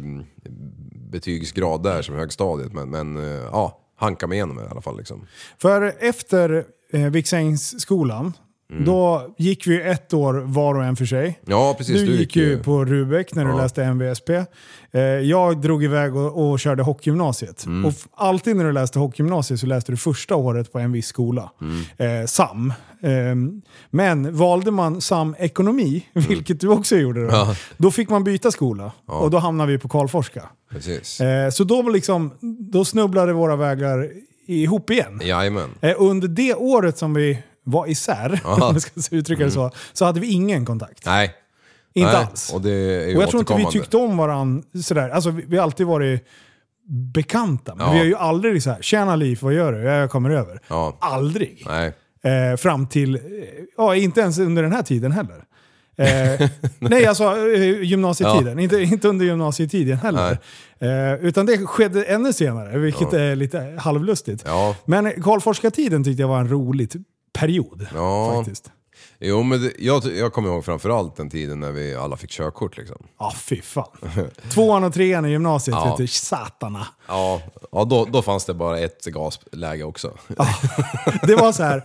betygsgrad 1.12 1.84
där 1.84 2.01
som 2.01 2.15
högstadiet, 2.15 2.73
men, 2.73 2.89
men 2.89 3.17
eh, 3.17 3.41
ja, 3.51 3.77
hanka 4.02 4.28
mig 4.28 4.36
igenom 4.36 4.58
det 4.58 4.64
i 4.64 4.68
alla 4.68 4.82
fall 4.82 4.98
liksom. 4.98 5.28
För 5.58 5.96
efter 6.00 6.66
eh, 6.92 7.02
Viksängsskolan, 7.02 8.34
Mm. 8.71 8.86
då 8.86 9.34
gick 9.38 9.67
vi 9.67 9.81
ett 9.81 10.13
år 10.13 10.34
var 10.34 10.75
och 10.75 10.84
en 10.84 10.95
för 10.95 11.05
sig. 11.05 11.39
Ja, 11.45 11.75
precis. 11.77 12.01
Du, 12.01 12.15
gick 12.15 12.36
ju 12.36 12.63
på 12.63 12.86
Rubek 12.86 13.36
när 13.36 13.45
du 13.45 13.51
Ja. 13.51 13.57
läste 13.57 13.84
MVSP. 13.84 14.29
Eh, 14.91 15.01
jag 15.01 15.62
drog 15.62 15.84
iväg 15.84 16.15
och, 16.15 16.51
och 16.51 16.60
körde 16.60 16.84
hockeygymnasiet. 16.84 17.65
Mm. 17.65 17.86
Och 17.86 17.93
alltid 18.15 18.55
när 18.55 18.65
du 18.65 18.71
läste 18.71 18.99
hockeygymnasiet 18.99 19.60
så 19.60 19.65
läste 19.67 19.91
du 19.91 19.97
första 19.97 20.36
året 20.36 20.71
på 20.71 20.79
en 20.79 20.91
viss 20.91 21.07
skola. 21.07 21.51
Mm. 21.62 22.21
Eh, 22.21 22.25
SAM. 22.27 22.73
Eh, 23.01 23.36
men 23.89 24.36
valde 24.38 24.71
man 24.71 25.01
SAM-ekonomi, 25.01 26.05
vilket 26.13 26.60
du 26.60 26.67
också 26.67 26.95
gjorde 26.97 27.19
då, 27.21 27.27
Mm. 27.27 27.39
Ja. 27.39 27.55
då 27.77 27.91
fick 27.91 28.10
man 28.10 28.23
byta 28.23 28.51
skola. 28.51 28.91
Och 29.05 29.31
då 29.31 29.38
hamnade 29.38 29.71
vi 29.71 29.77
på 29.77 29.89
Karlforska. 29.89 30.43
Precis. 30.71 31.21
Eh, 31.21 31.49
så 31.49 31.63
då, 31.63 31.81
liksom, 31.81 32.31
då 32.60 32.86
snubblade 32.86 33.34
våra 33.34 33.55
vägar 33.55 34.10
ihop 34.47 34.89
igen. 34.89 35.19
Jajamän. 35.23 35.69
Eh, 35.81 35.93
under 35.97 36.27
det 36.27 36.53
året 36.55 36.97
som 36.97 37.13
vi 37.13 37.39
var 37.63 37.88
isär, 37.88 38.41
Aha. 38.45 38.56
Mm. 38.56 38.67
om 38.67 38.74
jag 38.74 38.82
ska 39.04 39.15
uttrycka 39.15 39.45
det 39.45 39.52
så, 39.52 39.71
så 39.93 40.06
hade 40.06 40.19
vi 40.19 40.28
ingen 40.32 40.65
kontakt. 40.65 41.06
Nej. 41.06 41.34
Inte 41.93 42.12
Nej. 42.12 42.26
alls. 42.26 42.54
Och 42.54 42.62
det 42.62 42.71
är 42.71 43.08
ju 43.10 43.15
Och 43.15 43.24
jag 43.24 43.30
tror 43.30 43.39
inte 43.41 43.56
vi 43.56 43.65
tyckte 43.65 43.97
om 43.97 44.17
varandra 44.17 44.63
sådär. 44.84 45.10
Alltså 45.10 45.30
vi, 45.30 45.43
vi 45.47 45.58
har 45.58 45.63
alltid 45.63 45.88
varit 45.88 46.28
bekanta. 47.13 47.76
Men 47.76 47.86
Ja. 47.86 47.91
vi 47.93 47.97
har 48.00 48.06
ju 48.06 48.15
aldrig 48.15 48.63
så 48.63 48.69
här, 48.71 48.82
tjena 48.82 49.15
Liv, 49.15 49.39
vad 49.41 49.54
gör 49.54 49.71
du? 49.74 49.80
Ja, 49.84 49.93
jag 49.93 50.10
kommer 50.12 50.30
över. 50.30 50.60
Ja. 50.67 50.97
Aldrig. 51.02 51.63
Nej. 51.67 51.93
Eh, 52.24 52.58
fram 52.58 52.88
till, 52.88 53.19
ja 53.78 53.95
inte 53.95 54.21
ens 54.21 54.39
under 54.39 54.63
den 54.63 54.71
här 54.71 54.82
tiden 54.84 55.12
heller. 55.12 55.43
Eh, 55.97 56.50
nej, 56.80 57.06
alltså 57.06 57.24
eh, 57.54 57.82
gymnasietiden. 57.84 58.60
Inte, 58.60 58.78
inte 58.82 59.08
under 59.08 59.26
gymnasietiden 59.26 59.97
heller. 59.97 60.38
Eh, 60.80 61.13
utan 61.26 61.45
det 61.45 61.58
skedde 61.58 62.04
ännu 62.04 62.34
senare, 62.34 62.78
vilket 62.78 63.13
är 63.13 63.36
lite 63.36 63.76
halvlustigt. 63.80 64.43
Ja. 64.45 64.76
Men 64.86 65.21
Karlforska-tiden 65.24 66.04
tyckte 66.04 66.21
jag 66.21 66.28
var 66.28 66.39
en 66.39 66.50
rolig 66.50 66.89
period. 67.39 67.88
Ja. 67.94 68.34
Faktiskt. 68.36 68.72
Jo, 69.20 69.44
men 69.44 69.62
det, 69.62 69.72
jag, 69.80 70.04
jag 70.06 70.34
kommer 70.34 70.50
ihåg 70.50 70.65
framförallt 70.65 71.15
den 71.15 71.30
tiden 71.30 71.60
när 71.60 71.72
vi 71.72 71.96
alla 71.96 72.17
fick 72.17 72.30
körkort 72.30 72.78
liksom. 72.78 72.98
Ja, 73.20 73.34
fy 73.38 73.62
fan. 73.62 73.88
Tvåan 74.54 74.84
och 74.84 74.94
trean 74.94 75.26
i 75.26 75.30
gymnasiet, 75.30 75.78
Ja. 75.80 75.86
vet 75.89 75.98
du, 75.98 76.08
satana. 76.08 76.88
Ja, 77.08 77.41
ja 77.72 77.84
då, 77.84 78.06
då 78.06 78.22
fanns 78.22 78.46
det 78.46 78.54
bara 78.54 78.80
ett 78.80 79.06
gasläge 79.06 79.84
också. 79.84 80.12
Det 81.28 81.36
var 81.36 81.52
så 81.52 81.63
här, 81.63 81.84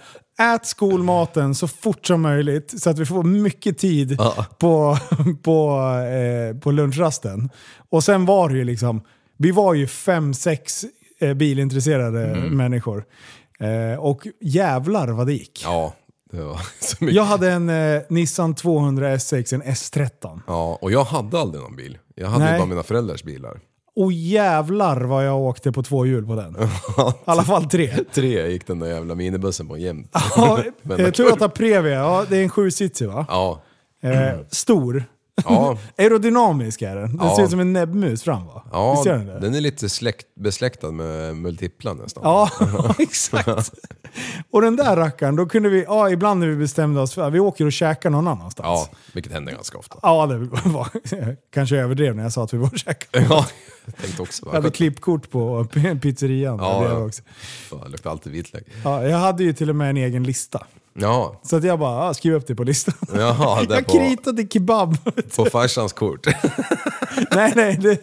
ät 0.54 0.66
skolmaten 0.66 1.54
så 1.54 1.68
fort 1.68 2.06
som 2.06 2.22
möjligt 2.22 2.82
så 2.82 2.90
att 2.90 2.98
vi 2.98 3.06
får 3.06 3.22
mycket 3.22 3.78
tid 3.78 4.16
Ja. 4.18 4.46
på, 4.58 4.98
på, 5.42 5.80
eh, 6.10 6.58
på 6.60 6.70
lunchrasten. 6.70 7.50
Och 7.90 8.04
sen 8.04 8.26
var 8.26 8.48
det 8.48 8.54
ju 8.56 8.64
liksom, 8.64 9.02
vi 9.36 9.50
var 9.50 9.74
ju 9.74 9.86
fem, 9.86 10.34
sex 10.34 10.84
eh, 11.20 11.34
bilintresserade 11.34 12.26
Mm. 12.26 12.56
människor. 12.56 13.04
Eh, 13.60 13.98
och 13.98 14.26
jävlar 14.40 15.08
vad 15.08 15.26
det 15.26 15.32
gick. 15.32 15.62
Ja, 15.64 15.94
det 16.32 16.40
var 16.42 16.60
så 16.80 16.96
mycket. 17.00 17.16
Jag 17.16 17.24
hade 17.24 17.52
en 17.52 17.68
eh, 17.68 18.02
Nissan 18.08 18.54
200 18.54 19.12
SX, 19.12 19.52
en 19.52 19.62
S13. 19.62 20.40
Ja, 20.46 20.78
och 20.80 20.92
jag 20.92 21.04
hade 21.04 21.40
aldrig 21.40 21.62
någon 21.62 21.76
bil. 21.76 21.98
Jag 22.14 22.28
hade 22.28 22.44
Nej. 22.44 22.58
bara 22.58 22.66
mina 22.68 22.82
föräldrars 22.82 23.22
bilar. 23.24 23.60
Och 23.96 24.12
jävlar 24.12 25.00
vad 25.00 25.26
jag 25.26 25.38
åkte 25.40 25.72
på 25.72 25.82
två 25.82 26.06
hjul 26.06 26.26
på 26.26 26.34
den. 26.34 26.54
I 26.62 27.12
alla 27.24 27.42
fall 27.42 27.64
tre. 27.64 27.96
Tre 28.14 28.48
gick 28.50 28.66
den 28.66 28.78
där 28.78 28.86
jävla 28.86 29.14
minibussen 29.14 29.68
på 29.68 29.78
jämt. 29.78 30.10
Ja, 30.36 30.58
eh, 30.98 31.10
Toyota 31.10 31.48
Previa, 31.48 31.94
ja, 31.94 32.24
det 32.28 32.36
är 32.36 32.42
en 32.42 32.48
sjusitsig 32.50 33.08
va? 33.08 33.26
Ja, 33.28 33.62
Eh, 34.00 34.38
stor. 34.50 35.04
Ja, 35.44 35.78
Aerodynamisk 35.98 36.82
är 36.82 36.96
den. 36.96 37.16
Den 37.16 37.26
Ja. 37.26 37.36
ser 37.36 37.44
ut 37.44 37.50
som 37.50 37.60
en 37.60 37.72
näbbmus 37.72 38.22
fram 38.22 38.46
va? 38.46 38.62
ja 38.72 39.02
den 39.04 39.26
den 39.26 39.54
är 39.54 39.60
lite 39.60 39.88
släkt, 39.88 40.26
besläktad 40.34 40.90
med 40.90 41.36
multiplan 41.36 41.96
nästan. 41.96 42.22
Ja, 42.24 42.50
exakt. 42.98 43.72
Och 44.50 44.62
den 44.62 44.76
där 44.76 44.96
rackaren, 44.96 45.36
då 45.36 45.46
kunde 45.46 45.68
vi, 45.68 45.82
ja 45.84 46.10
ibland 46.10 46.40
när 46.40 46.46
vi 46.46 46.56
bestämde 46.56 47.00
oss 47.00 47.14
för 47.14 47.30
vi 47.30 47.40
åker 47.40 47.64
och 47.66 47.72
käkar 47.72 48.10
någon 48.10 48.28
annanstans. 48.28 48.88
Ja, 48.92 48.96
vilket 49.12 49.32
händer 49.32 49.52
ganska 49.52 49.78
ofta. 49.78 49.98
Ja, 50.02 50.26
det 50.26 50.38
var 50.68 50.88
kanske 51.52 51.76
överdrev 51.76 52.16
när 52.16 52.22
jag 52.22 52.32
sa 52.32 52.44
att 52.44 52.54
vi 52.54 52.58
var 52.58 52.66
och 52.66 52.78
käkade. 52.78 53.26
Ja, 53.30 53.46
jag 53.84 53.96
tänkte 53.96 54.22
också 54.22 54.46
Jag 54.46 54.52
hade 54.52 54.70
klippkort 54.70 55.30
på 55.30 55.66
pizzerian. 56.02 56.58
Ja, 56.58 56.84
ja. 56.84 56.98
också. 56.98 57.22
Fan, 57.70 57.80
det 57.84 57.88
luktar 57.88 58.10
alltid 58.10 58.32
vitlök. 58.32 58.64
Ja, 58.84 59.04
jag 59.06 59.18
hade 59.18 59.44
ju 59.44 59.52
till 59.52 59.70
och 59.70 59.76
med 59.76 59.90
en 59.90 59.96
egen 59.96 60.24
lista. 60.24 60.66
Ja, 61.00 61.40
Så 61.42 61.56
att 61.56 61.64
jag 61.64 61.78
bara, 61.78 62.04
ja, 62.06 62.14
skriv 62.14 62.34
upp 62.34 62.46
det 62.46 62.54
på 62.54 62.64
listan. 62.64 62.94
Jaha, 63.14 63.62
där 63.64 63.74
jag 63.74 63.86
på- 63.86 63.92
kritade 63.92 64.46
kebab. 64.52 64.96
på 65.36 65.44
farsans 65.44 65.92
kort. 65.92 66.26
nej, 67.34 67.52
nej, 67.56 67.76
det, 67.80 67.94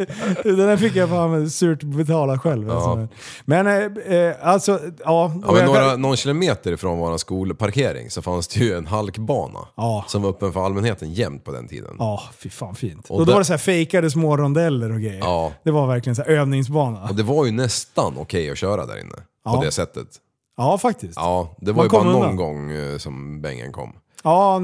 det 0.43 0.55
där 0.65 0.77
fick 0.77 0.95
jag 0.95 1.09
fan 1.09 1.49
surt 1.49 1.83
betala 1.83 2.39
själv. 2.39 2.71
Alltså. 2.71 3.07
Men 3.45 3.67
eh, 3.67 4.15
eh, 4.17 4.35
alltså, 4.41 4.71
ja. 4.81 4.91
Ja, 5.05 5.47
och 5.47 5.53
men 5.53 5.55
jag- 5.55 5.65
några, 5.65 5.95
någon 5.95 6.17
kilometer 6.17 6.71
ifrån 6.71 6.97
vår 6.97 7.17
skolparkering 7.17 8.09
så 8.09 8.21
fanns 8.21 8.47
det 8.47 8.59
ju 8.59 8.73
en 8.77 8.87
halkbana. 8.87 9.59
Ja. 9.75 10.05
Som 10.07 10.21
var 10.21 10.29
öppen 10.29 10.53
för 10.53 10.65
allmänheten 10.65 11.13
jämt 11.13 11.43
på 11.43 11.51
den 11.51 11.67
tiden. 11.67 11.95
Ja, 11.99 12.23
fy 12.37 12.49
fan 12.49 12.75
fint. 12.75 13.05
Och, 13.09 13.11
Och 13.11 13.19
då 13.19 13.25
där- 13.25 13.33
var 13.33 13.39
det 13.39 13.45
så 13.45 13.53
här 13.53 13.57
fejkade 13.57 14.11
små 14.11 14.37
rondeller 14.37 14.91
och 14.91 14.99
grejer. 15.01 15.19
Ja. 15.19 15.51
Det 15.63 15.71
var 15.71 15.87
verkligen 15.87 16.15
så 16.15 16.21
här 16.23 16.29
övningsbana. 16.29 17.03
Och 17.09 17.15
det 17.15 17.23
var 17.23 17.45
ju 17.45 17.51
nästan 17.51 18.13
okej 18.17 18.51
att 18.51 18.57
köra 18.57 18.85
där 18.85 18.99
inne. 19.01 19.15
Ja. 19.45 19.53
På 19.55 19.63
det 19.63 19.71
sättet. 19.71 20.07
Ja, 20.57 20.77
faktiskt. 20.77 21.13
Ja. 21.15 21.49
Ja, 21.51 21.65
det 21.65 21.71
var 21.71 21.75
Man 21.75 21.85
ju 21.85 21.89
bara 21.89 22.03
någon 22.03 22.15
undan. 22.15 22.35
gång 22.35 22.71
eh, 22.71 22.97
som 22.97 23.41
bängen 23.41 23.71
kom. 23.71 23.93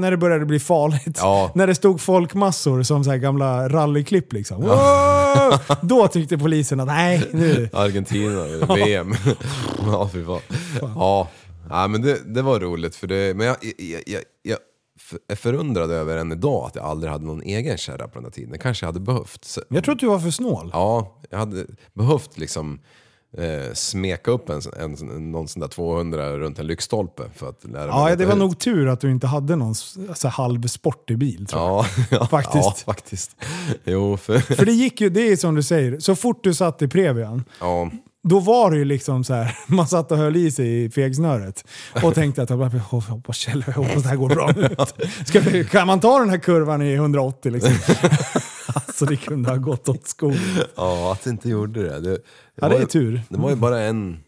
när 0.00 0.10
det 0.10 0.16
började 0.16 0.46
bli 0.46 0.60
farligt. 0.60 1.18
Ja. 1.20 1.50
När 1.54 1.66
det 1.66 1.74
stod 1.74 2.00
folkmassor 2.00 2.82
som 2.82 3.04
så 3.04 3.10
här 3.10 3.16
gamla 3.18 3.68
rallyklipp 3.68 4.32
liksom. 4.32 4.62
Wow! 4.62 5.58
Då 5.82 6.08
tyckte 6.08 6.38
polisen 6.38 6.80
att 6.80 6.86
nej, 6.86 7.28
nu... 7.32 7.68
Argentina, 7.72 8.44
VM. 8.74 9.14
ja, 9.86 10.08
fy 10.12 10.24
fan. 10.24 10.40
Ja, 10.80 11.28
ja 11.70 11.88
men 11.88 12.02
det, 12.02 12.34
det 12.34 12.42
var 12.42 12.60
roligt 12.60 12.96
för 12.96 13.06
det. 13.06 13.36
Men 13.36 13.46
jag, 13.46 13.56
jag, 13.78 14.02
jag, 14.06 14.22
jag 14.42 14.58
är 15.28 15.36
förundrad 15.36 15.90
över 15.90 16.16
än 16.16 16.32
idag 16.32 16.66
att 16.66 16.74
jag 16.76 16.84
aldrig 16.84 17.12
hade 17.12 17.24
någon 17.26 17.42
egen 17.42 17.78
kärra 17.78 18.08
på 18.08 18.14
den 18.14 18.24
här 18.24 18.30
tiden. 18.30 18.52
Det 18.52 18.58
kanske 18.58 18.86
jag 18.86 18.88
hade 18.88 19.00
behövt. 19.00 19.44
Så- 19.44 19.62
Jag 19.68 19.84
tror 19.84 19.94
att 19.94 20.00
du 20.00 20.06
var 20.06 20.18
för 20.18 20.30
snål. 20.30 20.70
Ja, 20.72 21.20
jag 21.30 21.38
hade 21.38 21.66
behövt 21.94 22.38
liksom 22.38 22.80
eh, 23.38 23.72
smeka 23.74 24.30
upp 24.30 24.48
en, 24.48 24.60
en, 24.80 25.32
någon 25.32 25.48
sån 25.48 25.60
där 25.60 25.68
200 25.68 26.38
runt 26.38 26.58
en 26.58 26.66
lyktstolpe 26.66 27.22
för 27.34 27.48
att 27.48 27.64
lära 27.64 27.86
mig 28.02 28.10
Ja, 28.10 28.16
det 28.16 28.24
var 28.26 28.32
ut. 28.32 28.38
nog 28.38 28.58
tur 28.58 28.88
att 28.88 29.00
du 29.00 29.10
inte 29.10 29.26
hade 29.26 29.56
någon 29.56 29.72
s- 29.72 29.96
så 30.14 30.28
här 30.28 30.32
halv 30.34 30.66
sportig 30.66 31.18
bil. 31.18 31.46
Ja, 31.52 31.86
ja, 32.10 32.26
Faktiskt. 32.26 32.54
Ja, 32.64 32.74
faktiskt. 32.92 33.36
Jo, 33.84 34.16
för... 34.16 34.38
För 34.38 34.64
det 34.66 34.72
gick 34.72 35.00
ju, 35.00 35.08
det 35.10 35.20
är 35.32 35.36
som 35.36 35.54
du 35.54 35.62
säger, 35.62 36.00
så 36.00 36.16
fort 36.16 36.44
du 36.44 36.54
satt 36.54 36.82
i 36.82 36.88
Previan, 36.88 37.44
Ja, 37.60 37.90
då 38.22 38.40
var 38.40 38.70
det 38.70 38.76
ju 38.76 38.84
liksom 38.84 39.24
så 39.24 39.34
här, 39.34 39.58
man 39.66 39.86
satt 39.88 40.12
och 40.12 40.18
höll 40.18 40.36
i 40.36 40.50
sig 40.50 40.84
i 40.84 40.90
fegsnöret 40.90 41.64
och 42.02 42.14
tänkte 42.14 42.42
att 42.42 42.50
jag 42.50 42.58
bara, 42.58 42.70
"Jag 42.72 42.80
hoppas, 43.00 43.36
Kjell, 43.36 43.64
jag 43.66 43.74
hoppas 43.74 44.02
det 44.02 44.08
här 44.08 44.16
går 44.16 44.28
bra. 44.28 44.50
Ska 45.26 45.40
vi, 45.40 45.64
kan 45.64 45.86
man 45.86 46.00
ta 46.00 46.18
den 46.18 46.30
här 46.30 46.38
kurvan 46.38 46.82
i 46.82 46.94
180 46.94 47.52
liksom? 47.52 47.72
alltså 48.74 49.04
det 49.04 49.16
kunde 49.16 49.50
ha 49.50 49.56
gått 49.56 49.88
åt 49.88 50.06
skogen. 50.08 50.38
ja, 50.76 51.12
att 51.12 51.24
det 51.24 51.30
inte 51.30 51.48
gjorde 51.48 51.82
det. 51.82 52.00
Det, 52.00 52.18
Ja, 52.54 52.68
det 52.68 52.76
är 52.76 52.80
ju- 52.80 52.86
tur. 52.86 53.22
Det 53.28 53.38
var 53.38 53.50
ju 53.50 53.56
bara 53.56 53.80
en, 53.80 54.18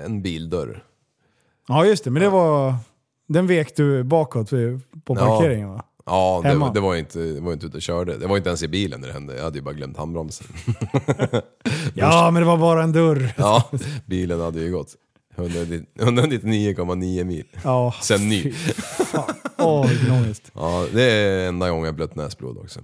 en 0.00 0.22
bildörr. 0.22 0.84
Ja 1.68 1.86
just 1.86 2.04
det, 2.04 2.10
men 2.10 2.22
det 2.22 2.28
var, 2.28 2.74
den 3.28 3.46
vek 3.46 3.76
du 3.76 4.02
bakåt 4.02 4.50
på 5.04 5.14
parkeringen 5.16 5.68
va? 5.70 5.84
Ja, 6.06 6.40
det, 6.42 6.48
Hemma. 6.48 6.72
det 6.72 6.80
var 6.80 6.92
ju 6.94 7.00
inte, 7.00 7.18
det 7.18 7.40
var 7.40 7.52
inte 7.52 7.66
ute 7.66 7.76
och 7.76 7.82
körde. 7.82 8.18
Det 8.18 8.26
var 8.26 8.36
inte 8.36 8.48
ens 8.48 8.62
i 8.62 8.68
bilen 8.68 9.00
när 9.00 9.08
det 9.08 9.14
hände. 9.14 9.36
Jag 9.36 9.44
hade 9.44 9.58
ju 9.58 9.62
bara 9.64 9.74
glömt 9.74 9.96
handbromsen. 9.96 10.46
Ja, 11.94 12.30
men 12.30 12.42
det 12.42 12.46
var 12.46 12.56
bara 12.56 12.82
en 12.82 12.92
dörr. 12.92 13.34
Ja, 13.36 13.70
bilen 14.06 14.40
hade 14.40 14.60
ju 14.60 14.72
gått 14.72 14.94
199,9 15.36 17.24
mil. 17.24 17.44
Ja, 17.64 17.94
Sen 18.02 18.28
ny. 18.28 18.52
Åh, 19.58 19.88
vilken 19.88 20.10
ångest. 20.10 20.50
Ja, 20.54 20.86
det 20.92 21.02
är 21.02 21.48
enda 21.48 21.70
gången 21.70 21.84
jag 21.84 21.94
blött 21.94 22.14
näsblod 22.16 22.58
också. 22.58 22.80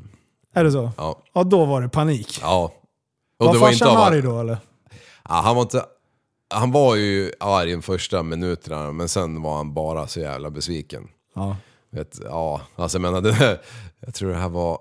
Är 0.54 0.64
det 0.64 0.72
så? 0.72 0.90
Ja. 0.96 1.22
Ja, 1.32 1.44
då 1.44 1.64
var 1.64 1.80
det 1.82 1.88
panik. 1.88 2.38
Ja. 2.42 2.72
Och 3.38 3.46
Var 3.46 3.52
det 3.54 3.58
var 3.60 3.72
inte 3.72 3.84
farsan 3.84 4.02
arg 4.12 4.22
då 4.22 4.40
eller? 4.40 4.58
Ja, 5.28 5.34
han 5.34 5.56
var 5.56 5.62
inte... 5.62 5.84
Han 6.54 6.72
var 6.72 6.96
ju 6.96 7.32
arg 7.40 7.72
de 7.72 7.82
första 7.82 8.22
minuterna, 8.22 8.92
men 8.92 9.08
sen 9.08 9.42
var 9.42 9.56
han 9.56 9.74
bara 9.74 10.06
så 10.06 10.20
jävla 10.20 10.50
besviken. 10.50 11.08
Ja. 11.34 11.56
Vet, 11.90 12.18
ja, 12.24 12.60
alltså 12.76 12.98
jag 12.98 13.02
menar, 13.02 13.20
det 13.20 13.60
jag 14.00 14.14
tror 14.14 14.30
det 14.30 14.36
här 14.38 14.48
var 14.48 14.78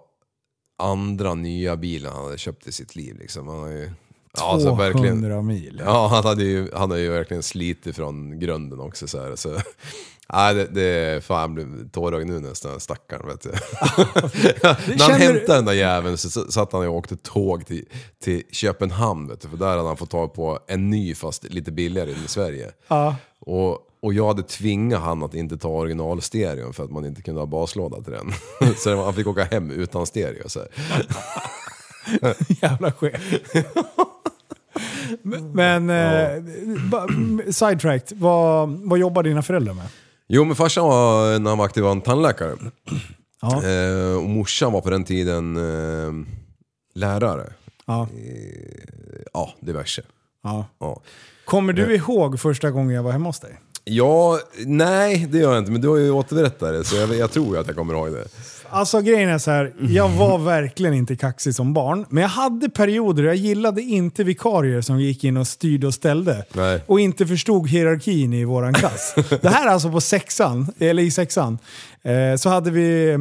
andra 0.84 1.34
nya 1.34 1.75
bilen 1.77 2.13
han 2.13 2.23
hade 2.25 2.38
köpt 2.38 2.67
i 2.67 2.71
sitt 2.71 2.95
liv. 2.95 3.17
Liksom. 3.19 3.47
Han 3.47 3.60
har 3.60 3.67
ju 3.69 3.91
Ja, 4.38 4.51
alltså, 4.51 4.67
200 4.67 4.84
verkligen. 4.86 5.45
mil. 5.45 5.82
Ja, 5.86 6.08
han 6.08 6.23
hade 6.25 6.43
ju, 6.43 6.71
han 6.75 6.91
har 6.91 6.97
ju 6.97 7.10
verkligen 7.10 7.43
slitit 7.43 7.95
från 7.95 8.39
grunden 8.39 8.80
också 8.80 9.08
så 9.08 9.21
här. 9.23 9.36
Så, 9.36 9.49
nej, 10.33 10.53
det, 10.55 10.65
det, 10.65 11.23
fan 11.23 11.39
jag 11.41 11.51
blev 11.51 11.89
tårögd 11.89 12.27
nu 12.27 12.39
nästan, 12.39 12.79
stackarn 12.79 13.27
vet 13.27 13.41
du. 13.41 13.49
När 13.51 14.73
han 14.73 14.97
känner- 14.97 15.19
hämtade 15.19 15.57
den 15.57 15.65
där 15.65 15.73
jäveln 15.73 16.17
så 16.17 16.29
satt 16.51 16.71
han 16.73 16.87
och 16.87 16.95
åkte 16.95 17.15
tåg 17.15 17.65
till, 17.65 17.85
till 18.23 18.43
Köpenhamn 18.51 19.27
vet 19.27 19.41
du, 19.41 19.49
för 19.49 19.57
där 19.57 19.67
hade 19.67 19.81
han 19.87 19.97
fått 19.97 20.09
tag 20.09 20.33
på 20.33 20.59
en 20.67 20.89
ny 20.89 21.15
fast 21.15 21.43
lite 21.43 21.71
billigare 21.71 22.11
i 22.11 22.27
Sverige. 22.27 22.71
Ja. 22.87 23.15
Och, 23.39 23.79
och 24.01 24.13
jag 24.13 24.27
hade 24.27 24.43
tvingat 24.43 25.01
han 25.01 25.23
att 25.23 25.33
inte 25.33 25.57
ta 25.57 25.67
originalstereon 25.69 26.73
för 26.73 26.83
att 26.83 26.91
man 26.91 27.05
inte 27.05 27.21
kunde 27.21 27.41
ha 27.41 27.45
baslåda 27.45 28.01
till 28.01 28.13
den. 28.13 28.31
så 28.77 29.03
han 29.03 29.13
fick 29.13 29.27
åka 29.27 29.43
hem 29.43 29.71
utan 29.71 30.05
stereo. 30.05 30.49
Så. 30.49 30.59
Jävla 32.61 32.91
chef. 32.91 33.21
Men, 35.53 35.89
eh, 35.89 36.43
ba- 36.91 37.07
sidetracked, 37.51 38.17
vad, 38.17 38.69
vad 38.69 38.99
jobbar 38.99 39.23
dina 39.23 39.41
föräldrar 39.41 39.73
med? 39.73 39.85
Jo 40.27 40.43
men 40.43 40.55
farsan 40.55 40.83
var, 40.85 41.39
när 41.39 41.49
han 41.49 41.57
var 41.57 41.65
aktiv 41.65 41.83
var 41.83 41.91
en 41.91 42.01
tandläkare. 42.01 42.55
Ja. 43.41 43.63
Eh, 43.63 44.17
och 44.17 44.29
morsan 44.29 44.73
var 44.73 44.81
på 44.81 44.89
den 44.89 45.03
tiden 45.03 45.57
eh, 45.57 46.27
lärare. 46.95 47.53
Ja. 47.85 48.07
Ja, 49.33 49.53
diverse. 49.59 50.01
Ja. 50.43 50.65
Ja. 50.79 51.01
Kommer 51.45 51.73
du 51.73 51.95
ihåg 51.95 52.39
första 52.39 52.71
gången 52.71 52.95
jag 52.95 53.03
var 53.03 53.11
hemma 53.11 53.29
hos 53.29 53.39
dig? 53.39 53.59
ja, 53.89 54.39
nej 54.65 55.27
det 55.31 55.37
gör 55.37 55.49
jag 55.49 55.59
inte, 55.59 55.71
men 55.71 55.81
du 55.81 55.87
har 55.87 55.97
ju 55.97 56.11
återberättat 56.11 56.73
det 56.73 56.83
så 56.83 56.95
jag, 56.95 57.15
jag 57.15 57.31
tror 57.31 57.57
att 57.57 57.67
jag 57.67 57.75
kommer 57.75 57.93
ihåg 57.93 58.11
det. 58.11 58.27
Alltså 58.69 59.01
grejen 59.01 59.30
är 59.30 59.38
så 59.38 59.51
här, 59.51 59.73
jag 59.80 60.10
var 60.10 60.38
verkligen 60.38 60.93
inte 60.93 61.15
kaxig 61.15 61.56
som 61.56 61.73
barn. 61.73 62.06
Men 62.10 62.21
jag 62.21 62.30
hade 62.30 62.69
perioder 62.69 63.23
och 63.23 63.30
jag 63.30 63.36
gillade 63.36 63.82
inte 63.82 64.23
vikarier 64.23 64.82
som 64.82 64.99
gick 64.99 65.23
in 65.23 65.38
och 65.38 65.47
styrde 65.47 65.88
och 65.88 65.93
ställde. 65.93 66.45
Nej. 66.53 66.84
Och 66.86 66.99
inte 66.99 67.27
förstod 67.27 67.69
hierarkin 67.69 68.34
i 68.34 68.43
våran 68.43 68.73
klass. 68.73 69.15
Det 69.41 69.49
här 69.49 69.67
är 69.67 69.71
alltså 69.71 69.91
på 69.91 70.01
sexan, 70.01 70.67
eller 70.80 71.03
i 71.03 71.12
sexan. 71.12 71.58
Eh, 72.03 72.36
så 72.38 72.49
hade 72.49 72.71
vi 72.71 73.17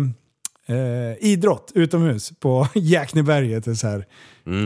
eh, 0.67 1.27
idrott 1.31 1.73
utomhus 1.75 2.33
på 2.41 2.69
Jäkneberget. 2.75 3.79
Så 3.79 3.87
här, 3.87 4.07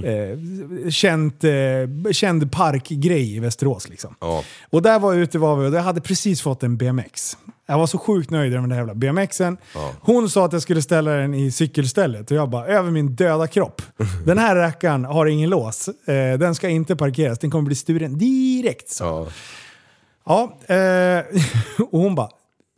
eh, 0.05 0.91
känt, 0.91 1.45
eh, 1.45 2.13
känd 2.13 2.53
parkgrej 2.53 3.37
i 3.37 3.39
Västerås. 3.39 3.89
Liksom. 3.89 4.15
Ja. 4.21 4.45
Och 4.71 4.83
där 4.83 4.99
var 4.99 5.15
ute 5.15 5.39
var 5.39 5.57
vi 5.57 5.69
och 5.69 5.75
jag 5.75 5.83
hade 5.83 6.01
precis 6.01 6.43
fått 6.43 6.63
en 6.63 6.77
BMX. 6.77 7.37
Jag 7.71 7.79
var 7.79 7.87
så 7.87 7.99
sjukt 7.99 8.31
nöjd 8.31 8.53
med 8.53 8.63
den 8.63 8.71
här 8.71 8.79
jävla 8.79 8.95
BMXen. 8.95 9.57
Ja. 9.75 9.93
Hon 10.01 10.31
sa 10.31 10.45
att 10.45 10.53
jag 10.53 10.63
skulle 10.63 10.83
ställa 10.83 11.11
den 11.11 11.35
i 11.35 11.51
cykelstället 11.51 12.31
och 12.31 12.37
jag 12.37 12.51
bara, 12.51 12.67
över 12.67 12.91
min 12.91 13.15
döda 13.15 13.47
kropp. 13.47 13.83
Den 14.27 14.39
här 14.39 14.57
rackaren 14.57 15.05
har 15.05 15.27
ingen 15.27 15.51
lås. 15.51 15.89
Eh, 15.89 16.39
den 16.39 16.55
ska 16.55 16.69
inte 16.69 16.97
parkeras, 16.97 17.39
den 17.39 17.51
kommer 17.51 17.65
bli 17.65 17.75
stulen 17.75 18.19
direkt. 18.19 18.91
Så. 18.91 19.05
Ja. 19.05 19.27
Ja, 20.69 20.75
eh, 20.75 21.25
och 21.91 21.99
hon 22.01 22.15
bara, 22.15 22.29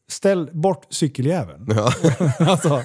ställ 0.08 0.50
bort 0.52 0.86
cykeljäveln. 0.90 1.78
alltså, 2.38 2.84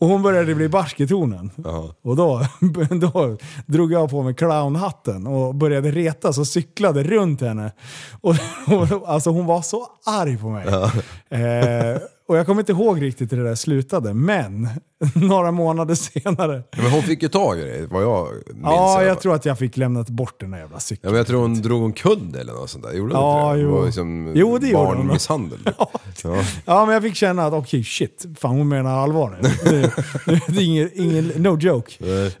och 0.00 0.08
hon 0.08 0.22
började 0.22 0.54
bli 0.54 0.68
barsk 0.68 1.00
i 1.00 1.06
tonen. 1.06 1.50
Ja. 1.64 1.94
Och 2.02 2.16
då, 2.16 2.46
då 3.00 3.36
drog 3.66 3.92
jag 3.92 4.10
på 4.10 4.22
mig 4.22 4.34
clownhatten 4.34 5.26
och 5.26 5.54
började 5.54 5.90
retas 5.90 6.38
och 6.38 6.46
cyklade 6.46 7.02
runt 7.02 7.40
henne. 7.40 7.72
Och, 8.20 8.34
och, 8.66 9.08
alltså 9.08 9.30
hon 9.30 9.46
var 9.46 9.62
så 9.62 9.86
arg 10.06 10.38
på 10.38 10.48
mig. 10.48 10.66
Eh, 11.30 11.98
och 12.30 12.36
jag 12.36 12.46
kommer 12.46 12.60
inte 12.62 12.72
ihåg 12.72 13.02
riktigt 13.02 13.32
hur 13.32 13.36
det 13.36 13.44
där 13.48 13.54
slutade, 13.54 14.14
men 14.14 14.68
några 15.14 15.50
månader 15.50 15.94
senare. 15.94 16.62
Men 16.76 16.90
hon 16.90 17.02
fick 17.02 17.22
ju 17.22 17.28
tag 17.28 17.58
i 17.58 17.62
det, 17.64 17.86
vad 17.90 18.02
jag 18.02 18.28
minns. 18.46 18.58
Ja, 18.62 19.02
jag 19.02 19.20
tror 19.20 19.34
att 19.34 19.44
jag 19.44 19.58
fick 19.58 19.76
lämnat 19.76 20.08
bort 20.10 20.40
den 20.40 20.50
där 20.50 20.58
jävla 20.58 20.76
Ja, 20.76 20.80
cykeln. 20.80 21.10
men 21.12 21.18
jag 21.18 21.26
tror 21.26 21.40
hon 21.40 21.62
drog 21.62 21.84
en 21.84 21.92
kudd 21.92 22.36
eller 22.36 22.52
något 22.52 22.70
sånt 22.70 22.84
där. 22.84 22.92
Gjorde 22.92 23.14
hon 23.16 23.24
Ja, 23.24 23.50
inte 23.54 23.56
det? 23.56 23.62
jo. 23.62 23.70
Det 23.72 23.78
var 23.78 23.86
liksom 23.86 24.32
Jo, 24.34 24.58
det 24.58 24.66
gjorde 24.68 24.84
hon. 24.86 24.96
barnmisshandel. 24.96 25.58
ja. 25.78 25.90
Ja, 26.64 26.84
men 26.84 26.94
jag 26.94 27.02
fick 27.02 27.14
känna 27.14 27.46
att 27.46 27.52
okej, 27.52 27.84
shit. 27.84 28.26
Fan, 28.38 28.56
hon 28.56 28.68
menar 28.68 28.90
allvar 29.02 29.38
nu. 29.42 29.48
Det, 29.70 30.42
det 30.48 30.60
är 30.60 30.64
ingen, 30.64 30.90
ingen, 30.94 31.24
no 31.36 31.58
joke. 31.58 31.92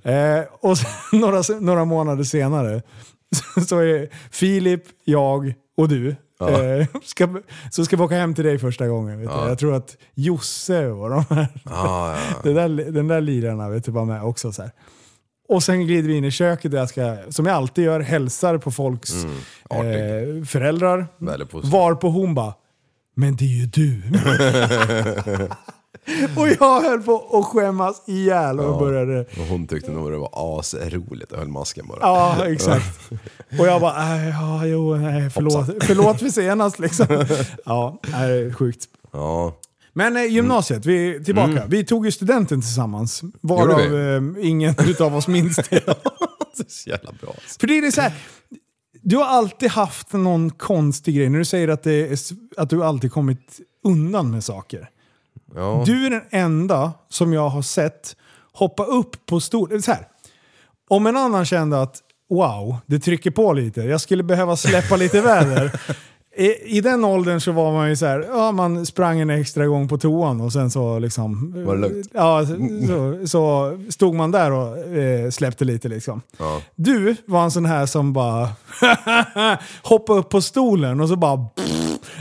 Eh, 0.02 0.44
och 0.60 0.78
sen, 0.78 0.90
några, 1.20 1.42
några 1.60 1.84
månader 1.84 2.24
senare 2.24 2.82
så 3.68 3.78
är 3.78 4.08
Filip, 4.30 4.82
jag 5.04 5.54
och 5.76 5.88
du 5.88 6.16
eh, 6.40 6.86
ska, 7.04 7.28
så 7.70 7.84
ska 7.84 7.96
vi 7.96 8.02
åka 8.02 8.14
hem 8.14 8.34
till 8.34 8.44
dig 8.44 8.58
första 8.58 8.88
gången. 8.88 9.20
Vet 9.20 9.30
du. 9.30 9.48
Jag 9.48 9.58
tror 9.58 9.74
att 9.74 9.96
Josse 10.14 10.86
och 10.86 11.10
de 11.10 11.24
här, 11.30 11.48
ja. 11.64 12.16
det 12.42 12.52
där, 12.52 12.68
den 12.92 13.08
där 13.08 13.20
lirarna 13.20 13.68
vet 13.68 13.84
du, 13.84 13.92
var 13.92 14.04
med 14.04 14.22
också. 14.22 14.52
Så 14.52 14.62
här. 14.62 14.70
Och 15.48 15.62
sen 15.62 15.86
glider 15.86 16.08
vi 16.08 16.16
in 16.16 16.24
i 16.24 16.30
köket 16.30 16.70
där 16.72 16.78
jag 16.78 16.88
ska, 16.88 17.16
som 17.28 17.46
jag 17.46 17.54
alltid 17.56 17.84
gör, 17.84 18.00
hälsar 18.00 18.58
på 18.58 18.70
folks 18.70 19.10
eh, 19.70 20.44
föräldrar. 20.44 21.06
Varpå 21.70 22.08
hon 22.08 22.34
bara, 22.34 22.54
men 23.16 23.36
det 23.36 23.44
är 23.44 23.60
ju 23.60 23.66
du. 23.66 24.02
och 26.36 26.48
jag 26.48 26.80
höll 26.80 27.02
på 27.02 27.38
att 27.38 27.44
skämmas 27.44 28.02
ihjäl 28.06 28.60
och 28.60 28.78
började... 28.78 29.20
Och 29.20 29.46
hon 29.48 29.66
tyckte 29.66 29.90
nog 29.90 30.10
det 30.12 30.18
var 30.18 30.58
asroligt 30.58 31.32
och 31.32 31.38
höll 31.38 31.48
masken 31.48 31.86
bara. 31.86 31.98
Ja, 32.00 32.46
exakt. 32.46 33.10
Och 33.58 33.66
jag 33.66 33.80
bara, 33.80 34.04
"Nej, 34.08 34.28
ja, 34.28 34.66
jo, 34.66 34.96
nej, 34.96 35.30
förlåt, 35.30 35.66
förlåt 35.82 36.18
för 36.18 36.28
senast 36.28 36.78
liksom. 36.78 37.06
Ja, 37.64 38.00
nej, 38.12 38.52
sjukt. 38.54 38.84
Ja. 39.12 39.56
Men 39.92 40.16
eh, 40.16 40.24
gymnasiet, 40.24 40.86
vi 40.86 41.14
är 41.16 41.20
tillbaka. 41.20 41.64
Vi 41.68 41.84
tog 41.84 42.06
ju 42.06 42.12
studenten 42.12 42.60
tillsammans. 42.60 43.22
Varav 43.40 43.80
eh, 43.80 44.22
ingen 44.48 44.74
utav 44.86 45.16
oss 45.16 45.28
minns 45.28 45.56
det. 45.56 45.84
Så 46.68 46.90
jävla 46.90 47.12
bra 47.20 47.30
alltså. 47.30 47.58
För 47.60 47.66
det 47.66 47.78
är 47.78 47.90
så 47.90 48.00
här, 48.00 48.12
du 49.02 49.16
har 49.16 49.24
alltid 49.24 49.70
haft 49.70 50.12
någon 50.12 50.50
konstig 50.50 51.16
grej. 51.16 51.28
När 51.28 51.38
du 51.38 51.44
säger 51.44 51.68
att, 51.68 51.82
det 51.82 51.92
är, 51.92 52.18
att 52.56 52.70
du 52.70 52.84
alltid 52.84 53.12
kommit 53.12 53.60
undan 53.84 54.30
med 54.30 54.44
saker. 54.44 54.88
Ja. 55.54 55.82
Du 55.86 56.06
är 56.06 56.10
den 56.10 56.22
enda 56.30 56.92
som 57.08 57.32
jag 57.32 57.48
har 57.48 57.62
sett 57.62 58.16
hoppa 58.52 58.84
upp 58.84 59.26
på 59.26 59.40
stor... 59.40 59.78
Så 59.78 59.92
här. 59.92 60.06
Om 60.88 61.06
en 61.06 61.16
annan 61.16 61.44
kände 61.44 61.82
att 61.82 61.96
wow, 62.30 62.76
det 62.86 62.98
trycker 62.98 63.30
på 63.30 63.52
lite, 63.52 63.80
jag 63.80 64.00
skulle 64.00 64.22
behöva 64.22 64.56
släppa 64.56 64.96
lite 64.96 65.20
väder. 65.20 65.80
I, 66.36 66.76
I 66.76 66.80
den 66.80 67.04
åldern 67.04 67.40
så 67.40 67.52
var 67.52 67.72
man 67.72 67.88
ju 67.88 67.96
så 67.96 68.06
här, 68.06 68.26
ja 68.28 68.52
man 68.52 68.86
sprang 68.86 69.20
en 69.20 69.30
extra 69.30 69.66
gång 69.66 69.88
på 69.88 69.98
toan 69.98 70.40
och 70.40 70.52
sen 70.52 70.70
så 70.70 70.98
liksom... 70.98 71.52
Var 71.66 71.74
det 71.74 71.80
lugnt? 71.80 72.08
Ja, 72.12 72.46
så, 72.86 73.26
så 73.26 73.78
stod 73.88 74.14
man 74.14 74.30
där 74.30 74.52
och 74.52 74.78
eh, 74.78 75.30
släppte 75.30 75.64
lite 75.64 75.88
liksom. 75.88 76.22
Ja. 76.38 76.62
Du 76.74 77.16
var 77.26 77.44
en 77.44 77.50
sån 77.50 77.66
här 77.66 77.86
som 77.86 78.12
bara 78.12 78.48
hoppade 79.82 80.18
upp 80.18 80.28
på 80.28 80.40
stolen 80.40 81.00
och 81.00 81.08
så 81.08 81.16
bara... 81.16 81.46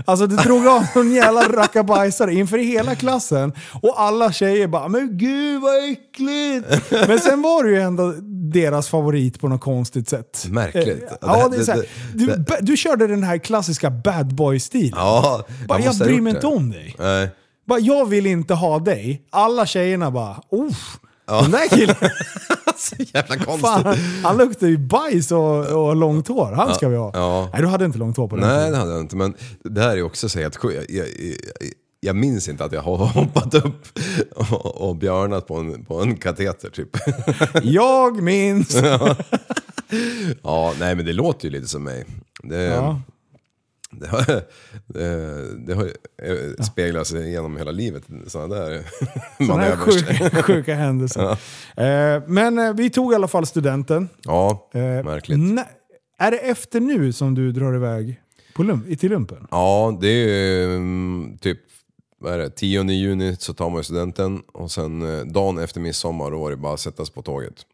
Alltså 0.06 0.28
du 0.28 0.36
drog 0.36 0.68
av 0.68 0.84
en 0.96 1.12
jävla 1.12 1.42
rackabajsare 1.42 2.34
inför 2.34 2.58
hela 2.58 2.96
klassen 2.96 3.54
och 3.82 4.02
alla 4.02 4.32
tjejer 4.32 4.68
bara 4.68 4.88
“men 4.88 5.18
gud 5.18 5.62
vad 5.62 5.90
äckligt”. 5.92 6.92
Men 7.08 7.20
sen 7.20 7.42
var 7.42 7.64
du 7.64 7.76
ju 7.76 7.82
ändå 7.82 8.14
deras 8.54 8.88
favorit 8.90 9.40
på 9.42 9.48
något 9.48 9.62
konstigt 9.62 10.10
sätt. 10.10 10.46
Märkligt. 10.50 11.04
Eh, 11.12 11.18
Ja, 11.22 11.48
det 11.52 11.58
är 11.58 11.64
så 11.64 11.72
här, 11.72 11.86
du, 12.14 12.46
du 12.62 12.78
körde 12.78 13.08
den 13.08 13.24
här 13.24 13.38
klassiska 13.38 13.90
bad 13.90 14.36
boy-stilen. 14.36 14.94
Ja, 14.96 15.46
Bara, 15.68 15.80
jag 15.80 15.94
ha 15.94 16.06
bryr 16.06 16.22
mig 16.22 16.34
inte 16.34 16.48
om 16.48 16.70
dig. 16.70 16.96
Nej. 17.00 17.30
Bara, 17.68 17.80
jag 17.80 18.06
vill 18.10 18.26
inte 18.26 18.54
ha 18.54 18.80
dig. 18.80 19.22
Alla 19.32 19.66
tjejerna 19.66 20.12
bara 20.12 20.42
“uff, 20.52 20.98
den 21.42 21.52
där 21.52 21.68
killen, 21.70 21.96
Så 22.78 22.96
jävla 22.98 23.36
konstigt. 23.36 23.62
fan, 23.62 23.96
han 24.24 24.38
luktar 24.38 24.68
ju 24.68 24.78
bajs 24.78 25.32
och, 25.32 25.66
och 25.68 25.96
långt 25.96 26.28
hår. 26.28 26.52
Han 26.56 26.76
ska 26.76 26.88
vi 26.90 26.96
ha”. 26.98 27.12
Ja. 27.14 27.50
Nej, 27.54 27.62
du 27.62 27.68
hade 27.68 27.86
inte 27.86 27.98
långt 27.98 28.18
hår 28.18 28.28
på 28.28 28.36
den 28.36 28.48
Nej, 28.48 28.58
tiden. 28.58 28.72
det 28.72 28.78
hade 28.78 28.92
jag 28.92 29.00
inte. 29.00 29.16
Men 29.16 29.34
det 29.64 29.82
här 29.82 29.98
är 29.98 30.04
också 30.04 30.30
så 30.30 30.40
helt 30.40 30.56
sjukt. 30.56 30.76
Jag, 30.90 31.00
jag, 31.00 31.08
jag, 31.08 31.36
jag 32.00 32.16
minns 32.16 32.48
inte 32.50 32.64
att 32.66 32.72
jag 32.72 32.82
har 32.82 32.98
hoppat 32.98 33.54
upp 33.54 34.00
och, 34.36 34.90
och 34.90 34.96
björnat 34.96 35.48
på 35.48 35.56
en, 35.58 35.86
på 35.86 36.02
en 36.02 36.16
kateter 36.18 36.70
typ. 36.70 36.90
Jag 37.64 38.24
minns. 38.24 38.76
Ja, 40.44 40.74
nej 40.80 40.96
men 40.96 41.06
det 41.06 41.14
låter 41.14 41.46
ju 41.46 41.52
lite 41.52 41.68
som 41.68 41.84
mig. 41.84 42.06
Det, 42.44 42.58
Ja. 42.64 43.02
Det, 43.92 44.08
har, 44.08 44.44
det, 45.66 45.74
har 45.74 45.84
ju, 45.84 45.94
eh, 46.24 46.64
speglat 46.64 47.08
sig 47.08 47.32
genom 47.32 47.58
hela 47.58 47.72
livet, 47.72 48.04
sådana 48.28 48.56
där 48.56 48.86
Sådana 49.38 49.64
här 49.64 49.76
sjuka, 49.76 50.44
sjuka 50.44 50.76
händelser. 50.76 51.32
Eh, 51.78 52.24
men 52.28 52.60
eh, 52.60 52.74
vi 52.74 52.90
tog 52.90 53.12
i 53.12 53.16
alla 53.16 53.28
fall 53.28 53.46
studenten. 53.46 54.10
Ja, 54.24 54.70
märkligt. 54.74 55.40
är 56.18 56.32
det 56.32 56.38
efter 56.38 56.80
nu 56.80 57.14
som 57.14 57.36
du 57.36 57.52
drar 57.52 57.76
iväg 57.76 58.22
på 58.56 58.64
lum- 58.64 58.96
till 58.96 59.10
lumpen? 59.10 59.48
Ja, 59.52 59.98
det 60.02 60.08
är 60.08 60.66
mm, 60.66 61.38
typ 61.42 61.60
vad 62.22 62.34
är 62.34 62.38
det, 62.38 62.50
10 62.50 62.84
juni 62.84 63.36
så 63.40 63.54
tar 63.54 63.70
man 63.70 63.84
studenten 63.84 64.42
och 64.54 64.72
sen 64.72 65.04
dagen 65.34 65.58
efter 65.58 65.80
midsommar 65.82 66.32
då 66.32 66.40
var 66.40 66.52
det 66.52 66.58
bara 66.58 66.74
att 66.74 66.80
sätta 66.80 67.06
sig 67.06 67.14
på 67.14 67.22
tåget. 67.22 67.66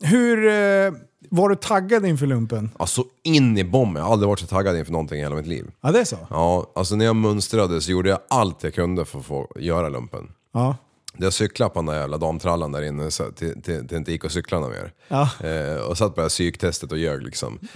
Hur 0.00 0.46
eh, 0.46 0.92
var 1.30 1.48
du 1.48 1.54
taggad 1.56 2.06
inför 2.06 2.26
lumpen? 2.26 2.70
Alltså 2.78 3.04
in 3.22 3.58
i 3.58 3.64
bomben, 3.64 4.00
jag 4.00 4.06
har 4.06 4.12
aldrig 4.12 4.28
varit 4.28 4.40
så 4.40 4.46
taggad 4.46 4.76
inför 4.76 4.92
någonting 4.92 5.18
i 5.18 5.22
hela 5.22 5.34
mitt 5.36 5.46
liv. 5.46 5.70
Ja, 5.80 5.90
det 5.92 6.00
är 6.00 6.04
så? 6.04 6.16
Ja, 6.30 6.72
alltså 6.74 6.96
när 6.96 7.04
jag 7.04 7.16
mönstrade 7.16 7.80
så 7.80 7.90
gjorde 7.90 8.08
jag 8.08 8.18
allt 8.28 8.62
jag 8.62 8.74
kunde 8.74 9.04
för 9.04 9.18
att 9.18 9.24
få 9.26 9.52
göra 9.56 9.88
lumpen. 9.88 10.28
Ja. 10.52 10.76
Jag 11.18 11.32
cyklade 11.32 11.70
på 11.70 11.78
den 11.78 11.86
där 11.86 12.00
jävla 12.00 12.18
damtrallan 12.18 12.72
där 12.72 12.82
inne 12.82 13.10
så 13.10 13.30
till, 13.30 13.62
till, 13.62 13.88
till 13.88 13.96
inte 13.96 14.12
gick 14.12 14.24
att 14.24 14.32
cykla 14.32 14.60
mer. 14.60 14.92
Ja. 15.08 15.28
Eh, 15.40 15.76
och 15.80 15.98
satt 15.98 16.14
på 16.14 16.20
det 16.20 16.24
här 16.24 16.28
psyktestet 16.28 16.92
och 16.92 16.98
ljög 16.98 17.22
liksom. 17.22 17.58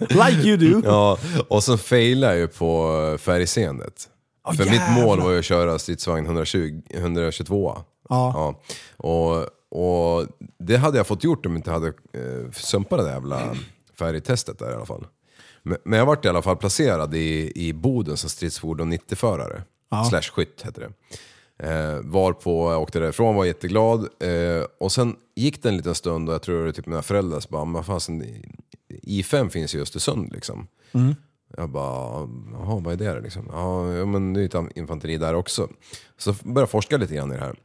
Like 0.00 0.48
you 0.48 0.56
do. 0.56 0.82
Ja, 0.84 1.18
och 1.48 1.64
sen 1.64 1.78
failade 1.78 2.32
jag 2.32 2.40
ju 2.40 2.48
på 2.48 3.16
färgseendet. 3.20 4.08
Åh, 4.48 4.54
För 4.54 4.64
mitt 4.64 4.90
mål 4.90 5.08
jävlar. 5.08 5.24
var 5.24 5.32
ju 5.32 5.38
att 5.38 5.44
köra 5.44 5.78
stridsvagn 5.78 6.24
120, 6.26 6.80
122. 6.90 7.78
Ja. 8.08 8.54
Och, 8.96 9.46
och 9.70 10.26
det 10.58 10.76
hade 10.76 10.96
jag 10.96 11.06
fått 11.06 11.24
gjort 11.24 11.46
om 11.46 11.52
jag 11.52 11.58
inte 11.58 11.70
hade 11.70 11.86
eh, 11.88 12.50
sumpat 12.52 12.98
det 12.98 13.04
där 13.04 13.12
jävla 13.12 13.56
färgtestet 13.98 14.58
där 14.58 14.70
i 14.70 14.74
alla 14.74 14.86
fall. 14.86 15.06
Men, 15.62 15.78
men 15.84 15.98
jag 15.98 16.06
vart 16.06 16.24
i 16.24 16.28
alla 16.28 16.42
fall 16.42 16.56
placerad 16.56 17.14
i, 17.14 17.52
i 17.54 17.72
Boden 17.72 18.16
som 18.16 18.30
stridsfordon 18.30 18.92
90-förare. 18.92 19.62
Slash 20.10 20.22
skytt 20.22 20.62
heter 20.66 20.80
det. 20.80 20.92
Eh, 21.58 22.00
varpå 22.04 22.72
jag 22.72 22.82
åkte 22.82 22.98
därifrån, 23.00 23.34
var 23.34 23.44
jätteglad. 23.44 24.00
Eh, 24.20 24.64
och 24.80 24.92
sen 24.92 25.16
gick 25.36 25.62
det 25.62 25.68
en 25.68 25.76
liten 25.76 25.94
stund 25.94 26.28
och 26.28 26.34
jag 26.34 26.42
tror 26.42 26.66
det 26.66 26.72
typ 26.72 26.86
mina 26.86 27.02
föräldrar 27.02 27.40
så 27.40 27.48
bara, 27.48 27.64
men 27.64 27.84
fasen, 27.84 28.24
I5 29.02 29.48
finns 29.48 29.74
i 29.74 29.80
Östersund 29.80 30.32
liksom. 30.32 30.66
Jag 31.56 31.70
bara, 31.70 32.28
jaha 32.52 32.80
vad 32.80 33.02
är 33.02 33.14
det 33.14 33.20
liksom? 33.20 33.48
Ja, 33.52 33.94
ja, 33.94 34.06
men 34.06 34.32
det 34.34 34.40
är 34.40 34.42
ju 34.42 34.66
ett 34.66 34.76
infanteri 34.76 35.16
där 35.18 35.34
också. 35.34 35.68
Så 36.18 36.32
började 36.32 36.60
jag 36.60 36.70
forska 36.70 36.96
lite 36.96 37.14
grann 37.14 37.32
i 37.32 37.34
det 37.34 37.40
här. 37.40 37.56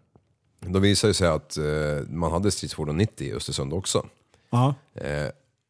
Då 0.66 0.80
visade 0.80 1.10
det 1.10 1.14
sig 1.14 1.28
att 1.28 1.58
eh, 1.58 1.64
man 2.10 2.32
hade 2.32 2.52
stridsfordon 2.52 2.98
90 2.98 3.28
i 3.28 3.34
Östersund 3.34 3.74
också. 3.74 4.06
Ja. 4.50 4.76
Eh, 4.94 5.28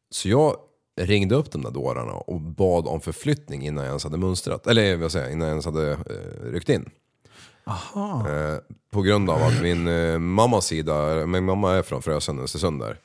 så 0.10 0.30
jag 0.30 0.56
ringde 1.02 1.36
upp 1.36 1.52
de 1.52 1.62
där 1.62 1.72
dårarna 1.72 2.12
och 2.12 2.42
bad 2.42 2.88
om 2.88 3.02
förflyttning 3.02 3.66
innan 3.66 3.84
jag 3.84 3.90
ens 3.90 4.04
hade 4.04 4.18
mönstrat. 4.18 4.68
Eller 4.68 4.96
vad 4.96 5.12
säger 5.12 5.26
jag, 5.26 5.34
innan 5.34 5.48
jag 5.48 5.54
ens 5.54 5.66
hade 5.66 5.92
eh, 5.92 6.52
ryckt 6.52 6.70
in. 6.70 6.90
Eh, 8.28 8.58
på 8.92 9.02
grund 9.02 9.30
av 9.30 9.44
att 9.44 9.62
min 9.62 9.88
eh, 9.88 10.20
mammas 10.20 10.66
sida, 10.66 11.26
min 11.26 11.44
mamma 11.44 11.74
är 11.74 11.82
från 11.82 12.02
Frösön, 12.02 12.40
Östersund 12.40 12.82
där. 12.82 13.00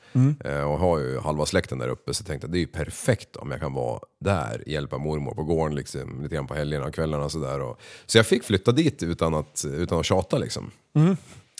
Eh, 0.45 0.71
och 0.71 0.79
har 0.79 0.99
ju 0.99 1.19
halva 1.19 1.45
släkten 1.45 1.77
där 1.77 1.89
uppe 1.89 2.13
så 2.13 2.21
jag 2.21 2.27
tänkte 2.27 2.45
att 2.45 2.51
det 2.51 2.57
är 2.57 2.59
ju 2.59 2.67
perfekt 2.67 3.35
om 3.35 3.51
jag 3.51 3.59
kan 3.59 3.73
vara 3.73 3.99
där, 4.19 4.63
hjälpa 4.67 4.97
mormor 4.97 5.35
på 5.35 5.43
gården 5.43 5.75
liksom, 5.75 6.23
lite 6.23 6.35
grann 6.35 6.47
på 6.47 6.53
helgerna 6.53 6.85
och 6.85 6.93
kvällarna 6.93 7.25
och 7.25 7.31
sådär. 7.31 7.59
Och, 7.61 7.81
så 8.05 8.17
jag 8.17 8.25
fick 8.25 8.43
flytta 8.43 8.71
dit 8.71 9.03
utan 9.03 9.33
att, 9.33 9.65
utan 9.73 9.99
att 9.99 10.05
tjata 10.05 10.37
liksom. 10.37 10.71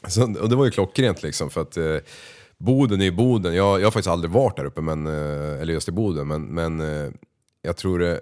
Så, 0.08 0.24
och 0.42 0.50
det 0.50 0.56
var 0.56 0.66
ju 0.66 0.72
klockrent 0.72 1.24
liksom 1.24 1.50
för 1.50 1.62
att 1.62 1.78
eh, 1.78 1.96
Boden 2.58 3.02
är 3.02 3.06
ju 3.06 3.12
Boden. 3.12 3.56
Jag, 3.56 3.80
jag 3.80 3.86
har 3.86 3.92
faktiskt 3.92 4.08
aldrig 4.08 4.32
varit 4.32 4.56
där 4.56 4.66
uppe, 4.66 4.82
men, 4.82 5.08
eh, 5.08 5.62
eller 5.62 5.74
just 5.74 5.90
i 5.90 5.92
Boden, 5.92 6.28
men, 6.28 6.42
men 6.44 6.80
eh, 6.80 7.12
jag 7.62 7.78
tror 7.78 8.00
det, 8.00 8.22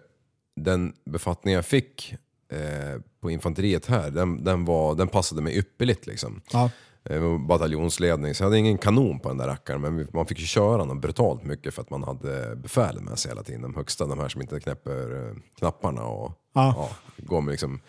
den 0.56 0.94
befattning 1.06 1.54
jag 1.54 1.66
fick 1.66 2.16
eh, 2.52 3.02
på 3.22 3.32
infanteriet 3.32 3.86
här, 3.86 4.12
den, 4.12 4.44
den, 4.44 4.66
var, 4.66 4.96
den 4.96 5.08
passade 5.08 5.42
mig 5.42 5.58
ypperligt 5.58 6.08
liksom. 6.08 6.42
Ja. 6.52 6.70
Eh, 7.10 7.38
bataljonsledning, 7.38 8.36
så 8.36 8.44
jag 8.44 8.48
hade 8.48 8.58
ingen 8.58 8.78
kanon 8.78 9.20
på 9.20 9.30
den 9.30 9.38
där 9.38 9.48
rackaren, 9.48 9.82
men 9.82 10.08
man 10.14 10.26
fick 10.26 10.40
ju 10.40 10.46
köra 10.46 10.86
den 10.86 11.00
brutalt 11.02 11.44
mycket 11.44 11.74
för 11.74 11.82
att 11.82 11.90
man 11.90 12.04
hade 12.04 12.56
befälen 12.56 13.04
med 13.04 13.20
sig 13.20 13.32
hela 13.32 13.44
tiden. 13.44 13.62
De 13.62 13.76
högsta, 13.76 14.06
de 14.06 14.20
här 14.20 14.30
som 14.30 14.42
inte 14.42 14.60
knäpper 14.60 15.28
eh, 15.28 15.36
knapparna 15.58 16.04
och 16.04 16.32
Ja. 16.58 16.74
ja, 16.78 16.90
går 17.18 17.42
med 17.42 17.52
liksom 17.52 17.80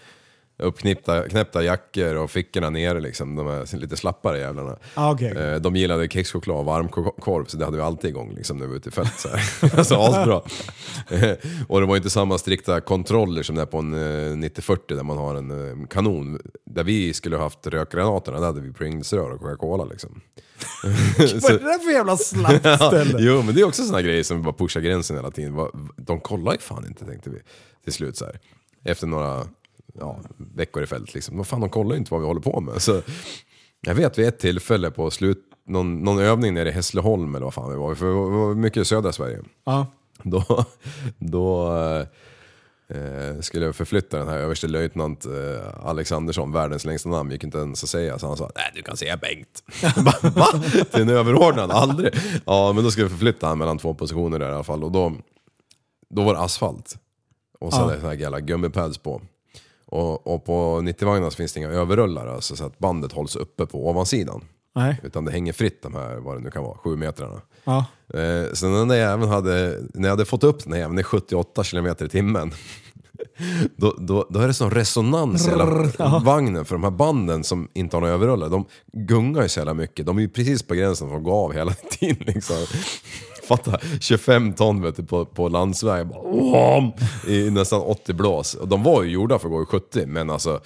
uppknäppta 0.59 1.29
knäppta 1.29 1.63
jackor 1.63 2.15
och 2.15 2.31
fickorna 2.31 2.71
nere 2.71 3.01
liksom. 3.01 3.37
De 3.37 3.49
är 3.49 3.77
lite 3.77 3.97
slappare 3.97 4.39
jävlarna. 4.39 4.77
Ah, 4.95 5.13
okej. 5.13 5.37
Eh, 5.37 5.57
De 5.57 5.77
gillade 5.77 6.09
kexchoklad 6.09 6.57
och 6.57 6.65
varmkorv 6.65 7.45
så 7.45 7.57
det 7.57 7.65
hade 7.65 7.77
vi 7.77 7.83
alltid 7.83 8.11
igång 8.11 8.35
liksom, 8.35 8.57
när 8.57 8.65
vi 8.65 8.71
var 8.71 8.77
ute 8.77 8.89
i 8.89 8.93
fält. 8.93 9.19
Så 9.19 9.29
här. 9.29 9.79
alltså 9.79 9.95
asbra. 9.95 10.43
Eh, 11.11 11.37
och 11.69 11.81
det 11.81 11.87
var 11.87 11.97
inte 11.97 12.11
samma 12.11 12.39
strikta 12.39 12.81
kontroller 12.81 13.43
som 13.43 13.57
det 13.57 13.63
är 13.63 13.67
på 13.67 13.79
en 13.79 14.31
eh, 14.33 14.37
9040 14.37 14.97
där 14.97 15.03
man 15.03 15.19
har 15.19 15.35
en 15.35 15.51
eh, 15.83 15.87
kanon. 15.87 16.39
Där 16.65 16.85
vi 16.85 17.15
skulle 17.15 17.37
ha 17.37 17.43
haft 17.43 17.67
rökgranaterna, 17.67 18.39
där 18.41 18.47
hade 18.47 18.61
vi 18.61 18.73
Pringles-rör 18.73 19.31
och 19.31 19.41
Coca-Cola 19.41 19.85
liksom. 19.85 20.21
Vad 20.83 20.93
är 21.53 21.59
det 21.59 21.65
där 21.65 21.79
för 21.79 21.91
jävla 21.93 22.17
slappt 22.17 22.83
ställe? 22.83 23.17
jo 23.19 23.43
men 23.43 23.55
det 23.55 23.61
är 23.61 23.65
också 23.65 23.83
såna 23.83 24.03
grejer 24.03 24.23
som 24.23 24.43
bara 24.43 24.55
pushar 24.55 24.81
gränsen 24.81 25.17
hela 25.17 25.31
tiden. 25.31 25.55
De 25.97 26.21
kollar 26.21 26.53
ju 26.53 26.59
fan 26.59 26.87
inte 26.87 27.05
tänkte 27.05 27.31
vi 27.31 27.39
till 27.85 27.93
slut 27.93 28.17
så 28.17 28.25
här. 28.25 28.41
Efter 28.85 29.07
några 29.07 29.47
ja, 29.95 30.21
veckor 30.37 30.83
i 30.83 30.87
fält 30.87 31.15
liksom. 31.15 31.37
Vad 31.37 31.47
fan 31.47 31.61
de 31.61 31.71
kollar 31.71 31.93
ju 31.93 31.99
inte 31.99 32.11
vad 32.13 32.21
vi 32.21 32.27
håller 32.27 32.41
på 32.41 32.61
med. 32.61 32.83
Så, 32.83 33.03
jag 33.81 33.95
vet 33.95 34.19
vid 34.19 34.27
ett 34.29 34.39
tillfälle 34.39 34.91
på 34.91 35.11
slut, 35.11 35.45
någon, 35.67 35.99
någon 36.05 36.19
övning 36.19 36.55
nere 36.55 36.69
i 36.69 36.73
Hässleholm 36.73 37.35
eller 37.35 37.45
vad 37.45 37.55
fan 37.55 37.71
vi 37.71 37.77
var. 37.77 37.95
För 37.95 38.07
vi 38.07 38.13
var 38.37 38.55
mycket 38.55 38.81
i 38.81 38.85
södra 38.85 39.13
Sverige. 39.13 39.41
Ja. 39.65 39.87
Då, 40.23 40.65
då 41.19 41.73
eh, 42.89 43.41
skulle 43.41 43.65
jag 43.67 43.77
förflytta 43.77 44.19
den 44.19 44.29
här 44.29 44.39
överstelöjtnant 44.39 45.27
eh, 45.27 45.87
Alexandersson, 45.89 46.53
världens 46.53 46.85
längsta 46.85 47.09
namn, 47.09 47.31
gick 47.31 47.45
inte 47.45 47.59
ens 47.59 47.83
att 47.85 47.89
säga. 47.91 48.19
Så 48.19 48.27
han 48.27 48.37
sa 48.37 48.51
nej 48.57 48.71
du 48.75 48.83
kan 48.83 48.97
säga 48.97 49.17
Bengt. 49.17 49.63
Bara, 50.05 50.31
Va? 50.31 50.47
Till 50.93 51.03
en 51.03 51.09
överordnad? 51.09 51.71
Aldrig. 51.71 52.15
Ja 52.47 52.73
men 52.73 52.85
då 52.85 52.91
skulle 52.91 53.05
jag 53.05 53.11
förflytta 53.11 53.47
han 53.47 53.59
mellan 53.59 53.79
två 53.79 53.95
positioner 53.95 54.39
där 54.39 54.51
i 54.51 54.55
alla 54.55 54.65
fall. 54.65 54.85
Och 54.85 54.93
då, 54.93 55.13
då 56.11 56.23
var 56.25 56.35
det 56.35 56.41
asfalt. 56.41 56.97
Och 57.61 57.73
så 57.73 57.81
Ja. 57.81 57.89
såna 57.89 58.09
här 58.09 58.15
jävla 58.15 58.41
gummipads 58.41 58.99
på. 58.99 59.23
Och, 59.87 60.27
och 60.27 60.45
på 60.45 60.81
90-vagnar 60.81 61.31
så 61.31 61.37
finns 61.37 61.53
det 61.53 61.61
inga 61.61 61.69
överrullar 61.69 62.27
alltså, 62.27 62.57
så 62.57 62.65
att 62.65 62.79
bandet 62.79 63.13
hålls 63.13 63.37
uppe 63.37 63.67
på 63.67 63.89
ovansidan. 63.89 64.45
Nej. 64.75 65.01
Utan 65.03 65.25
det 65.25 65.33
hänger 65.33 65.53
fritt 65.53 65.83
de 65.83 65.95
här, 65.95 66.17
vad 66.17 66.37
det 66.37 66.41
nu 66.41 66.51
kan 66.51 66.63
vara, 66.63 66.79
sju 66.79 66.97
metrarna. 66.97 67.41
Ja. 67.65 67.85
Eh, 68.15 68.53
så 68.53 68.69
när 68.69 68.87
där 68.87 68.97
jäveln 68.97 69.31
hade, 69.31 69.81
när 69.95 70.03
jag 70.03 70.11
hade 70.11 70.25
fått 70.25 70.45
upp 70.45 70.65
den 70.65 70.73
här 70.73 70.81
jäveln 70.81 70.99
i 70.99 71.03
78 71.03 71.65
km 71.65 71.87
i 71.87 72.09
timmen 72.09 72.53
då, 73.77 73.95
då, 73.99 74.27
då 74.31 74.41
är 74.41 74.47
det 74.47 74.55
sån 74.55 74.71
resonans 74.71 75.47
i 75.47 75.51
hela 75.51 75.65
vagnen 76.25 76.65
för 76.65 76.75
de 76.75 76.85
här 76.85 76.91
banden 76.91 77.45
som 77.45 77.69
inte 77.75 77.97
har 77.97 78.01
några 78.01 78.15
överrullar, 78.15 78.49
de 78.49 78.65
gungar 78.93 79.43
ju 79.43 79.49
så 79.49 79.61
jävla 79.61 79.75
mycket. 79.75 80.07
De 80.07 80.17
är 80.17 80.23
ju 80.23 80.29
precis 80.29 80.63
på 80.63 80.75
gränsen 80.75 81.09
för 81.09 81.17
att 81.17 81.25
gå 81.25 81.33
av 81.33 81.53
hela 81.53 81.73
tiden 81.91 82.23
liksom. 82.27 82.57
Fatta, 83.47 83.79
25 84.01 84.53
ton 84.53 84.83
vet 84.83 84.97
du, 84.97 85.03
på, 85.03 85.25
på 85.25 85.49
landsväg, 85.49 86.07
bara, 86.07 86.93
i 87.27 87.51
nästan 87.51 87.81
80 87.81 88.13
blås. 88.13 88.55
Och 88.55 88.69
de 88.69 88.83
var 88.83 89.03
ju 89.03 89.11
gjorda 89.11 89.39
för 89.39 89.49
att 89.49 89.53
gå 89.53 89.63
i 89.63 89.67
70, 89.67 90.07
men 90.07 90.31
alltså 90.31 90.61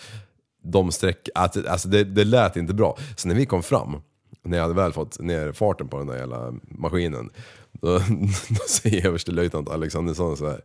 de 0.63 0.93
sträck, 0.93 1.29
alltså 1.35 1.89
det, 1.89 2.05
det 2.05 2.25
lät 2.25 2.57
inte 2.57 2.75
bra. 2.75 2.97
Så 3.17 3.29
när 3.29 3.35
vi 3.35 3.47
kom 3.47 3.63
fram, 3.63 3.97
när 4.43 4.57
jag 4.57 4.65
hade 4.65 4.75
väl 4.75 4.93
fått 4.93 5.21
ner 5.21 5.53
farten 5.53 5.89
på 5.89 5.99
den 5.99 6.07
där 6.07 6.17
jävla 6.17 6.53
maskinen, 6.63 7.31
då, 7.73 7.99
då 8.49 8.65
säger 8.69 9.07
överstelöjtnant 9.07 9.69
Alexandersson 9.69 10.37
så 10.37 10.49
här. 10.49 10.61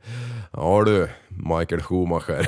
Ja 0.51 0.83
du, 0.85 1.07
Michael 1.27 1.81
Schumacher. 1.81 2.47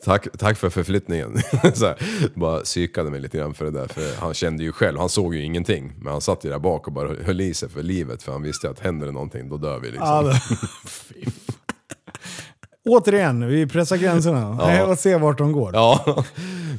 tack, 0.04 0.26
tack 0.38 0.58
för 0.58 0.70
förflyttningen. 0.70 1.38
så 1.74 1.86
här, 1.86 1.96
bara 2.34 2.60
psykade 2.60 3.10
mig 3.10 3.20
lite 3.20 3.38
grann 3.38 3.54
för 3.54 3.64
det 3.64 3.70
där, 3.70 3.88
för 3.88 4.20
han 4.20 4.34
kände 4.34 4.64
ju 4.64 4.72
själv, 4.72 4.98
han 4.98 5.08
såg 5.08 5.34
ju 5.34 5.42
ingenting. 5.42 5.92
Men 5.98 6.12
han 6.12 6.20
satt 6.20 6.44
ju 6.44 6.50
där 6.50 6.58
bak 6.58 6.86
och 6.86 6.92
bara 6.92 7.08
höll 7.24 7.40
i 7.40 7.54
sig 7.54 7.68
för 7.68 7.82
livet, 7.82 8.22
för 8.22 8.32
han 8.32 8.42
visste 8.42 8.70
att 8.70 8.80
händer 8.80 9.06
det 9.06 9.12
någonting, 9.12 9.48
då 9.48 9.56
dör 9.56 9.78
vi 9.78 9.90
liksom. 9.90 10.06
Ja. 10.06 10.40
Återigen, 12.88 13.48
vi 13.48 13.66
pressar 13.66 13.96
gränserna 13.96 14.54
Nej, 14.54 14.82
och 14.82 14.98
ser 14.98 15.18
vart 15.18 15.38
de 15.38 15.52
går. 15.52 15.70
Ja. 15.74 16.02
Ja, 16.06 16.24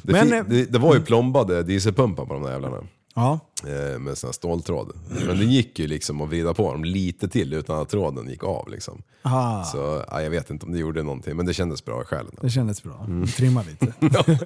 det, 0.03 0.11
Men, 0.11 0.33
eh, 0.33 0.43
det, 0.47 0.65
det 0.65 0.79
var 0.79 0.95
ju 0.95 1.01
plombade 1.01 1.63
dieselpumpar 1.63 2.25
på 2.25 2.33
de 2.33 2.43
där 2.43 2.51
jävlarna. 2.51 2.77
Ja. 3.19 3.39
Eh, 3.63 3.99
med 3.99 4.17
sån 4.17 4.27
här 4.27 4.33
ståltråd. 4.33 4.91
Men 5.27 5.37
det 5.39 5.45
gick 5.45 5.79
ju 5.79 5.87
liksom 5.87 6.21
att 6.21 6.29
vrida 6.29 6.53
på 6.53 6.71
dem 6.71 6.83
lite 6.83 7.27
till 7.27 7.53
utan 7.53 7.79
att 7.81 7.89
tråden 7.89 8.29
gick 8.29 8.43
av 8.43 8.69
liksom. 8.69 9.01
Aha, 9.21 9.63
Så 9.63 10.03
ja, 10.11 10.21
jag 10.21 10.29
vet 10.29 10.49
inte 10.49 10.65
om 10.65 10.71
det 10.71 10.79
gjorde 10.79 11.03
någonting, 11.03 11.35
men 11.37 11.45
det 11.45 11.53
kändes 11.53 11.85
bra 11.85 12.01
i 12.01 12.05
själen. 12.05 12.31
det 12.41 12.49
kändes 12.49 12.83
bra. 12.83 13.07
Trimma 13.37 13.63
lite. 13.69 13.93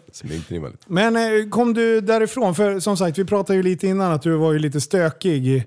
Smygtrimma 0.11 0.67
lite. 0.67 0.83
Men 0.87 1.15
eh, 1.15 1.49
kom 1.49 1.73
du 1.73 2.01
därifrån? 2.01 2.55
För 2.55 2.79
som 2.79 2.97
sagt, 2.97 3.17
vi 3.17 3.25
pratade 3.25 3.57
ju 3.57 3.63
lite 3.63 3.87
innan 3.87 4.11
att 4.11 4.21
du 4.21 4.35
var 4.37 4.53
ju 4.53 4.59
lite 4.59 4.81
stökig 4.81 5.63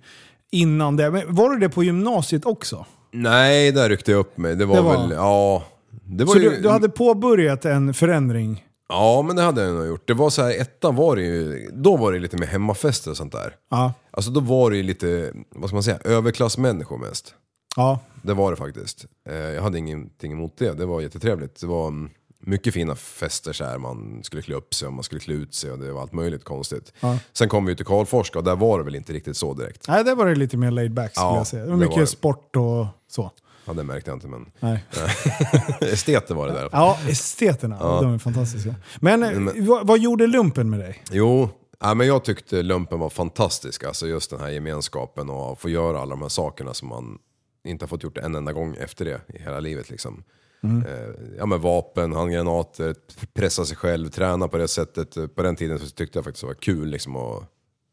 innan 0.52 0.96
det. 0.96 1.10
Men 1.10 1.34
var 1.34 1.50
du 1.50 1.58
det 1.58 1.68
på 1.68 1.84
gymnasiet 1.84 2.44
också? 2.46 2.86
Nej, 3.12 3.72
där 3.72 3.88
ryckte 3.88 4.10
jag 4.10 4.18
upp 4.18 4.38
mig. 4.38 4.56
Det 4.56 4.64
var, 4.66 4.76
Det 4.76 4.82
var- 4.82 4.98
väl, 5.02 5.10
ja... 5.10 5.62
Det 6.06 6.24
var 6.24 6.34
Så 6.34 6.40
ju, 6.40 6.50
du, 6.50 6.60
du 6.60 6.68
hade 6.68 6.88
påbörjat 6.88 7.64
en 7.64 7.94
förändring? 7.94 8.64
Ja, 8.94 9.22
men 9.22 9.36
det 9.36 9.42
hade 9.42 9.62
jag 9.64 9.74
nog 9.74 9.86
gjort. 9.86 10.06
Det 10.08 10.14
var 10.14 10.30
så 10.30 10.42
här, 10.42 10.60
ettan 10.60 10.96
var 10.96 11.16
det 11.16 11.22
ju, 11.22 11.70
då 11.72 11.96
var 11.96 12.12
det 12.12 12.18
lite 12.18 12.36
mer 12.36 12.46
hemmafester 12.46 13.10
och 13.10 13.16
sånt 13.16 13.32
där. 13.32 13.56
Ja. 13.70 13.92
Alltså 14.10 14.30
då 14.30 14.40
var 14.40 14.70
det 14.70 14.76
ju 14.76 14.82
lite, 14.82 15.32
vad 15.50 15.68
ska 15.70 15.76
man 15.76 15.82
säga, 15.82 15.98
överklassmänniskor 16.04 16.98
mest. 16.98 17.34
Ja. 17.76 17.98
Det 18.22 18.34
var 18.34 18.50
det 18.50 18.56
faktiskt. 18.56 19.06
Eh, 19.28 19.34
Jag 19.36 19.62
hade 19.62 19.78
ingenting 19.78 20.32
emot 20.32 20.52
det. 20.58 20.72
Det 20.72 20.86
var 20.86 21.00
jättetrevligt. 21.00 21.60
Det 21.60 21.66
var 21.66 21.88
mm, 21.88 22.10
mycket 22.40 22.74
fina 22.74 22.94
fester 22.94 23.52
så 23.52 23.64
här. 23.64 23.78
Man 23.78 24.20
skulle 24.22 24.42
klä 24.42 24.54
upp 24.54 24.74
sig 24.74 24.86
och 24.88 24.92
man 24.94 25.04
skulle 25.04 25.20
klä 25.20 25.34
ut 25.34 25.54
sig 25.54 25.70
och 25.72 25.78
det 25.78 25.92
var 25.92 26.00
allt 26.02 26.12
möjligt 26.12 26.44
konstigt. 26.44 26.92
Ja. 27.00 27.18
Sen 27.32 27.48
kom 27.48 27.64
vi 27.66 27.76
till 27.76 27.86
Karlforska 27.86 28.38
och 28.38 28.44
där 28.44 28.56
var 28.56 28.78
det 28.78 28.84
väl 28.84 28.94
inte 28.94 29.12
riktigt 29.12 29.36
så 29.36 29.54
direkt. 29.54 29.88
Nej, 29.88 30.04
det 30.04 30.14
var 30.14 30.26
det 30.26 30.34
lite 30.34 30.56
mer 30.56 30.70
laid 30.70 30.92
back 30.94 31.10
skulle 31.12 31.26
Ja, 31.26 31.36
jag 31.36 31.46
säga. 31.46 31.62
Det 31.64 31.70
var 31.70 31.76
det 31.76 31.80
mycket 31.80 31.94
var 31.96 32.00
det. 32.00 32.06
sport 32.06 32.56
och 32.56 32.86
så. 33.10 33.30
Ja, 33.64 33.72
det 33.72 33.84
märkte 33.84 34.10
jag 34.10 34.16
inte 34.16 34.28
men... 34.28 34.50
Nej. 34.60 34.84
Esteter 35.92 36.34
var 36.34 36.46
det 36.46 36.52
där. 36.52 36.68
Ja, 36.72 36.98
esteterna. 37.08 38.00
De 38.00 38.14
är 38.14 38.18
fantastiska. 38.18 38.74
Men, 39.00 39.22
eh, 39.22 39.66
vad, 39.66 39.86
vad 39.86 39.98
gjorde 39.98 40.26
lumpen 40.26 40.70
med 40.70 40.80
dig? 40.80 41.02
Jo, 41.10 41.48
ja, 41.80 41.94
men 41.94 42.06
jag 42.06 42.24
tyckte 42.24 42.62
lumpen 42.62 42.98
var 42.98 43.10
fantastisk. 43.10 43.84
Alltså 43.84 44.06
just 44.06 44.30
den 44.30 44.40
här 44.40 44.48
gemenskapen 44.48 45.30
och 45.30 45.52
att 45.52 45.60
få 45.60 45.68
göra 45.68 46.00
alla 46.00 46.10
de 46.10 46.22
här 46.22 46.28
sakerna 46.28 46.74
som 46.74 46.88
man 46.88 47.18
inte 47.64 47.82
har 47.84 47.88
fått 47.88 48.02
gjort 48.02 48.18
en 48.18 48.34
enda 48.34 48.52
gång 48.52 48.76
efter 48.80 49.04
det 49.04 49.20
i 49.34 49.42
hela 49.42 49.60
livet. 49.60 49.90
Liksom. 49.90 50.24
Eh, 50.64 51.14
ja, 51.38 51.46
men 51.46 51.60
vapen, 51.60 52.12
handgranater, 52.12 52.94
pressa 53.34 53.64
sig 53.64 53.76
själv, 53.76 54.08
träna 54.08 54.48
på 54.48 54.56
det 54.56 54.68
sättet. 54.68 55.34
På 55.34 55.42
den 55.42 55.56
tiden 55.56 55.78
så 55.78 55.86
tyckte 55.86 56.18
jag 56.18 56.24
faktiskt 56.24 56.40
det 56.40 56.46
var 56.46 56.54
kul. 56.54 56.88
Liksom, 56.88 57.16
och, 57.16 57.42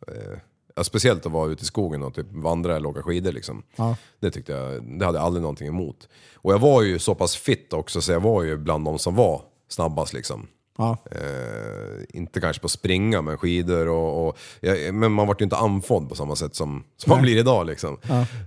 eh, 0.08 0.38
ja, 0.76 0.84
speciellt 0.84 1.26
att 1.26 1.32
vara 1.32 1.52
ute 1.52 1.64
i 1.64 1.66
skogen 1.66 2.04
och 2.04 2.14
typ 2.14 2.28
vandra 2.32 2.76
eller 2.76 2.90
åka 2.90 3.02
skidor. 3.02 3.32
Liksom. 3.32 3.64
Ja. 3.76 3.96
Det 4.20 4.32
tyckte 4.32 4.52
jag, 4.52 4.84
det 5.00 5.06
hade 5.06 5.18
jag 5.18 5.26
aldrig 5.26 5.42
någonting 5.42 5.68
emot. 5.68 6.10
Och 6.36 6.54
jag 6.54 6.60
var 6.60 6.82
ju 6.82 7.00
så 7.00 7.16
pass 7.16 7.36
fit 7.36 7.74
också 7.74 8.02
så 8.02 8.12
jag 8.12 8.20
var 8.20 8.44
ju 8.44 8.58
bland 8.58 8.86
de 8.86 9.00
som 9.00 9.16
var 9.16 9.42
snabbast. 9.68 10.14
Liksom. 10.14 10.48
Ja. 10.78 10.98
Eh, 11.12 12.04
inte 12.10 12.42
kanske 12.42 12.62
på 12.62 12.70
springa 12.70 13.22
men 13.22 13.38
skidor 13.38 13.88
och, 13.88 14.28
och 14.28 14.38
ja, 14.60 14.74
men 14.92 15.12
man 15.12 15.28
vart 15.28 15.42
ju 15.42 15.44
inte 15.44 15.58
andfådd 15.58 16.10
på 16.10 16.16
samma 16.16 16.36
sätt 16.36 16.56
som, 16.56 16.84
som 16.98 17.10
man 17.10 17.22
blir 17.22 17.38
idag 17.38 17.66
liksom. 17.68 17.98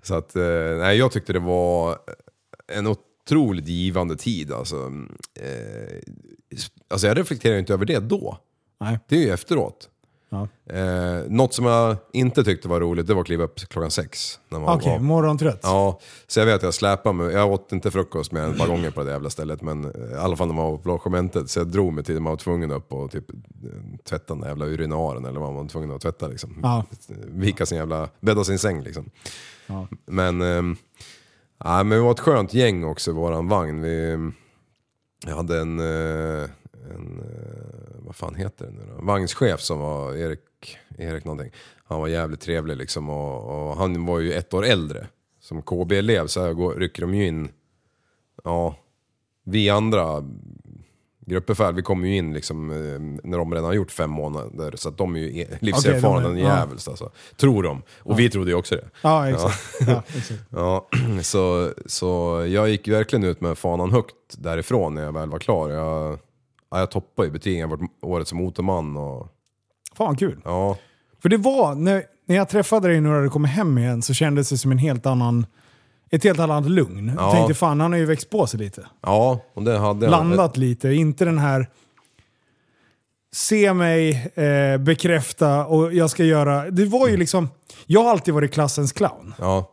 Så 0.02 0.14
att, 0.14 0.36
eh, 0.36 0.76
nej 0.78 0.98
jag 0.98 1.12
tyckte 1.12 1.32
det 1.32 1.38
var 1.38 1.98
en 2.72 2.86
otroligt 2.86 3.68
givande 3.68 4.16
tid 4.16 4.52
alltså. 4.52 4.92
Eh, 5.40 5.98
alltså 6.88 7.06
jag 7.06 7.18
reflekterar 7.18 7.52
ju 7.54 7.60
inte 7.60 7.72
över 7.72 7.84
det 7.84 7.98
då. 7.98 8.38
Nej. 8.80 8.98
Det 9.08 9.16
är 9.16 9.20
ju 9.20 9.30
efteråt. 9.30 9.88
Ja. 10.34 10.74
Eh, 10.74 11.22
något 11.28 11.54
som 11.54 11.64
jag 11.64 11.96
inte 12.12 12.44
tyckte 12.44 12.68
var 12.68 12.80
roligt 12.80 13.06
det 13.06 13.14
var 13.14 13.20
att 13.20 13.26
kliva 13.26 13.44
upp 13.44 13.56
klockan 13.56 13.90
sex. 13.90 14.38
När 14.48 14.60
man 14.60 14.76
Okej, 14.76 14.92
var, 14.92 14.98
morgontrött. 14.98 15.60
Ja, 15.62 16.00
så 16.26 16.40
jag 16.40 16.46
vet 16.46 16.54
att 16.54 16.62
jag 16.62 16.74
släpade 16.74 17.14
mig. 17.14 17.32
Jag 17.32 17.52
åt 17.52 17.72
inte 17.72 17.90
frukost 17.90 18.32
mer 18.32 18.40
än 18.40 18.50
ett 18.50 18.58
par 18.58 18.66
gånger 18.66 18.90
på 18.90 19.02
det 19.02 19.10
jävla 19.10 19.30
stället. 19.30 19.62
Men 19.62 19.84
eh, 19.84 20.12
i 20.12 20.14
alla 20.14 20.36
fall 20.36 20.46
när 20.46 20.54
man 20.54 20.64
var 20.64 20.78
på 20.78 20.88
logementet. 20.88 21.50
Så 21.50 21.60
jag 21.60 21.66
drog 21.66 21.92
mig 21.92 22.04
till 22.04 22.20
man 22.20 22.30
var 22.30 22.36
tvungen 22.36 22.70
upp 22.70 22.92
och 22.92 23.10
typ 23.10 23.30
eh, 23.30 23.36
tvätta 24.08 24.34
den 24.34 24.40
där 24.40 24.48
jävla 24.48 24.66
urinaren 24.66 25.24
eller 25.24 25.40
vad 25.40 25.52
man 25.52 25.62
var 25.62 25.68
tvungen 25.68 25.90
att 25.90 26.02
tvätta 26.02 26.28
liksom. 26.28 26.60
Ja. 26.62 26.84
Vika 27.26 27.66
sin 27.66 27.78
jävla, 27.78 28.08
bädda 28.20 28.44
sin 28.44 28.58
säng 28.58 28.82
liksom. 28.82 29.10
Men, 30.06 30.42
ehm, 30.42 30.76
ja, 31.64 31.82
men 31.82 31.98
vi 31.98 32.04
var 32.04 32.10
ett 32.10 32.20
skönt 32.20 32.54
gäng 32.54 32.84
också 32.84 33.10
i 33.10 33.14
våran 33.14 33.48
vagn. 33.48 33.80
Vi 33.80 34.16
jag 35.26 35.36
hade 35.36 35.60
en, 35.60 35.80
eh, 35.80 36.50
en 36.94 37.20
eh, 37.20 37.63
vad 38.20 38.30
fan 38.30 38.34
heter 38.34 38.66
det 38.66 38.72
nu 38.72 38.82
då? 38.96 39.04
Vagnschef 39.04 39.60
som 39.60 39.78
var 39.78 40.16
Erik, 40.16 40.78
Erik 40.98 41.24
någonting. 41.24 41.52
Han 41.84 42.00
var 42.00 42.08
jävligt 42.08 42.40
trevlig 42.40 42.76
liksom 42.76 43.10
och, 43.10 43.68
och 43.68 43.76
han 43.76 44.06
var 44.06 44.18
ju 44.18 44.32
ett 44.32 44.54
år 44.54 44.66
äldre. 44.66 45.06
Som 45.40 45.62
KB-elev 45.62 46.26
så 46.26 46.42
här 46.42 46.52
går, 46.52 46.74
rycker 46.74 47.02
de 47.02 47.14
ju 47.14 47.26
in, 47.26 47.48
ja, 48.44 48.76
vi 49.44 49.70
andra 49.70 50.24
gruppbefäl, 51.26 51.74
vi 51.74 51.82
kommer 51.82 52.08
ju 52.08 52.16
in 52.16 52.32
liksom 52.32 52.70
eh, 52.70 53.28
när 53.28 53.38
de 53.38 53.54
redan 53.54 53.66
har 53.66 53.74
gjort 53.74 53.90
fem 53.90 54.10
månader. 54.10 54.72
Så 54.76 54.88
att 54.88 54.98
de 54.98 55.16
är 55.16 55.20
ju 55.20 55.40
e- 55.40 55.58
livserfarna 55.60 56.28
okay, 56.28 56.42
ja. 56.42 56.58
jävligt 56.58 56.88
alltså. 56.88 57.10
Tror 57.36 57.62
de. 57.62 57.82
Och 57.98 58.18
vi 58.18 58.30
trodde 58.30 58.50
ju 58.50 58.56
också 58.56 58.74
det. 58.74 58.88
Ja, 59.02 59.28
exakt. 59.30 59.62
Ja, 59.80 60.02
exakt. 60.08 60.40
Ja, 60.50 60.86
så, 61.22 61.72
så 61.86 62.44
jag 62.48 62.68
gick 62.68 62.88
verkligen 62.88 63.24
ut 63.24 63.40
med 63.40 63.58
fanan 63.58 63.90
högt 63.90 64.14
därifrån 64.38 64.94
när 64.94 65.02
jag 65.02 65.12
väl 65.12 65.30
var 65.30 65.38
klar. 65.38 65.70
Jag, 65.70 66.18
ja, 66.74 66.80
jag 66.80 66.90
toppade 66.90 67.28
i 67.28 67.30
betygen, 67.30 67.60
jag 67.60 67.68
var 67.68 67.78
året 68.02 68.28
som 68.28 68.38
motorman 68.38 68.96
och 68.96 69.28
Fan 69.96 70.16
kul. 70.16 70.40
ja. 70.44 70.76
För 71.22 71.28
det 71.28 71.36
var, 71.36 71.74
när, 71.74 72.02
när 72.26 72.36
jag 72.36 72.48
träffade 72.48 72.88
dig 72.88 73.00
nu 73.00 73.08
när 73.08 73.22
du 73.22 73.30
kom 73.30 73.44
hem 73.44 73.78
igen 73.78 74.02
så 74.02 74.14
kändes 74.14 74.48
det 74.48 74.58
som 74.58 74.72
en 74.72 74.78
helt 74.78 75.06
annan, 75.06 75.46
ett 76.10 76.24
helt 76.24 76.38
annat 76.38 76.70
lugn. 76.70 77.08
Jag 77.08 77.16
Ja. 77.26 77.32
tänkte 77.32 77.54
fan 77.54 77.80
han 77.80 77.92
har 77.92 77.98
ju 77.98 78.04
växt 78.04 78.30
på 78.30 78.46
sig 78.46 78.60
lite. 78.60 78.86
Ja, 79.00 79.40
och 79.54 79.62
det 79.62 79.78
hade 79.78 80.06
jag. 80.06 80.10
Landat 80.10 80.56
lite, 80.56 80.88
inte 80.92 81.24
den 81.24 81.38
här 81.38 81.68
se 83.34 83.72
mig, 83.74 84.32
eh, 84.34 84.78
bekräfta 84.78 85.66
och 85.66 85.94
jag 85.94 86.10
ska 86.10 86.24
göra... 86.24 86.70
Det 86.70 86.84
var 86.84 87.08
ju 87.08 87.16
liksom, 87.16 87.48
jag 87.86 88.02
har 88.04 88.10
alltid 88.10 88.34
varit 88.34 88.52
klassens 88.52 88.92
clown. 88.92 89.34
Ja, 89.38 89.70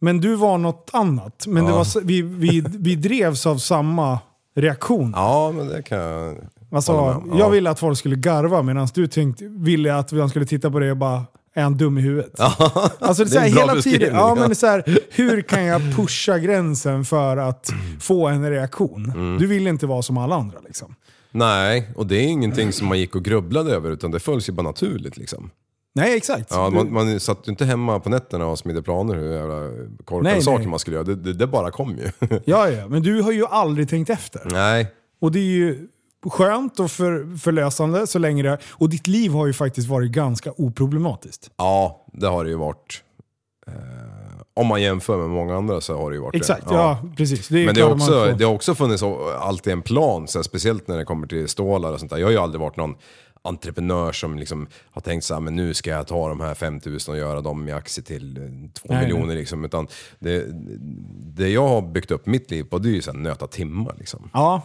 Men 0.00 0.20
du 0.20 0.34
var 0.36 0.58
något 0.58 0.90
annat. 0.92 1.46
Men 1.46 1.64
det 1.64 1.70
Ja. 1.70 1.74
var, 1.76 1.82
s- 1.82 1.96
vi, 2.02 2.22
vi, 2.22 2.64
vi 2.68 2.96
drevs 2.96 3.46
av 3.46 3.56
samma 3.58 4.18
reaktion. 4.54 5.12
ja, 5.16 5.52
men 5.56 5.68
det 5.68 5.82
kan 5.82 5.98
jag... 5.98 6.36
Alltså. 6.72 6.92
Ja. 6.92 7.22
Jag 7.38 7.50
ville 7.50 7.70
att 7.70 7.78
folk 7.78 7.98
skulle 7.98 8.16
garva 8.16 8.62
medan 8.62 8.88
du 8.94 9.06
tänkte, 9.06 9.44
ville 9.48 9.94
att 9.94 10.12
man 10.12 10.28
skulle 10.28 10.46
titta 10.46 10.70
på 10.70 10.78
det 10.78 10.90
och 10.90 10.96
bara, 10.96 11.24
är 11.54 11.62
han 11.62 11.76
dum 11.76 11.98
i 11.98 12.00
huvudet? 12.00 12.40
Alltså 12.40 13.24
det 13.24 13.28
är, 13.28 13.28
så 13.28 13.34
Det 13.34 13.36
är 13.36 13.40
här, 13.40 13.52
bra 13.54 13.68
hela 13.68 13.82
tiden, 13.82 14.14
ja. 14.14 14.34
men 14.34 14.48
det 14.48 14.52
är 14.52 14.54
så 14.54 14.66
här, 14.66 14.98
hur 15.10 15.42
kan 15.42 15.64
jag 15.64 15.96
pusha 15.96 16.38
gränsen 16.38 17.04
för 17.04 17.36
att 17.36 17.70
få 18.00 18.28
en 18.28 18.50
reaktion? 18.50 19.04
Mm. 19.10 19.38
Du 19.38 19.46
vill 19.46 19.66
inte 19.66 19.86
vara 19.86 20.02
som 20.02 20.18
alla 20.18 20.36
andra 20.36 20.58
liksom. 20.66 20.94
Nej, 21.30 21.90
och 21.96 22.06
det 22.06 22.16
är 22.16 22.28
ingenting 22.28 22.72
som 22.72 22.88
man 22.88 22.98
gick 22.98 23.14
och 23.14 23.24
grubblade 23.24 23.74
över 23.74 23.90
utan 23.90 24.10
det 24.10 24.20
följs 24.20 24.48
ju 24.48 24.52
bara 24.52 24.62
naturligt 24.62 25.16
liksom. 25.16 25.50
Nej, 25.94 26.16
exakt. 26.16 26.46
Ja, 26.50 26.70
man, 26.70 26.92
man 26.92 27.20
satt 27.20 27.48
ju 27.48 27.50
inte 27.50 27.64
hemma 27.64 28.00
på 28.00 28.10
nätterna 28.10 28.46
och 28.46 28.58
smidde 28.58 28.82
planer 28.82 29.14
hur 29.14 29.32
jävla 29.32 29.60
korkade 30.04 30.34
Nej, 30.34 30.42
saker 30.42 30.58
nej. 30.58 30.66
man 30.68 30.78
skulle 30.78 30.96
göra. 30.96 31.04
Det, 31.04 31.14
det, 31.14 31.32
det 31.32 31.46
bara 31.46 31.70
kom 31.70 31.98
ju. 31.98 32.10
ja, 32.44 32.68
ja, 32.68 32.88
men 32.88 33.02
du 33.02 33.22
har 33.22 33.32
ju 33.32 33.46
aldrig 33.46 33.88
tänkt 33.88 34.10
efter. 34.10 34.42
Nej, 34.50 34.86
Och 35.20 35.32
det 35.32 35.38
är 35.38 35.42
ju 35.42 35.88
skönt 36.30 36.80
och 36.80 36.90
för, 36.90 37.38
förlösande 37.38 38.06
så 38.06 38.18
länge 38.18 38.42
det... 38.42 38.58
Och 38.70 38.88
ditt 38.88 39.06
liv 39.06 39.32
har 39.32 39.46
ju 39.46 39.52
faktiskt 39.52 39.88
varit 39.88 40.10
ganska 40.12 40.52
oproblematiskt. 40.56 41.50
ja 41.56 42.06
det 42.12 42.26
har 42.26 42.44
det 42.44 42.50
ju 42.50 42.56
varit. 42.56 43.02
Eh, 43.66 43.72
om 44.54 44.66
man 44.66 44.82
jämför 44.82 45.18
med 45.18 45.28
många 45.30 45.56
andra 45.56 45.80
så 45.80 45.96
har 45.96 46.10
det 46.10 46.16
ju 46.16 46.22
varit 46.22 46.34
Exakt, 46.34 46.68
det. 46.68 46.74
ja, 46.74 46.98
precis. 47.16 47.48
Det 47.48 47.66
Men 47.66 47.74
det, 47.74 47.80
är 47.80 47.92
också, 47.92 48.34
det 48.38 48.44
har 48.44 48.54
också 48.54 48.74
funnits 48.74 49.02
alltid 49.40 49.72
en 49.72 49.82
plan, 49.82 50.28
så 50.28 50.38
här, 50.38 50.42
speciellt 50.42 50.88
när 50.88 50.96
det 50.96 51.04
kommer 51.04 51.26
till 51.26 51.48
stålar 51.48 51.92
och 51.92 51.98
sånt 51.98 52.10
där. 52.10 52.18
Jag 52.18 52.26
har 52.26 52.32
ju 52.32 52.38
aldrig 52.38 52.60
varit 52.60 52.76
någon 52.76 52.94
entreprenör 53.44 54.12
som 54.12 54.38
liksom 54.38 54.66
har 54.90 55.00
tänkt 55.02 55.24
så 55.24 55.34
här, 55.34 55.40
men 55.40 55.56
nu 55.56 55.74
ska 55.74 55.90
jag 55.90 56.06
ta 56.06 56.28
de 56.28 56.40
här 56.40 56.54
5000 56.54 57.12
och 57.14 57.18
göra 57.18 57.40
dem 57.40 57.68
i 57.68 57.72
aktier 57.72 58.04
till 58.04 58.34
2 58.74 58.88
Nej, 58.88 59.02
miljoner. 59.02 59.34
Liksom. 59.34 59.64
Utan 59.64 59.86
det, 60.18 60.44
det 61.34 61.48
jag 61.48 61.68
har 61.68 61.82
byggt 61.82 62.10
upp 62.10 62.26
mitt 62.26 62.50
liv 62.50 62.64
på 62.64 62.78
det 62.78 62.88
är 62.88 62.92
ju 62.92 63.02
så 63.02 63.12
här, 63.12 63.18
nöta 63.18 63.46
timmar. 63.46 63.94
Liksom. 63.98 64.30
Ja. 64.32 64.62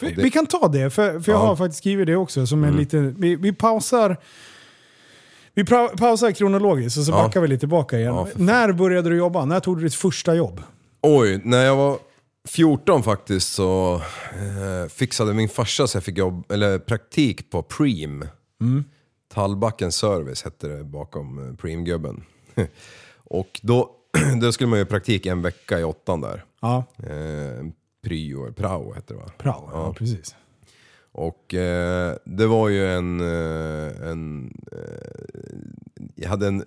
Vi, 0.00 0.06
det- 0.06 0.12
Mm. 0.12 0.24
vi 0.24 0.30
kan 0.30 0.46
ta 0.46 0.68
det, 0.68 0.90
för, 0.90 1.20
för 1.20 1.32
jag 1.32 1.38
har 1.38 1.56
faktiskt 1.56 1.78
skrivit 1.78 2.06
det 2.06 2.16
också. 2.16 2.46
Som 2.46 2.64
en 2.64 2.76
liten, 2.76 3.14
vi, 3.20 3.36
vi 3.36 3.52
pausar 3.52 4.16
vi 5.54 5.62
pra- 5.62 5.96
pausar 5.98 6.30
kronologiskt 6.32 6.98
och 6.98 7.04
så 7.04 7.12
Ja. 7.12 7.16
backar 7.22 7.40
vi 7.40 7.48
lite 7.48 7.60
tillbaka 7.60 7.98
igen. 7.98 8.14
Ja, 8.14 8.26
för. 8.26 8.38
När 8.40 8.72
började 8.72 9.10
du 9.10 9.16
jobba? 9.16 9.44
När 9.44 9.60
tog 9.60 9.76
du 9.78 9.82
ditt 9.84 9.94
första 9.94 10.34
jobb? 10.34 10.62
Oj, 11.02 11.40
när 11.44 11.64
jag 11.64 11.76
var 11.76 11.98
14 12.48 13.02
faktiskt 13.02 13.52
så 13.52 13.94
eh, 14.32 14.88
fixade 14.88 15.34
min 15.34 15.48
farsa 15.48 15.86
så 15.86 15.96
jag 15.96 16.04
fick 16.04 16.18
jobb, 16.18 16.52
eller 16.52 16.78
praktik 16.78 17.50
på 17.50 17.62
Preem. 17.62 18.24
Tallbacken 19.34 19.92
Service 19.92 20.42
hette 20.44 20.68
det 20.68 20.84
bakom 20.84 21.48
eh, 21.48 21.54
Preem-gubben. 21.56 22.24
och 23.24 23.60
då, 23.62 23.90
då 24.40 24.52
skulle 24.52 24.68
man 24.68 24.78
göra 24.78 24.88
praktik 24.88 25.26
en 25.26 25.42
vecka 25.42 25.80
i 25.80 25.84
åttan 25.84 26.20
där. 26.20 26.44
Ja, 26.60 26.84
Eh, 26.98 27.66
pryo, 28.04 28.52
prao 28.52 28.92
hette 28.94 29.14
det 29.14 29.20
va? 29.20 29.30
prao. 29.38 29.70
Ja, 29.72 29.94
precis. 29.98 30.34
Och 31.12 31.54
eh, 31.54 32.16
det 32.24 32.46
var 32.46 32.68
ju 32.68 32.86
en... 32.92 33.20
Eh, 33.20 34.08
en 34.10 34.52
eh, 34.72 36.08
jag, 36.14 36.28
hade 36.28 36.46
en 36.46 36.64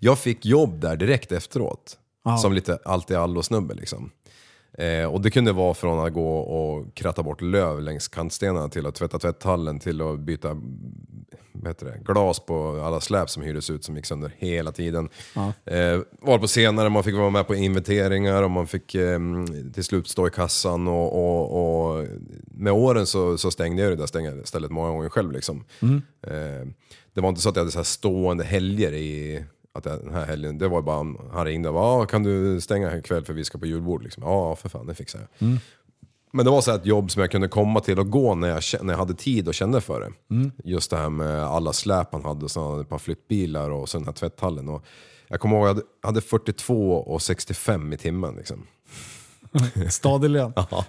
jag 0.00 0.18
fick 0.18 0.46
jobb 0.46 0.80
där 0.80 0.96
direkt 0.96 1.32
efteråt. 1.32 1.98
Ja. 2.24 2.36
Som 2.38 2.52
lite 2.52 2.78
allt 2.84 3.10
i 3.10 3.14
allo 3.14 3.42
snubbe 3.42 3.74
liksom. 3.74 4.10
Eh, 4.78 5.04
och 5.04 5.20
det 5.20 5.30
kunde 5.30 5.52
vara 5.52 5.74
från 5.74 6.06
att 6.06 6.12
gå 6.12 6.38
och 6.38 6.94
kratta 6.94 7.22
bort 7.22 7.40
löv 7.40 7.80
längs 7.80 8.08
kantstenarna 8.08 8.68
till 8.68 8.86
att 8.86 8.94
tvätta 8.94 9.18
tvätthallen 9.18 9.78
till 9.78 10.00
att 10.00 10.18
byta 10.20 10.56
det, 11.52 12.00
glas 12.04 12.40
på 12.40 12.80
alla 12.84 13.00
släp 13.00 13.30
som 13.30 13.42
hyrdes 13.42 13.70
ut 13.70 13.84
som 13.84 13.96
gick 13.96 14.06
sönder 14.06 14.32
hela 14.38 14.72
tiden. 14.72 15.08
Eh, 15.64 16.00
var 16.20 16.38
på 16.38 16.48
senare, 16.48 16.88
man 16.88 17.04
fick 17.04 17.14
vara 17.14 17.30
med 17.30 17.46
på 17.46 17.54
inventeringar 17.54 18.42
och 18.42 18.50
man 18.50 18.66
fick 18.66 18.94
eh, 18.94 19.18
till 19.74 19.84
slut 19.84 20.08
stå 20.08 20.26
i 20.28 20.30
kassan 20.30 20.88
och, 20.88 21.12
och, 21.12 21.96
och 21.98 22.06
med 22.46 22.72
åren 22.72 23.06
så, 23.06 23.38
så 23.38 23.50
stängde 23.50 23.82
jag 23.82 23.92
det 23.92 23.96
där 23.96 24.06
stäng- 24.06 24.44
stället 24.44 24.70
många 24.70 24.88
gånger 24.88 25.08
själv. 25.08 25.32
Liksom. 25.32 25.64
Eh, 26.26 26.68
det 27.14 27.20
var 27.20 27.28
inte 27.28 27.40
så 27.40 27.48
att 27.48 27.56
jag 27.56 27.60
hade 27.60 27.72
så 27.72 27.78
här 27.78 27.84
stående 27.84 28.44
helger 28.44 28.92
i 28.92 29.44
att 29.76 29.84
den 29.84 30.12
här 30.14 30.26
helgen, 30.26 30.58
det 30.58 30.68
var 30.68 30.82
bara 30.82 31.14
han 31.32 31.44
ringde 31.44 31.68
och 31.68 31.74
bara, 31.74 32.02
"Ah, 32.02 32.06
kan 32.06 32.22
du 32.22 32.60
stänga 32.60 32.88
här 32.90 32.98
ikväll 32.98 33.24
för 33.24 33.32
vi 33.32 33.44
ska 33.44 33.58
på 33.58 33.66
julbord? 33.66 34.02
Liksom. 34.02 34.22
Ja, 34.22 34.56
för 34.56 34.68
fan, 34.68 34.86
det 34.86 34.94
fixar 34.94 35.20
jag. 35.38 35.58
Men 36.32 36.44
det 36.44 36.50
var 36.50 36.60
så 36.60 36.74
ett 36.74 36.86
jobb 36.86 37.10
som 37.10 37.20
jag 37.20 37.30
kunde 37.30 37.48
komma 37.48 37.80
till 37.80 37.98
och 37.98 38.10
gå 38.10 38.34
när 38.34 38.48
jag, 38.48 38.62
när 38.82 38.92
jag 38.92 38.98
hade 38.98 39.14
tid 39.14 39.48
och 39.48 39.54
kände 39.54 39.80
för 39.80 40.00
det. 40.00 40.12
Just 40.64 40.90
det 40.90 40.96
här 40.96 41.10
med 41.10 41.44
alla 41.44 41.72
släp 41.72 42.12
han 42.12 42.24
hade, 42.24 42.44
och 42.44 42.70
hade 42.70 42.80
ett 42.80 42.88
par 42.88 42.98
flyttbilar 42.98 43.70
och 43.70 43.88
så 43.88 43.98
den 43.98 44.04
här 44.06 44.12
tvätthallen. 44.12 44.68
Och 44.68 44.84
jag 45.28 45.40
kommer 45.40 45.56
ihåg 45.56 45.64
att 45.66 45.68
jag 45.68 45.74
hade- 45.74 45.86
hade 46.02 46.20
42 46.20 46.92
och 46.92 47.22
65 47.22 47.92
i 47.92 47.96
timmen. 47.96 48.34
Liksom. 48.36 48.66
Stadig 49.90 50.30
lön. 50.30 50.52
Ja, 50.70 50.84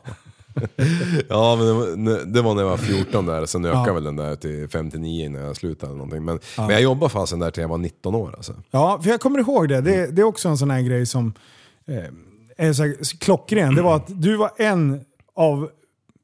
men 1.57 1.65
det 1.65 1.73
var, 1.73 2.25
det 2.25 2.41
var 2.41 2.53
när 2.55 2.61
jag 2.61 2.69
var 2.69 2.77
14 2.77 3.25
där, 3.25 3.45
sen 3.45 3.65
ökade 3.65 3.93
väl 3.93 4.03
den 4.03 4.15
där 4.15 4.35
till 4.35 4.67
59 4.69 5.29
när 5.29 5.39
jag 5.39 5.55
slutade. 5.55 5.89
Eller 5.89 5.97
någonting. 5.97 6.25
Men, 6.25 6.39
men 6.57 6.69
jag 6.69 6.81
jobbade 6.81 7.09
fasen 7.09 7.39
där 7.39 7.51
till 7.51 7.61
jag 7.61 7.67
var 7.69 7.77
19 7.77 8.15
år. 8.15 8.33
Alltså. 8.37 8.53
Ja, 8.71 8.99
för 9.03 9.09
jag 9.09 9.19
kommer 9.21 9.39
ihåg 9.39 9.69
det. 9.69 9.81
Det, 9.81 10.07
det 10.07 10.21
är 10.21 10.25
också 10.25 10.49
en 10.49 10.57
sån 10.57 10.71
här 10.71 10.81
grej 10.81 11.05
som 11.05 11.33
eh, 11.87 12.67
är 12.67 12.73
så 12.73 12.83
här 12.83 13.19
klockren. 13.19 13.75
Det 13.75 13.81
var 13.81 13.95
att 13.95 14.21
du 14.21 14.37
var 14.37 14.51
en 14.57 15.01
av... 15.35 15.69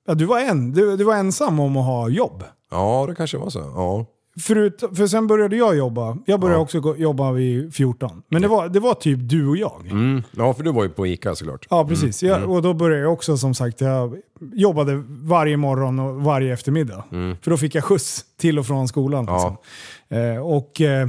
Ja, 0.08 0.14
du 0.14 0.26
var 0.26 0.40
en. 0.40 0.72
Du, 0.74 0.98
du 0.98 1.04
var 1.04 1.16
ensam 1.16 1.60
om 1.60 1.78
att 1.78 1.86
ha 1.86 2.10
jobb. 2.10 2.44
Ja, 2.72 3.06
det 3.10 3.16
kanske 3.16 3.38
var 3.38 3.50
så. 3.50 3.60
Ja. 3.60 4.06
Förut, 4.42 4.84
för 4.96 5.08
sen 5.08 5.28
började 5.28 5.56
jag 5.56 5.76
jobba. 5.78 6.18
Jag 6.26 6.40
började 6.40 6.60
Ja. 6.60 6.64
också 6.64 6.96
jobba 6.98 7.32
vid 7.32 7.74
14. 7.76 8.24
Men 8.30 8.42
det 8.42 8.48
var, 8.48 8.70
det 8.70 8.80
var 8.80 8.94
typ 8.94 9.20
du 9.22 9.48
och 9.48 9.58
jag. 9.58 9.82
Mm. 9.92 10.24
Ja, 10.32 10.54
för 10.54 10.64
du 10.64 10.72
var 10.72 10.84
ju 10.84 10.90
på 10.90 11.08
Ica 11.08 11.36
såklart. 11.36 11.68
Ja, 11.70 11.88
precis. 11.88 12.24
Jag, 12.24 12.50
och 12.52 12.62
då 12.62 12.74
började 12.74 13.02
jag 13.04 13.14
också 13.14 13.38
som 13.38 13.54
sagt, 13.54 13.82
jag 13.82 14.16
jobbade 14.54 15.04
varje 15.08 15.58
morgon 15.58 16.00
och 16.00 16.16
varje 16.24 16.54
eftermiddag. 16.54 17.04
För 17.42 17.50
då 17.52 17.58
fick 17.58 17.76
jag 17.76 17.84
skjuts 17.84 18.26
till 18.38 18.60
och 18.60 18.66
från 18.68 18.88
skolan. 18.88 19.26
Liksom. 19.26 19.58
Eh, 20.10 20.38
och, 20.48 20.82
eh, 20.82 21.08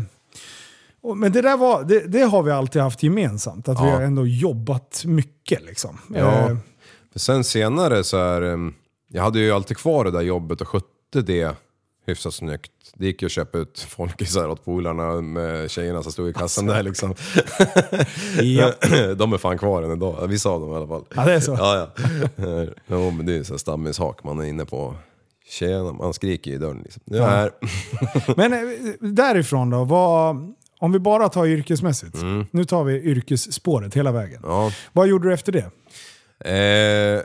och, 1.02 1.16
men 1.16 1.32
det 1.32 1.42
där 1.42 1.56
var, 1.56 1.84
det, 1.84 2.00
det 2.00 2.22
har 2.22 2.42
vi 2.42 2.50
alltid 2.50 2.82
haft 2.82 3.02
gemensamt. 3.02 3.68
Att 3.68 3.80
vi 3.80 3.84
Ja. 3.84 3.90
har 3.94 4.02
ändå 4.02 4.26
jobbat 4.26 5.02
mycket. 5.06 5.64
Liksom. 5.64 5.98
Ja. 6.14 6.50
Eh, 6.50 6.56
För 7.12 7.18
sen 7.18 7.44
senare 7.44 8.04
så 8.04 8.16
är 8.16 8.42
em, 8.42 8.74
jag 9.08 9.22
hade 9.22 9.38
ju 9.38 9.52
alltid 9.52 9.76
kvar 9.76 10.04
det 10.04 10.10
där 10.10 10.20
jobbet 10.20 10.60
och 10.60 10.68
skötte 10.68 11.22
det 11.26 11.56
hyfsat 12.06 12.34
snyggt. 12.34 12.72
Det 12.96 13.06
gick 13.06 13.22
ju 13.22 13.26
att 13.26 13.32
köpa 13.32 13.58
ut 13.58 13.80
folkisar 13.88 14.48
åt 14.48 14.64
polarna 14.64 15.20
med 15.20 15.70
tjejerna 15.70 16.02
som 16.02 16.12
stod 16.12 16.28
i 16.28 16.32
kassan 16.32 16.66
där 16.66 16.82
liksom. 16.82 17.14
ja. 18.42 18.72
De 19.16 19.32
är 19.32 19.38
fan 19.38 19.58
kvar 19.58 19.82
än 19.82 19.92
idag, 19.92 20.26
vissa 20.28 20.48
av 20.50 20.60
dem 20.60 20.72
i 20.72 20.74
alla 20.74 20.86
fall. 20.86 21.04
ja, 21.16 21.24
det 21.24 21.32
är 21.32 21.40
så. 21.40 21.52
Ja, 21.58 21.76
ja. 21.96 22.04
Jo, 22.86 23.10
men 23.10 23.26
det 23.26 23.32
är 23.32 23.50
här 23.50 23.56
stammishak 23.56 24.24
man 24.24 24.38
är 24.40 24.44
inne 24.44 24.64
på. 24.64 24.94
Tjejerna, 25.46 25.92
man 25.92 26.14
skriker 26.14 26.50
i 26.50 26.58
dörren 26.58 26.80
liksom. 26.84 27.02
Det 27.04 27.18
är, 27.18 27.50
Men 28.36 28.52
eh, 28.52 28.60
därifrån 29.00 29.70
då, 29.70 29.84
vad, 29.84 30.36
om 30.78 30.92
vi 30.92 30.98
bara 30.98 31.28
tar 31.28 31.46
yrkesmässigt. 31.46 32.14
Mm. 32.14 32.46
Nu 32.50 32.64
tar 32.64 32.84
vi 32.84 32.94
yrkesspåret 32.94 33.94
hela 33.94 34.12
vägen. 34.12 34.40
ja. 34.42 34.70
Vad 34.92 35.08
gjorde 35.08 35.28
du 35.28 35.34
efter 35.34 35.52
det? 35.52 35.70
Eh, 36.50 37.22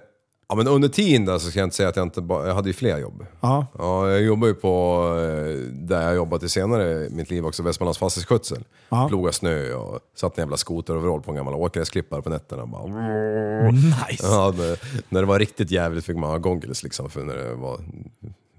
ja 0.50 0.56
men 0.56 0.68
under 0.68 0.90
tiden 0.90 1.26
där 1.26 1.38
så 1.38 1.50
ska 1.50 1.60
jag 1.60 1.66
inte 1.66 1.76
säga 1.76 1.90
att 1.90 1.96
jag 1.96 2.06
inte 2.06 2.22
bara, 2.22 2.48
jag 2.48 2.56
hade 2.56 2.70
ju 2.70 2.74
fler 2.74 2.98
jobb. 2.98 3.26
Ja. 3.42 3.66
Ja, 3.78 4.10
jag 4.10 4.22
jobbar 4.22 4.48
ju 4.48 4.54
på, 4.54 5.04
eh, 5.18 5.56
där 5.74 6.02
jag 6.02 6.16
jobbat 6.16 6.44
i 6.44 6.50
senare 6.50 7.06
i 7.06 7.10
mitt 7.10 7.30
liv 7.30 7.46
också, 7.46 7.64
Västmanlands 7.64 8.00
fastighetsskötsel. 8.00 8.64
Ja. 8.90 9.08
Ploga 9.10 9.32
snö 9.32 9.74
och 9.74 10.00
satt 10.16 10.38
en 10.38 10.42
jävla 10.42 10.58
skoteroverall 10.58 11.22
på 11.22 11.32
en 11.32 11.38
gammal 11.38 11.54
åkgräsklippare 11.54 12.22
på 12.22 12.30
nätterna. 12.30 12.66
Bara, 12.66 13.72
Nice. 13.72 14.24
ja, 14.28 14.54
det, 14.58 14.78
när 15.10 15.22
det 15.22 15.28
var 15.28 15.40
riktigt 15.40 15.72
jävligt 15.72 16.06
fick 16.06 16.18
man 16.18 16.30
ha 16.30 16.38
goggles 16.38 16.84
liksom, 16.84 17.10
för 17.10 17.24
när 17.24 17.36
det 17.36 17.54
var 17.56 17.80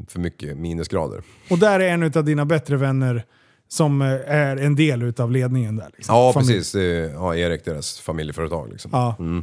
för 0.08 0.20
mycket 0.20 0.56
minusgrader. 0.58 1.22
Och 1.50 1.58
där 1.58 1.80
är 1.80 1.88
en 1.88 2.02
av 2.02 2.24
dina 2.24 2.44
bättre 2.44 2.76
vänner 2.76 3.24
som 3.68 4.02
eh, 4.02 4.08
är 4.26 4.56
en 4.56 4.76
del 4.76 5.12
av 5.18 5.30
ledningen 5.30 5.76
där. 5.76 5.90
Liksom. 5.96 6.14
Ja, 6.16 6.32
Familj. 6.32 6.58
precis. 6.58 6.74
Ja, 7.14 7.36
Erik, 7.36 7.64
deras 7.64 8.00
familjeföretag. 8.00 8.68
Liksom. 8.70 8.90
Ja. 8.94 9.16
Ja, 9.18 9.42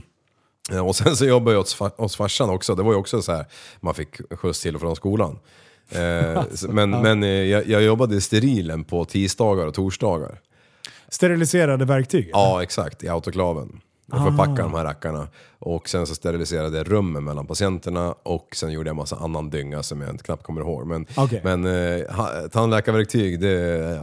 Och 0.84 0.96
sen 0.96 1.16
så 1.16 1.26
jobbade 1.26 1.56
jag 1.56 1.62
hos, 1.62 1.78
fa- 1.80 1.98
hos 1.98 2.16
farsan 2.16 2.50
också. 2.50 2.76
Det 2.76 2.84
var 2.84 2.92
ju 2.92 2.98
också 2.98 3.22
så 3.22 3.32
här, 3.32 3.46
man 3.80 3.94
fick 3.94 4.22
skjuts 4.40 4.62
till 4.62 4.76
och 4.76 4.82
från 4.82 4.96
skolan. 4.96 5.40
Eh, 5.90 6.44
men 6.70 6.90
men 6.90 7.24
eh, 7.24 7.30
jag, 7.30 7.68
jag 7.68 7.82
jobbade 7.84 8.16
i 8.16 8.22
sterilen 8.22 8.84
på 8.84 9.06
tisdagar 9.06 9.66
och 9.68 9.74
torsdagar. 9.74 10.40
Steriliserade 11.10 11.86
verktyg? 11.86 12.30
Ja, 12.32 12.64
exakt. 12.64 13.04
I 13.04 13.10
autoklaven. 13.10 13.82
Och 14.12 14.20
förpackade 14.20 14.62
de 14.62 14.74
här 14.74 14.84
rackarna. 14.84 15.28
Och 15.60 15.90
sen 15.90 16.08
så 16.08 16.16
steriliserade 16.16 16.78
jag 16.78 16.92
rummen 16.92 17.24
mellan 17.24 17.46
patienterna 17.48 18.16
och 18.24 18.48
sen 18.56 18.72
gjorde 18.72 18.90
jag 18.90 18.96
massa 18.96 19.16
annan 19.16 19.50
dynga 19.50 19.84
som 19.84 20.02
jag 20.02 20.10
inte 20.10 20.24
knappt 20.24 20.44
kommer 20.44 20.62
ihåg. 20.62 20.88
Men, 20.88 21.06
Okej. 21.18 21.42
men 21.44 21.66
eh, 21.66 22.04
tandläkarverktyg, 22.52 23.40
det, 23.40 23.50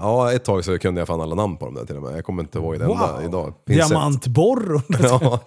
ja 0.01 0.33
ett 0.33 0.45
tag 0.45 0.65
så 0.65 0.79
kunde 0.79 1.01
jag 1.01 1.09
fan 1.09 1.21
alla 1.21 1.35
namn 1.35 1.57
på 1.57 1.65
dem 1.65 1.75
där 1.75 1.85
till 1.85 1.97
och 1.97 2.03
med. 2.03 2.17
Jag 2.17 2.25
kommer 2.25 2.43
inte 2.43 2.59
ihåg 2.59 2.79
det 2.79 2.85
enda 2.85 3.25
idag. 3.25 3.65
Pincett. 3.65 3.89
Diamantborr? 3.89 4.83
Ja, 5.05 5.41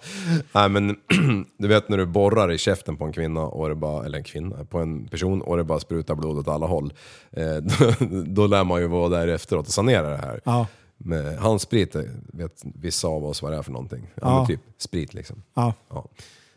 nej 0.52 0.68
men 0.68 0.96
du 1.58 1.68
vet 1.68 1.88
när 1.88 1.96
du 1.96 2.06
borrar 2.06 2.52
i 2.52 2.58
käften 2.58 2.96
på 2.96 3.04
en 3.04 3.12
kvinna, 3.12 3.40
och 3.40 3.68
det 3.68 3.74
bara, 3.74 4.04
eller 4.04 4.18
en 4.18 4.24
kvinna, 4.24 4.64
på 4.64 4.78
en 4.78 5.08
person 5.08 5.42
och 5.42 5.56
det 5.56 5.64
bara 5.64 5.80
sprutar 5.80 6.14
blod 6.14 6.38
åt 6.38 6.48
alla 6.48 6.66
håll. 6.66 6.92
Eh, 7.30 7.56
då, 7.56 7.92
då 8.26 8.46
lär 8.46 8.64
man 8.64 8.80
ju 8.80 8.86
vara 8.86 9.08
där 9.08 9.28
efteråt 9.28 9.66
och 9.66 9.72
sanera 9.72 10.10
det 10.10 10.16
här. 10.16 10.40
Ja. 10.44 10.66
Med 10.98 11.38
handsprit 11.38 11.94
eh, 11.96 12.02
vet 12.32 12.62
vissa 12.64 13.08
av 13.08 13.24
oss 13.24 13.42
vad 13.42 13.52
det 13.52 13.58
är 13.58 13.62
för 13.62 13.72
någonting. 13.72 14.06
Ja, 14.14 14.20
Ja. 14.22 14.38
Men 14.38 14.46
typ 14.46 14.60
sprit 14.78 15.14
liksom. 15.14 15.42
Ja. 15.54 15.74
Ja. 15.90 16.04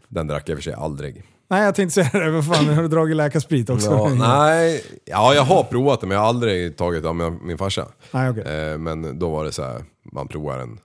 Den 0.08 0.28
drack 0.28 0.44
jag 0.50 0.50
i 0.50 0.54
och 0.54 0.58
för 0.58 0.64
sig 0.64 0.74
aldrig. 0.74 1.24
Nej, 1.48 1.64
jag 1.64 1.76
tänkte 1.76 1.94
säga 2.04 2.26
det. 2.26 2.32
Vad 2.32 2.46
fan, 2.46 2.68
har 2.68 2.82
du 2.82 2.88
dragit 2.88 3.16
läkarsprit 3.16 3.70
också? 3.70 3.92
Ja, 3.92 4.10
nej, 4.14 4.84
ja 5.06 5.34
jag 5.34 5.44
har 5.44 5.64
provat 5.64 6.02
det 6.02 6.08
men 6.08 6.16
jag 6.16 6.22
har 6.22 6.30
aldrig 6.30 6.78
tagit 6.78 7.06
av 7.06 7.16
min, 7.16 7.58
farsa. 7.58 7.88
Nej, 8.12 8.30
okej. 8.30 8.44
Eh, 8.44 8.78
men 8.78 9.20
då 9.20 9.30
var 9.30 9.46
det 9.46 9.52
så 9.52 9.64
här, 9.64 9.84
man 10.12 10.28
provar 10.28 10.58
en, 10.58 10.80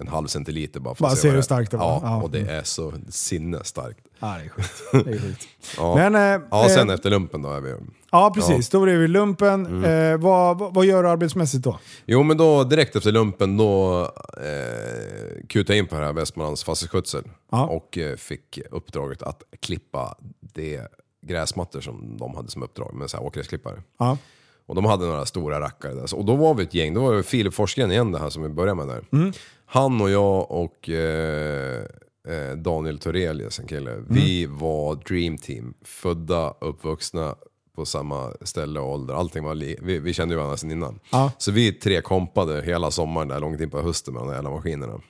en 0.00 0.08
halv 0.08 0.26
centiliter 0.26 0.80
bara 0.80 0.94
för 0.94 1.02
Bara 1.02 1.12
att 1.12 1.18
se 1.18 1.30
hur 1.30 1.42
starkt 1.42 1.70
det 1.70 1.76
var. 1.76 1.86
Ja, 1.86 2.00
Ja. 2.02 2.22
och 2.22 2.30
det 2.30 2.40
är 2.40 2.62
så 2.62 2.92
sinnesstarkt. 3.08 3.98
Ja, 4.18 4.36
det 4.38 4.44
är 4.44 4.48
sjukt. 4.48 4.82
Det 5.06 5.14
är 5.14 5.18
sjukt. 5.20 5.48
Ja. 5.76 5.94
Men, 5.94 6.14
eh, 6.14 6.46
Ja, 6.50 6.68
sen 6.68 6.88
eh, 6.88 6.94
efter 6.94 7.10
lumpen 7.10 7.42
då 7.42 7.50
är 7.52 7.60
vi 7.60 7.74
ja, 8.12 8.32
precis. 8.34 8.68
Då 8.68 8.80
blev 8.80 8.98
vi 8.98 9.08
lumpen. 9.08 9.66
Mm. 9.66 10.12
Eh, 10.12 10.18
vad, 10.20 10.58
vad, 10.58 10.74
vad 10.74 10.84
gör 10.86 11.02
du 11.02 11.08
arbetsmässigt 11.08 11.64
då? 11.64 11.78
Jo 12.06 12.22
men 12.22 12.36
då 12.36 12.64
direkt 12.64 12.96
efter 12.96 13.12
lumpen 13.12 13.56
då 13.56 14.00
eh, 14.36 15.46
kutade 15.48 15.76
jag 15.76 15.84
in 15.84 15.86
på 15.88 15.94
det 15.98 16.04
här 16.06 16.12
Västmanlands 16.12 16.64
fastighetsskötsel. 16.64 17.24
Ja. 17.52 17.66
Och 17.66 17.98
eh, 17.98 18.16
fick 18.16 18.58
uppdraget 18.70 19.22
att 19.22 19.42
klippa 19.60 20.16
de 20.54 20.80
gräsmattor 21.26 21.80
som 21.80 22.16
de 22.18 22.34
hade 22.34 22.50
som 22.50 22.62
uppdrag 22.62 22.94
med 22.94 23.10
så 23.10 23.16
här 23.16 23.24
åkgräsklippare. 23.24 23.82
Ja. 23.98 24.18
Och 24.66 24.74
de 24.74 24.84
hade 24.84 25.06
några 25.06 25.26
stora 25.26 25.60
rackare 25.60 25.94
där. 25.94 26.14
Och 26.14 26.24
då 26.24 26.36
var 26.36 26.54
vi 26.54 26.62
ett 26.62 26.74
gäng, 26.74 26.94
då 26.94 27.00
var 27.00 27.14
det 27.14 27.22
Filip 27.22 27.54
Forsgren 27.54 27.92
igen 27.92 28.12
det 28.12 28.18
här 28.18 28.30
som 28.30 28.42
vi 28.42 28.48
började 28.48 28.74
med 28.74 28.88
där. 28.88 29.04
Mm. 29.12 29.32
Han 29.66 30.00
och 30.00 30.10
jag 30.10 30.50
och 30.50 30.88
eh, 30.90 31.82
eh, 32.28 32.56
Daniel 32.56 32.98
Torelius, 32.98 33.58
en 33.58 33.66
kille. 33.66 33.96
Vi 34.08 34.44
Mm. 34.44 34.58
var 34.58 34.94
dream 34.94 35.38
team. 35.38 35.74
Födda, 35.84 36.54
uppvuxna 36.60 37.34
på 37.76 37.84
samma 37.86 38.32
ställe 38.40 38.80
och 38.80 38.92
ålder. 38.92 39.14
Allting 39.14 39.44
var 39.44 39.54
li- 39.54 39.78
vi, 39.82 39.98
vi 39.98 40.12
kände 40.12 40.34
ju 40.34 40.36
varandra 40.36 40.56
sedan 40.56 40.70
innan. 40.70 40.98
Ja. 41.12 41.32
Så 41.38 41.52
vi 41.52 41.72
tre 41.72 42.00
kompade 42.00 42.62
hela 42.62 42.90
sommaren 42.90 43.28
där 43.28 43.40
långt 43.40 43.60
in 43.60 43.70
på 43.70 43.80
hösten 43.82 44.14
med 44.14 44.22
de 44.22 44.28
där 44.28 44.34
jävla 44.34 44.50
maskinerna. 44.50 45.00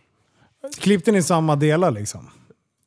Klippte 0.78 1.12
ni 1.12 1.22
samma 1.22 1.56
delar 1.56 1.90
liksom? 1.90 2.30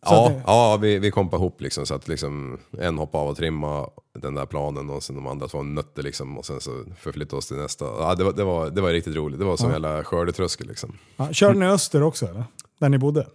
Ja, 0.06 0.30
det- 0.30 0.42
ja 0.46 0.78
vi, 0.82 1.00
vi 1.00 1.12
kompade 1.12 1.42
ihop 1.42 1.62
liksom 1.62 1.86
så 1.86 1.94
att 1.96 2.08
liksom 2.08 2.60
en 2.80 2.98
hoppade 2.98 3.24
av 3.24 3.30
och 3.30 3.38
trimma 3.38 3.90
den 4.20 4.36
där 4.36 4.46
planen 4.46 4.90
och 4.90 5.04
sen 5.04 5.16
de 5.16 5.28
andra 5.28 5.48
två 5.48 5.64
nötte 5.64 6.02
liksom 6.02 6.38
och 6.38 6.46
sen 6.46 6.62
så 6.62 6.84
förflyttade 7.00 7.38
oss 7.38 7.48
till 7.48 7.58
nästa. 7.58 7.86
Ja, 7.86 8.16
det, 8.16 8.24
var, 8.24 8.34
det, 8.34 8.44
var, 8.44 8.70
det 8.70 8.82
var 8.82 8.90
riktigt 8.90 9.16
roligt. 9.16 9.40
Det 9.40 9.46
var 9.46 9.58
som 9.58 9.66
en 9.68 9.72
jävla 9.74 10.04
skördetröskel 10.04 10.68
liksom. 10.68 10.98
Ja. 11.18 11.34
Körde 11.34 11.60
ni 11.60 11.66
öster 11.66 12.04
också 12.04 12.26
eller? 12.28 12.44
Där 12.80 12.90
ni 12.90 12.98
bodde? 12.98 13.28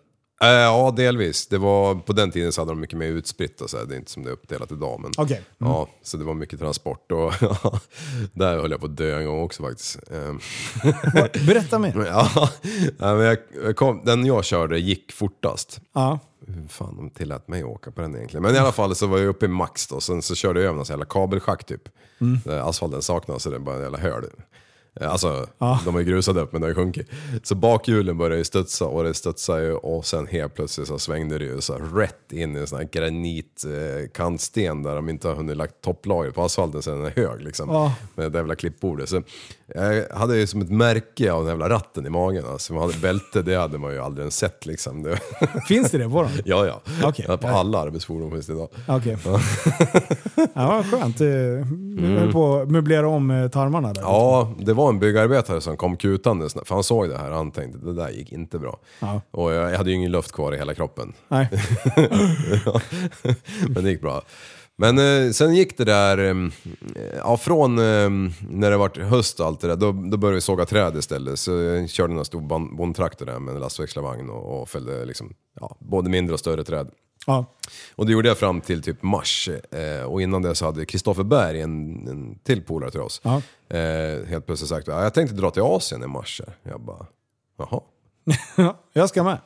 Eh, 0.43 0.49
ja, 0.49 0.91
delvis. 0.97 1.47
Det 1.47 1.59
var, 1.59 1.95
på 1.95 2.12
den 2.12 2.31
tiden 2.31 2.53
så 2.53 2.61
hade 2.61 2.71
de 2.71 2.81
mycket 2.81 2.99
mer 2.99 3.07
utspritt 3.07 3.61
och 3.61 3.71
så 3.71 3.79
här. 3.79 3.85
Det 3.85 3.95
är 3.95 3.97
inte 3.99 4.11
som 4.11 4.23
det 4.25 4.31
är 4.31 4.33
uppdelat 4.33 4.73
idag. 4.73 5.01
Men, 5.01 5.11
Okej. 5.19 5.43
Ja, 5.59 5.89
så 6.03 6.17
det 6.17 6.25
var 6.25 6.35
mycket 6.35 6.59
transport 6.61 7.12
och 7.12 7.33
där 8.33 8.59
höll 8.59 8.71
jag 8.71 8.81
på 8.81 8.87
att 8.87 8.97
dö 8.97 9.19
en 9.19 9.27
gång 9.27 9.43
också 9.43 9.62
faktiskt. 9.62 9.99
Ehm, 10.12 10.41
Berätta 11.47 11.79
mer. 11.79 12.05
ja, 12.07 12.49
ja, 12.99 13.15
men 13.15 13.37
jag 13.65 13.77
kom, 13.77 14.01
den 14.05 14.27
jag 14.27 14.45
körde 14.45 14.79
gick 14.79 15.12
fortast. 15.12 15.81
Ja. 15.93 16.19
Hur 16.47 16.69
fan 16.69 16.97
de 16.97 17.11
tillät 17.11 17.49
mig 17.49 17.65
åka 17.65 17.91
på 17.91 18.01
den 18.01 18.17
egentligen. 18.17 18.43
Men 18.43 18.55
i 18.55 18.59
alla 18.59 18.73
fall 18.73 18.95
så 18.95 19.07
var 19.07 19.19
jag 19.19 19.29
uppe 19.29 19.45
i 19.45 19.49
max 19.49 19.87
då, 19.87 20.01
sen 20.01 20.23
så 20.23 20.35
körde 20.35 20.61
jag 20.61 20.67
över 20.69 20.77
någon 20.77 20.85
jävla 20.89 21.05
kabelschack 21.05 21.65
typ. 21.65 21.83
Där 22.45 22.69
asfalten 22.69 23.03
saknas 23.03 23.43
så 23.43 23.51
det 23.51 23.57
är 23.57 23.61
bara 23.61 23.77
en 23.77 23.83
jävla 23.83 23.99
höl. 23.99 24.25
Eh, 25.01 25.11
Alltså, 25.13 25.47
de 25.85 25.95
har 25.95 26.01
ju 26.01 26.07
grusat 26.07 26.37
upp 26.37 26.53
men 26.53 26.61
det 26.61 26.65
har 26.65 26.71
ju 26.71 26.75
sjunkit. 26.75 27.09
Så 27.43 27.55
bakhjulen 27.55 28.19
började 28.19 28.37
ju 28.37 28.45
studsa 28.45 28.85
och 28.85 29.05
det 29.05 29.15
studsade 29.15 29.65
ju 29.65 29.73
och 29.75 30.07
sen 30.07 30.27
helt 30.27 30.55
plötsligt 30.55 30.89
så 30.89 30.99
svängde 30.99 31.39
det 31.39 31.45
ju 31.45 31.61
så 31.61 31.75
rätt 31.79 32.33
in 32.33 32.57
i 32.57 32.61
en 32.61 32.67
sån 32.67 32.79
här 32.79 32.89
granitkantsten 32.93 34.83
där 34.83 34.95
de 34.95 35.09
inte 35.09 35.29
har 35.29 35.35
hunnit 35.35 35.57
lagt 35.57 35.81
topplagret 35.81 36.35
på 36.35 36.43
asfalten 36.43 36.83
sen 36.83 36.97
den 36.99 37.07
är 37.07 37.11
hög 37.17 37.43
liksom. 37.43 37.69
Ja. 37.71 37.95
Med 38.15 38.33
det 38.33 38.39
jävla 38.39 38.55
klippbordet. 38.55 39.09
Så 39.09 39.23
jag 39.67 40.09
hade 40.17 40.37
ju 40.37 40.47
som 40.47 40.61
ett 40.62 40.71
märke 40.71 41.33
av 41.33 41.41
den 41.45 41.49
jävla 41.51 41.69
ratten 41.69 42.07
i 42.07 42.11
magen. 42.11 42.45
Alltså, 42.53 42.73
man 42.73 42.83
hade 42.83 42.99
bälte, 42.99 43.43
det 43.43 43.55
hade 43.57 43.79
man 43.79 43.93
ju 43.93 43.99
aldrig 43.99 44.23
ens 44.23 44.37
sett 44.37 44.67
liksom. 44.67 45.03
Det, 45.03 45.19
Finns 45.69 45.91
det 45.91 45.99
det 45.99 46.09
på 46.09 46.23
dem? 46.23 46.31
ja, 46.45 46.67
ja. 46.67 47.12
Ja. 47.29 47.37
På 47.37 47.49
alla 47.49 47.79
arbetsfordon 47.79 48.31
finns 48.31 48.47
det 48.47 48.53
idag. 48.53 48.69
Okej. 48.89 49.17
ja, 49.25 49.37
vad 50.55 50.87
skönt. 50.87 51.21
Eh, 51.21 51.27
Du 51.97 52.17
höll 52.19 52.33
på 52.33 52.57
att 52.57 52.71
möblera 52.71 53.09
om 53.09 53.31
eh, 53.31 53.49
tarmarna 53.49 53.93
där. 53.93 54.03
Ja, 54.03 54.53
det 54.59 54.73
var 54.73 54.89
en 54.89 54.99
byggarbetare 54.99 55.61
som 55.61 55.77
kom 55.77 55.97
kutande, 55.97 56.49
för 56.65 56.75
han 56.75 56.85
såg 56.85 57.09
det 57.09 57.19
här 57.19 57.31
och 57.31 57.37
han 57.37 57.51
tänkte 57.51 57.79
det 57.87 57.95
där 57.95 58.09
gick 58.11 58.33
inte 58.33 58.59
bra. 58.59 58.79
Ja. 59.01 59.21
Och 59.31 59.53
jag, 59.53 59.71
jag 59.73 59.77
hade 59.79 59.91
ju 59.91 59.97
ingen 59.97 60.12
luft 60.12 60.33
kvar 60.33 60.55
i 60.55 60.59
hela 60.59 60.75
kroppen. 60.75 61.12
Nej. 61.29 61.49
Men 63.69 63.85
det 63.85 63.91
gick 63.91 64.01
bra. 64.01 64.23
Men 64.77 64.99
eh, 64.99 65.31
sen 65.33 65.55
gick 65.55 65.77
det 65.77 65.85
där, 65.85 66.18
eh, 66.18 66.35
ja 67.16 67.37
från 67.37 67.79
eh, 67.79 68.11
när 68.51 68.70
det 68.70 68.77
vart 68.77 68.97
höst 68.97 69.41
och 69.41 69.47
allt 69.47 69.61
det 69.61 69.68
där, 69.68 69.77
då, 69.77 69.93
då 69.93 70.16
började 70.16 70.35
vi 70.35 70.41
såga 70.41 70.64
träd 70.64 70.97
istället. 70.97 71.39
Så 71.39 71.53
jag 71.53 71.91
körde 71.91 72.14
en 72.14 72.25
stor 72.25 72.41
bondtraktor 72.77 73.27
där 73.27 73.39
med 73.39 73.55
en 73.55 73.61
lastväxlarvagn 73.61 74.31
och, 74.31 74.61
och 74.62 74.68
fällde 74.68 75.05
liksom, 75.05 75.35
ja, 75.61 75.77
både 75.81 76.11
mindre 76.11 76.35
och 76.35 76.41
större 76.41 76.64
träd. 76.64 76.91
Ja. 77.27 77.45
Och 77.97 78.07
det 78.07 78.12
gjorde 78.12 78.29
jag 78.29 78.39
fram 78.39 78.61
till 78.61 78.83
typ 78.83 79.03
mars. 79.03 79.49
Eh, 79.70 80.05
och 80.05 80.22
innan 80.22 80.43
det 80.43 80.55
så 80.55 80.64
hade 80.64 80.85
Kristoffer 80.87 81.22
Berg, 81.22 81.61
en, 81.61 82.09
en 82.09 82.39
till 82.39 82.62
polare 82.62 82.91
till 82.91 83.01
oss, 83.01 83.20
Ja. 83.25 83.43
eh, 83.79 84.25
helt 84.27 84.47
plötsligt 84.47 84.68
sagt 84.68 84.87
ja, 84.89 85.03
jag 85.03 85.14
tänkte 85.14 85.37
dra 85.37 85.51
till 85.51 85.62
Asien 85.62 86.03
i 86.03 86.07
mars. 86.07 86.41
Jag 86.62 86.81
bara, 86.81 87.07
jaha. 87.59 87.81
jag 88.93 89.09
ska 89.09 89.22
med. 89.22 89.39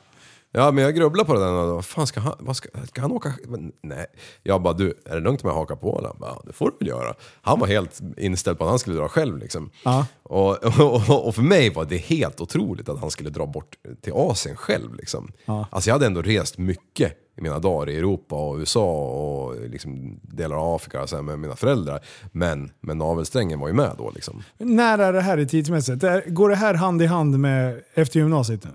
Ja, 0.51 0.71
men 0.71 0.83
jag 0.83 0.95
grubblar 0.95 1.23
på 1.23 1.33
det 1.33 1.39
där. 1.39 1.51
Vad 1.51 1.85
fan 1.85 2.07
ska 2.07 2.19
han, 2.19 2.35
vad 2.39 2.55
ska, 2.55 2.69
ska 2.87 3.01
han 3.01 3.11
åka? 3.11 3.33
Men, 3.47 3.71
nej. 3.81 4.05
Jag 4.43 4.61
bara, 4.61 4.73
du, 4.73 4.93
är 5.05 5.15
det 5.15 5.21
lugnt 5.21 5.43
om 5.43 5.49
jag 5.49 5.55
hakar 5.55 5.75
på? 5.75 6.01
Han 6.03 6.19
bara, 6.19 6.37
det 6.45 6.53
får 6.53 6.71
du 6.71 6.85
väl 6.85 6.87
göra. 6.87 7.13
Han 7.41 7.59
var 7.59 7.67
helt 7.67 7.99
inställd 8.17 8.57
på 8.57 8.63
att 8.63 8.69
han 8.69 8.79
skulle 8.79 8.97
dra 8.97 9.07
själv 9.07 9.37
liksom. 9.37 9.69
Ja. 9.83 10.05
Och, 10.23 10.63
och, 11.09 11.27
och 11.27 11.35
för 11.35 11.41
mig 11.41 11.73
var 11.73 11.85
det 11.85 11.97
helt 11.97 12.41
otroligt 12.41 12.89
att 12.89 12.99
han 12.99 13.11
skulle 13.11 13.29
dra 13.29 13.45
bort 13.45 13.75
till 14.01 14.13
Asien 14.15 14.55
själv 14.55 14.95
liksom. 14.95 15.31
Ja. 15.45 15.67
Alltså 15.71 15.89
jag 15.89 15.95
hade 15.95 16.05
ändå 16.05 16.21
rest 16.21 16.57
mycket 16.57 17.13
i 17.37 17.41
mina 17.41 17.59
dagar 17.59 17.89
i 17.89 17.97
Europa 17.97 18.35
och 18.35 18.57
USA 18.57 18.93
och 19.05 19.69
liksom 19.69 20.19
delar 20.21 20.55
av 20.55 20.75
Afrika 20.75 21.07
så 21.07 21.21
med 21.21 21.39
mina 21.39 21.55
föräldrar. 21.55 21.99
Men, 22.31 22.71
men 22.79 22.97
navelsträngen 22.97 23.59
var 23.59 23.67
ju 23.67 23.73
med 23.73 23.91
då 23.97 24.11
liksom. 24.15 24.43
När 24.57 24.99
är 24.99 25.13
det 25.13 25.21
här 25.21 25.37
i 25.37 25.47
tidsmässigt? 25.47 26.03
Går 26.27 26.49
det 26.49 26.55
här 26.55 26.73
hand 26.73 27.01
i 27.01 27.05
hand 27.05 27.39
med 27.39 27.81
efter 27.93 28.19
gymnasiet 28.19 28.63
nu? 28.63 28.71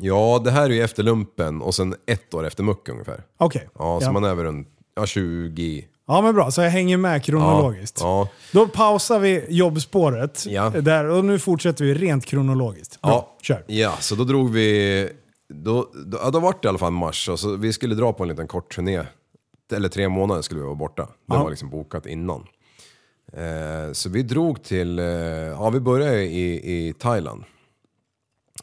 Ja, 0.00 0.40
det 0.44 0.50
här 0.50 0.62
är 0.64 0.74
ju 0.74 0.82
efter 0.82 1.02
lumpen 1.02 1.62
och 1.62 1.74
sen 1.74 1.94
ett 2.06 2.34
år 2.34 2.46
efter 2.46 2.62
muck 2.62 2.88
ungefär. 2.88 3.22
Okej. 3.38 3.68
Ja, 3.78 4.00
så 4.00 4.06
ja. 4.06 4.12
man 4.12 4.24
är 4.24 4.34
väl 4.34 4.44
runt 4.44 4.68
ja, 4.96 5.06
20... 5.06 5.84
ja 6.06 6.22
men 6.22 6.34
bra, 6.34 6.50
så 6.50 6.62
jag 6.62 6.70
hänger 6.70 6.96
med 6.96 7.22
kronologiskt. 7.24 7.98
Ja, 8.00 8.28
Då 8.52 8.68
pausar 8.68 9.18
vi 9.18 9.44
jobbspåret 9.48 10.46
Ja. 10.46 10.70
där 10.70 11.04
och 11.04 11.24
nu 11.24 11.38
fortsätter 11.38 11.84
vi 11.84 11.94
rent 11.94 12.24
kronologiskt. 12.26 13.00
Bra, 13.00 13.10
ja, 13.10 13.36
kör. 13.42 13.64
ja, 13.66 13.92
så 14.00 14.14
då 14.14 14.24
drog 14.24 14.50
vi... 14.50 15.08
Då, 15.48 15.90
då, 16.06 16.18
ja, 16.22 16.30
då 16.30 16.40
var 16.40 16.52
det 16.62 16.66
i 16.66 16.68
alla 16.68 16.78
fall 16.78 16.92
mars 16.92 17.28
och 17.28 17.40
så 17.40 17.56
vi 17.56 17.72
skulle 17.72 17.94
dra 17.94 18.12
på 18.12 18.22
en 18.22 18.28
liten 18.28 18.48
kort 18.48 18.74
turné. 18.74 19.02
Eller 19.72 19.88
tre 19.88 20.08
månader 20.08 20.42
skulle 20.42 20.60
vi 20.60 20.66
vara 20.66 20.74
borta. 20.76 21.02
Det 21.02 21.34
Ja. 21.34 21.42
var 21.42 21.50
liksom 21.50 21.70
bokat 21.70 22.06
innan. 22.06 22.44
Eh, 23.32 23.92
så 23.92 24.08
vi 24.08 24.22
drog 24.22 24.62
till... 24.62 24.98
Eh, 24.98 25.04
ja, 25.06 25.70
vi 25.70 25.80
började 25.80 26.22
i, 26.24 26.54
i 26.88 26.92
Thailand. 26.92 27.44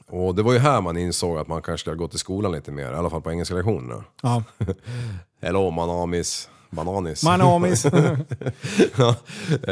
Och 0.07 0.35
det 0.35 0.43
var 0.43 0.53
ju 0.53 0.59
här 0.59 0.81
man 0.81 0.97
insåg 0.97 1.37
att 1.37 1.47
man 1.47 1.61
kanske 1.61 1.81
skulle 1.83 1.95
gå 1.95 2.07
till 2.07 2.19
skolan 2.19 2.51
lite 2.51 2.71
mer, 2.71 2.91
i 2.91 2.95
alla 2.95 3.09
fall 3.09 3.21
på 3.21 3.31
engelska 3.31 3.55
lektionerna. 3.55 4.03
Ja. 4.21 4.43
Hello 5.41 5.71
manamis, 5.71 6.49
bananis. 6.69 7.23
Manamis. 7.23 7.85
Ja, 8.97 9.15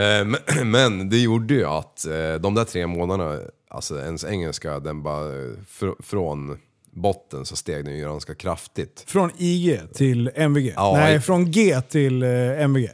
eh, 0.01 0.25
men- 0.25 0.37
Men 0.71 1.09
det 1.09 1.17
gjorde 1.17 1.53
ju 1.53 1.65
att 1.65 2.05
eh, 2.05 2.33
de 2.39 2.55
där 2.55 2.63
tre 2.63 2.87
månaderna, 2.87 3.39
alltså 3.69 3.99
ens 3.99 4.23
engelska, 4.25 4.79
den 4.79 5.03
bara 5.03 5.25
eh, 5.25 5.51
fr- 5.79 6.01
från 6.03 6.57
botten 6.93 7.45
så 7.45 7.55
steg 7.55 7.85
den 7.85 7.97
ju 7.97 8.01
ganska 8.03 8.35
kraftigt. 8.35 9.03
från 9.07 9.31
IG 9.37 9.79
till 9.93 10.31
MVG. 10.35 10.73
Ja, 10.75 10.93
Nej, 10.97 11.15
i- 11.15 11.19
från 11.19 11.51
G 11.51 11.81
till 11.81 12.23
MVG. 12.23 12.89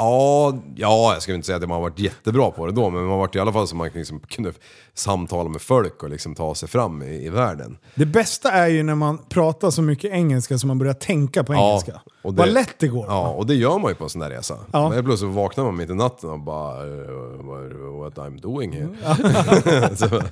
Ja, 0.00 0.54
ja, 0.76 1.12
jag 1.12 1.22
ska 1.22 1.34
inte 1.34 1.46
säga 1.46 1.56
att 1.56 1.62
man 1.62 1.70
har 1.70 1.80
varit 1.80 1.98
jättebra 1.98 2.50
på 2.50 2.66
det 2.66 2.72
då, 2.72 2.90
men 2.90 3.00
man 3.02 3.10
har 3.10 3.18
varit 3.18 3.36
i 3.36 3.38
alla 3.38 3.52
fall 3.52 3.68
så 3.68 3.76
man 3.76 3.88
liksom 3.94 4.20
kunde 4.20 4.52
samtala 4.94 5.48
med 5.48 5.60
folk 5.62 6.02
och 6.02 6.10
liksom 6.10 6.34
ta 6.34 6.54
sig 6.54 6.68
fram 6.68 7.02
i, 7.02 7.26
i 7.26 7.28
världen. 7.28 7.78
Det 7.94 8.06
bästa 8.06 8.50
är 8.50 8.68
ju 8.68 8.82
när 8.82 8.94
man 8.94 9.18
pratar 9.28 9.70
så 9.70 9.82
mycket 9.82 10.12
engelska 10.12 10.58
som 10.58 10.68
man 10.68 10.78
börjar 10.78 10.94
tänka 10.94 11.44
på 11.44 11.54
Ja, 11.54 11.68
engelska. 11.70 12.00
och 12.22 12.34
det- 12.34 12.42
Vad 12.42 12.52
lätt 12.52 12.78
det 12.78 12.88
går. 12.88 13.06
Ja, 13.08 13.28
och 13.28 13.46
det 13.46 13.54
gör 13.54 13.78
man 13.78 13.90
ju 13.90 13.94
på 13.94 14.04
en 14.04 14.10
sån 14.10 14.20
där 14.20 14.30
resa. 14.30 14.56
Ja. 14.72 14.88
Men 14.88 15.04
plötsligt 15.04 15.30
vaknar 15.30 15.64
man 15.64 15.76
mitt 15.76 15.90
i 15.90 15.94
natten 15.94 16.30
och 16.30 16.40
bara 16.40 16.82
eh, 16.82 18.00
what, 18.00 18.14
I'm 18.14 18.40
doing 18.40 18.72
here. 18.72 19.96
så, 19.96 20.22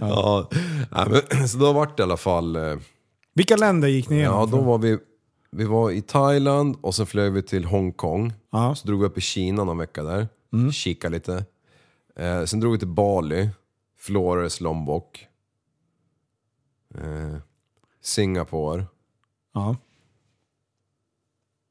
ja. 0.00 0.48
Nej, 0.90 1.06
men, 1.30 1.48
så 1.48 1.58
då 1.58 1.72
vart 1.72 1.96
det 1.96 2.00
i 2.00 2.04
alla 2.04 2.16
fall... 2.16 2.56
eh, 2.56 2.62
Vilka 3.34 3.56
länder 3.56 3.88
gick 3.88 4.08
ni 4.08 4.16
igenom? 4.16 4.38
Ja, 4.40 4.46
då 4.46 4.60
var 4.64 4.78
vi, 4.78 4.98
vi 5.52 5.64
var 5.64 5.90
i 5.90 6.02
Thailand 6.02 6.76
och 6.80 6.94
sen 6.94 7.06
flög 7.06 7.32
vi 7.32 7.42
till 7.42 7.64
Hongkong. 7.64 8.32
Ja. 8.50 8.74
Så 8.74 8.86
drog 8.86 9.00
vi 9.00 9.06
upp 9.06 9.18
i 9.18 9.20
Kina 9.20 9.64
någon 9.64 9.78
vecka 9.78 10.02
där, 10.02 10.28
kika 10.72 11.08
lite. 11.08 11.44
Eh, 12.16 12.44
sen 12.44 12.60
drog 12.60 12.72
vi 12.72 12.78
till 12.78 12.88
Bali, 12.88 13.48
Flores, 13.98 14.60
Lombok. 14.60 15.26
Eh, 16.94 17.36
Singapore. 18.02 18.84
Ja, 19.54 19.76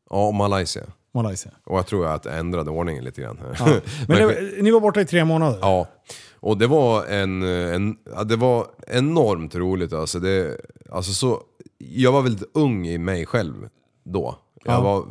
Ja, 0.10 0.28
och 0.28 0.34
Malaysia. 0.34 0.84
Malaysia. 1.14 1.52
Och 1.64 1.78
jag 1.78 1.88
tror 1.88 2.08
att 2.08 2.26
jag 2.26 2.38
ändrade 2.38 2.72
ordningen 2.72 3.04
lite 3.04 3.22
grann. 3.22 3.38
här. 3.38 3.56
Ja. 3.60 3.82
Men 4.08 4.18
det, 4.28 4.62
ni 4.64 4.72
var 4.72 4.80
borta 4.80 5.02
i 5.02 5.06
tre 5.06 5.26
månader? 5.26 5.60
Ja, 5.62 5.88
och 6.34 6.58
det 6.58 6.68
var 6.68 7.06
en, 7.06 7.44
en 7.44 7.98
ja, 8.16 8.24
det 8.24 8.36
var 8.36 8.68
enormt 8.88 9.56
roligt 9.56 9.94
alltså. 9.94 10.20
Det, 10.20 10.62
alltså 10.92 11.14
så, 11.14 11.42
jag 11.78 12.12
var 12.12 12.22
väldigt 12.22 12.50
ung 12.54 12.88
i 12.88 12.98
mig 12.98 13.26
själv 13.26 13.70
då. 14.04 14.36
Jag, 14.64 14.74
Ja. 14.76 14.82
var, 14.82 15.06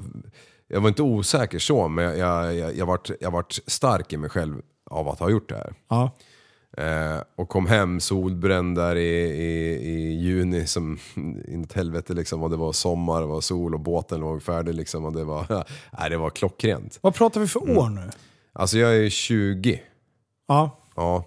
jag 0.69 0.81
var 0.81 0.89
inte 0.89 1.03
osäker 1.03 1.59
så, 1.59 1.89
men 1.89 2.05
jag, 2.05 2.19
jag, 2.19 2.55
jag, 2.55 2.77
jag, 2.77 2.87
vart, 2.87 3.11
jag 3.21 3.31
vart 3.31 3.53
stark 3.67 4.13
i 4.13 4.17
mig 4.17 4.31
själv 4.31 4.63
av 4.91 5.09
att 5.09 5.19
ha 5.19 5.31
gjort 5.31 5.49
det 5.49 5.55
här. 5.57 5.75
Ja. 5.89 6.11
Eh, 6.77 7.23
och 7.37 7.49
kom 7.49 7.67
hem 7.67 8.01
solbränd 8.01 8.77
där 8.77 8.97
i, 8.97 9.09
i, 9.21 9.75
i 9.91 10.13
juni 10.21 10.67
som 10.67 10.99
inåt 11.49 11.73
helvete 11.73 12.15
liksom. 12.15 12.43
Och 12.43 12.51
det 12.51 12.57
var 12.57 12.73
sommar, 12.73 13.21
det 13.21 13.27
var 13.27 13.41
sol 13.41 13.75
och 13.75 13.81
båten 13.81 14.21
låg 14.21 14.43
färdig 14.43 14.75
liksom. 14.75 15.05
Och 15.05 15.13
det 15.13 15.25
var, 15.25 15.47
nej, 15.99 16.11
det 16.11 16.17
var 16.17 16.31
klockrent. 16.31 16.99
Vad 17.03 17.15
pratar 17.15 17.41
vi 17.41 17.47
för 17.47 17.61
Mm. 17.63 17.79
år 17.79 17.89
nu? 17.89 18.11
Alltså 18.53 18.79
jag 18.79 18.97
är 18.97 19.09
20. 19.11 19.83
Ja, 20.49 20.79
Ja, 20.97 21.25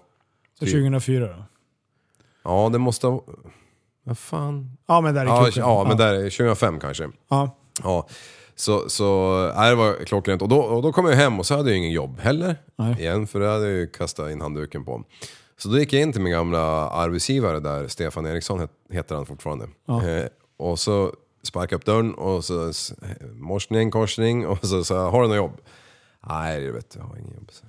så 0.58 0.64
2004 0.66 1.26
då. 1.26 1.44
Ja, 2.44 2.68
det 2.72 2.78
måste 2.78 3.06
ha... 3.06 3.24
Vad 4.04 4.18
fan? 4.18 4.76
Ja, 4.88 5.00
men 5.00 5.14
där 5.14 5.20
är 5.22 5.26
Ja, 5.26 5.44
klockan. 5.44 5.70
ja, 5.70 5.84
men 5.88 5.96
där 5.96 6.14
är 6.14 6.30
2005 6.30 6.80
kanske. 6.80 7.10
Ja. 7.30 7.56
Ja. 7.82 8.06
Så, 8.54 8.88
så 8.88 9.36
nej, 9.56 9.70
det 9.70 9.76
var 9.76 10.04
klockrent. 10.04 10.42
Och 10.42 10.48
då, 10.48 10.58
och 10.60 10.82
då 10.82 10.92
kom 10.92 11.06
jag 11.06 11.16
hem 11.16 11.38
och 11.38 11.46
så 11.46 11.56
hade 11.56 11.68
jag 11.70 11.78
ingen 11.78 11.90
jobb 11.92 12.20
heller. 12.20 12.56
Nej. 12.78 12.96
Igen, 12.98 13.26
för 13.26 13.40
det 13.40 13.48
hade 13.48 13.64
jag 13.68 13.74
ju 13.74 13.86
kastat 13.86 14.30
in 14.30 14.40
handduken 14.40 14.84
på. 14.84 15.04
Så 15.56 15.68
då 15.68 15.78
gick 15.78 15.92
jag 15.92 16.02
in 16.02 16.12
till 16.12 16.20
min 16.20 16.32
gamla 16.32 16.60
arbetsgivare 16.90 17.60
där, 17.60 17.88
Stefan 17.88 18.26
Eriksson 18.26 18.60
het, 18.60 18.70
heter 18.90 19.14
han 19.14 19.26
fortfarande. 19.26 19.64
Eh, 19.88 20.26
och 20.56 20.78
så 20.78 21.12
sparkade 21.42 21.72
jag 21.74 21.78
upp 21.78 21.84
dörren 21.84 22.14
och 22.14 22.44
så 22.44 22.72
morsning, 23.34 23.90
korsning 23.90 24.46
och 24.46 24.64
så 24.66 24.84
sa 24.84 24.94
jag, 24.94 25.10
har 25.10 25.22
du 25.22 25.28
något 25.28 25.36
jobb? 25.36 25.60
Nej, 26.26 26.60
det 26.60 26.72
vet 26.72 26.90
du, 26.90 26.98
jag 26.98 27.06
har 27.06 27.16
ingen 27.16 27.34
jobb. 27.34 27.48
Så. 27.52 27.64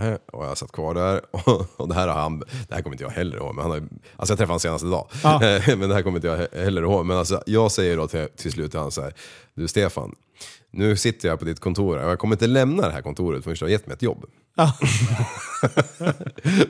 Nej, 0.00 0.18
och 0.32 0.44
jag 0.44 0.58
satt 0.58 0.72
kvar 0.72 0.94
där 0.94 1.20
och, 1.76 1.88
det 1.88 1.94
här 1.94 2.08
har 2.08 2.20
han, 2.20 2.38
det 2.38 2.74
här 2.74 2.82
kommer 2.82 2.94
inte 2.94 3.04
jag 3.04 3.10
heller 3.10 3.36
ihåg, 3.36 3.54
men 3.54 3.62
han 3.62 3.70
har, 3.70 3.78
alltså 3.78 3.88
jag 4.16 4.26
träffade 4.28 4.46
honom 4.46 4.60
senast 4.60 4.84
idag. 4.84 5.08
Ja. 5.22 5.38
men 5.76 5.88
det 5.88 5.94
här 5.94 6.02
kommer 6.02 6.18
inte 6.18 6.28
jag 6.28 6.38
he- 6.38 6.64
heller 6.64 6.82
ihåg. 6.82 7.06
Men 7.06 7.16
alltså, 7.18 7.42
jag 7.46 7.72
säger 7.72 7.96
då 7.96 8.08
till, 8.08 8.28
till 8.36 8.52
slut 8.52 8.70
till 8.70 8.78
honom 8.80 8.92
så 8.92 9.02
här, 9.02 9.14
du 9.54 9.68
Stefan, 9.68 10.14
nu 10.70 10.96
sitter 10.96 11.28
jag 11.28 11.38
på 11.38 11.44
ditt 11.44 11.60
kontor 11.60 11.98
och 12.04 12.10
jag 12.10 12.18
kommer 12.18 12.34
inte 12.34 12.46
lämna 12.46 12.86
det 12.86 12.92
här 12.92 13.02
kontoret 13.02 13.44
förrän 13.44 13.56
du 13.58 13.64
har 13.64 13.70
gett 13.70 13.86
mig 13.86 13.94
ett 13.94 14.02
jobb. 14.02 14.24
Ja. 14.56 14.72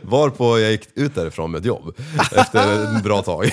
Varpå 0.03 0.59
jag 0.59 0.71
gick 0.71 0.89
ut 0.95 1.15
därifrån 1.15 1.51
med 1.51 1.59
ett 1.59 1.65
jobb 1.65 1.95
efter 2.37 2.97
ett 2.97 3.05
bra 3.05 3.23
tag. 3.23 3.53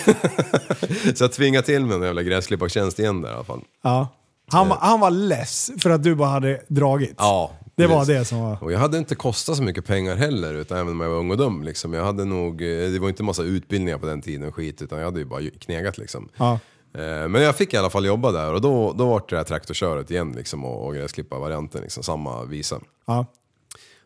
så 1.16 1.24
jag 1.24 1.32
tvingade 1.34 1.66
till 1.66 1.86
mig 1.86 1.96
en 1.98 2.04
jävla 2.04 2.24
gräsklippartjänst 2.24 3.00
igen 3.00 3.22
där 3.22 3.30
i 3.30 3.34
alla 3.34 3.44
fall. 3.44 3.62
ja. 3.84 4.08
Han, 4.52 4.70
var- 4.70 4.78
han 4.82 5.00
var 5.00 5.12
less 5.12 5.72
för 5.82 5.90
att 5.90 6.04
du 6.04 6.16
bara 6.16 6.30
hade 6.30 6.62
dragit. 6.68 7.14
Ja, 7.18 7.52
Det 7.80 7.88
var 7.88 8.06
det 8.06 8.26
som 8.26 8.40
var... 8.42 8.64
Och 8.64 8.72
jag 8.72 8.80
hade 8.80 8.98
inte 8.98 9.16
kostat 9.16 9.58
så 9.58 9.64
mycket 9.64 9.86
pengar 9.86 10.16
heller, 10.16 10.54
utan 10.54 10.78
även 10.78 10.94
om 10.94 11.02
jag 11.02 11.10
var 11.10 11.18
ung 11.18 11.32
och 11.32 11.38
dum. 11.38 11.64
Liksom. 11.64 11.94
Jag 11.94 12.04
hade 12.04 12.26
nog, 12.26 12.62
eh, 12.62 12.92
det 12.92 13.00
var 13.00 13.10
inte 13.10 13.24
massa 13.24 13.44
utbildningar 13.44 13.98
på 13.98 14.06
den 14.06 14.22
tiden 14.22 14.48
och 14.48 14.56
skit, 14.56 14.82
utan 14.82 14.98
jag 15.00 15.06
hade 15.06 15.20
ju 15.20 15.26
bara 15.26 15.42
knegat 15.60 15.98
liksom. 15.98 16.30
Ja. 16.38 16.60
Eh, 16.94 17.28
Men 17.28 17.42
jag 17.42 17.56
fick 17.56 17.74
i 17.74 17.78
alla 17.78 17.90
fall 17.90 18.06
jobba 18.06 18.32
där 18.32 18.54
och 18.54 18.62
då, 18.62 18.94
då 18.94 19.06
var 19.06 19.20
det 19.20 19.26
det 19.30 19.38
här 19.38 19.44
traktorköret 19.44 20.12
igen 20.12 20.32
liksom, 20.32 20.66
och, 20.66 20.88
och 20.88 20.96
gräsklippa-varianten, 20.96 21.82
liksom, 21.82 22.04
samma 22.04 22.46
visa. 22.46 22.80
Ja. 23.06 23.26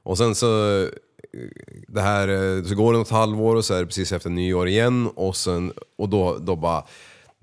Och 0.04 0.18
sen 0.18 0.36
så, 0.36 0.82
eh, 0.82 0.88
det 1.88 2.02
här, 2.02 2.28
så 2.68 2.76
går 2.76 2.94
det 2.94 3.00
något 3.00 3.10
halvår 3.10 3.56
och 3.56 3.66
så 3.66 3.74
är 3.74 3.80
det 3.80 3.86
precis 3.86 4.12
efter 4.12 4.30
nyår 4.30 4.68
igen 4.68 5.10
och, 5.16 5.36
sen, 5.36 5.74
och 5.98 6.10
då, 6.10 6.38
då 6.38 6.56
bara 6.56 6.84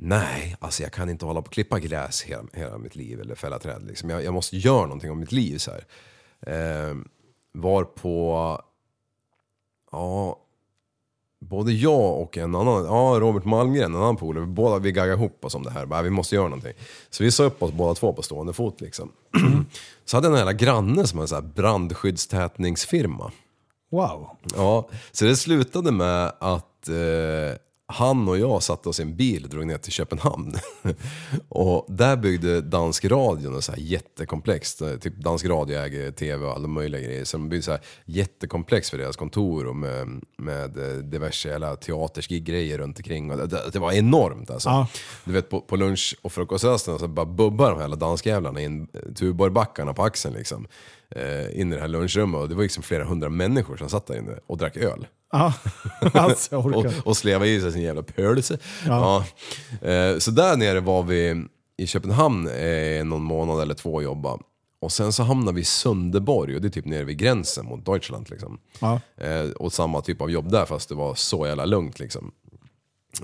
Nej, 0.03 0.57
alltså 0.61 0.83
jag 0.83 0.93
kan 0.93 1.11
inte 1.11 1.25
hålla 1.25 1.43
på 1.43 1.47
och 1.47 1.53
klippa 1.53 1.79
gräs 1.79 2.23
hela, 2.23 2.43
hela 2.53 2.79
mitt 2.79 2.97
liv 2.97 3.21
eller 3.21 3.35
fälla 3.35 3.59
träd. 3.59 3.83
Liksom. 3.89 4.11
Jag, 4.11 4.25
jag 4.25 4.35
måste 4.35 4.57
göra 4.57 4.83
någonting 4.83 5.11
om 5.11 5.21
mitt 5.21 5.33
liv. 5.33 5.59
Så 5.59 5.71
här. 5.71 5.85
Eh, 6.47 6.97
var 7.53 7.85
på 7.85 8.61
ja, 9.93 10.39
både 11.41 11.73
jag 11.73 12.21
och 12.21 12.39
en 12.39 12.55
annan, 12.55 12.85
ja 12.85 13.17
Robert 13.21 13.45
Malmgren, 13.45 13.95
en 13.95 14.01
annan 14.01 14.17
polare, 14.17 14.47
båda 14.47 14.79
vi 14.79 14.93
gaggade 14.93 15.13
ihop 15.13 15.45
oss 15.45 15.55
om 15.55 15.63
det 15.63 15.71
här. 15.71 15.87
Bara, 15.87 16.03
vi 16.03 16.11
måste 16.11 16.35
göra 16.35 16.49
någonting. 16.49 16.73
Så 17.11 17.25
vi 17.25 17.31
sa 17.31 17.45
upp 17.45 17.63
oss 17.63 17.73
båda 17.73 17.95
två 17.95 18.13
på 18.13 18.23
stående 18.23 18.53
fot 18.53 18.81
liksom. 18.81 19.13
Så 20.05 20.17
hade 20.17 20.27
jag 20.27 20.33
en 20.33 20.39
jävla 20.39 20.53
granne 20.53 21.07
som 21.07 21.19
hade 21.19 21.37
en 21.37 21.53
brandskyddstätningsfirma. 21.53 23.33
Wow. 23.91 24.29
Ja, 24.57 24.89
så 25.13 25.25
det 25.25 25.37
slutade 25.37 25.93
med 25.93 26.33
att 26.39 26.89
eh, 26.89 27.57
han 27.91 28.29
och 28.29 28.39
jag 28.39 28.63
satte 28.63 28.89
oss 28.89 29.01
i 29.01 29.03
en 29.03 29.17
bil 29.17 29.45
och 29.45 29.51
drog 29.51 29.67
ner 29.67 29.79
till 29.79 29.93
Köpenhamn. 29.93 30.55
och 31.49 31.87
där 31.89 32.17
byggde 32.17 32.61
Dansk 32.61 33.05
Radio 33.05 33.51
något 33.51 33.65
så 33.65 33.73
här 33.73 33.79
jättekomplext. 33.79 34.83
Typ 35.01 35.17
Dansk 35.17 35.47
Radio 35.47 35.79
äger 35.79 36.11
TV 36.11 36.47
och 36.47 36.53
alla 36.53 36.69
möjliga 36.69 37.01
grejer. 37.01 37.25
Så 37.25 37.37
de 37.37 37.49
byggde 37.49 37.63
så 37.63 37.71
här 37.71 37.81
jättekomplex 38.05 38.91
för 38.91 38.99
deras 38.99 39.17
kontor 39.17 39.67
och 39.67 39.77
med, 39.77 40.21
med 40.37 40.79
eh, 40.79 40.99
diverse 40.99 41.49
jävla 41.49 41.77
teatersgig-grejer 41.77 42.79
runt 42.79 42.99
omkring. 42.99 43.31
Och 43.31 43.49
det, 43.49 43.71
det, 43.73 43.79
var 43.79 43.93
enormt 43.93 44.51
alltså. 44.51 44.69
Ja. 44.69 44.87
Du 45.25 45.33
vet 45.33 45.51
på, 45.51 45.61
på 45.61 45.77
lunch 45.77 46.17
och 46.23 46.33
frukosträsten 46.33 46.99
så 46.99 47.09
bara 47.09 47.27
bubbar 47.27 47.71
de 47.71 47.75
här 47.75 47.83
jävla 47.83 47.97
danskjävlarna 47.97 48.61
in 48.61 48.89
Tuborgbackarna 49.15 49.95
på 49.95 50.03
axeln 50.03 50.35
liksom. 50.35 50.67
Eh, 51.17 51.61
in 51.61 51.73
i 51.73 51.75
det 51.75 51.81
här 51.81 51.89
lunchrummet 51.89 52.41
och 52.41 52.49
det 52.49 52.55
var 52.55 52.63
liksom 52.63 52.83
flera 52.83 53.05
hundra 53.05 53.29
människor 53.29 53.77
som 53.77 53.89
satt 53.91 54.07
där 54.07 54.19
inne 54.19 54.39
och 54.47 54.59
drack 54.59 54.77
öl. 54.77 55.07
Ja, 55.33 55.53
alltså 56.15 56.57
Och, 56.57 56.87
och 57.05 57.17
sleva 57.17 57.47
i 57.47 57.61
sig 57.61 57.73
sin 57.73 57.83
jävla 57.83 58.03
pölse. 58.03 58.59
Ja. 58.87 59.25
Eh, 59.83 60.19
så 60.19 60.31
där 60.31 60.57
nere 60.57 60.81
var 60.81 61.03
vi 61.03 61.45
i 61.77 61.87
Köpenhamn 61.87 62.49
eh, 62.49 63.05
någon 63.05 63.23
månad 63.23 63.63
eller 63.63 63.75
två 63.75 63.95
och 63.95 64.03
jobba. 64.03 64.39
Och 64.83 64.93
sen 64.93 65.13
så 65.13 65.23
hamnade 65.23 65.55
vi 65.55 65.61
i 65.61 65.65
Sunderborg 65.65 66.55
och 66.55 66.61
det 66.61 66.69
är 66.69 66.71
typ 66.71 66.85
nere 66.85 67.05
vid 67.05 67.19
gränsen 67.19 67.67
mot 67.67 67.87
Deutschland 67.87 68.31
liksom. 68.31 68.59
Ja. 68.81 69.01
Eh, 69.17 69.51
och 69.51 69.73
samma 69.73 70.01
typ 70.01 70.21
av 70.21 70.31
jobb 70.31 70.51
där 70.51 70.65
fast 70.65 70.89
det 70.89 70.95
var 70.95 71.15
så 71.15 71.47
jävla 71.47 71.65
lugnt 71.65 71.99
liksom. 71.99 72.33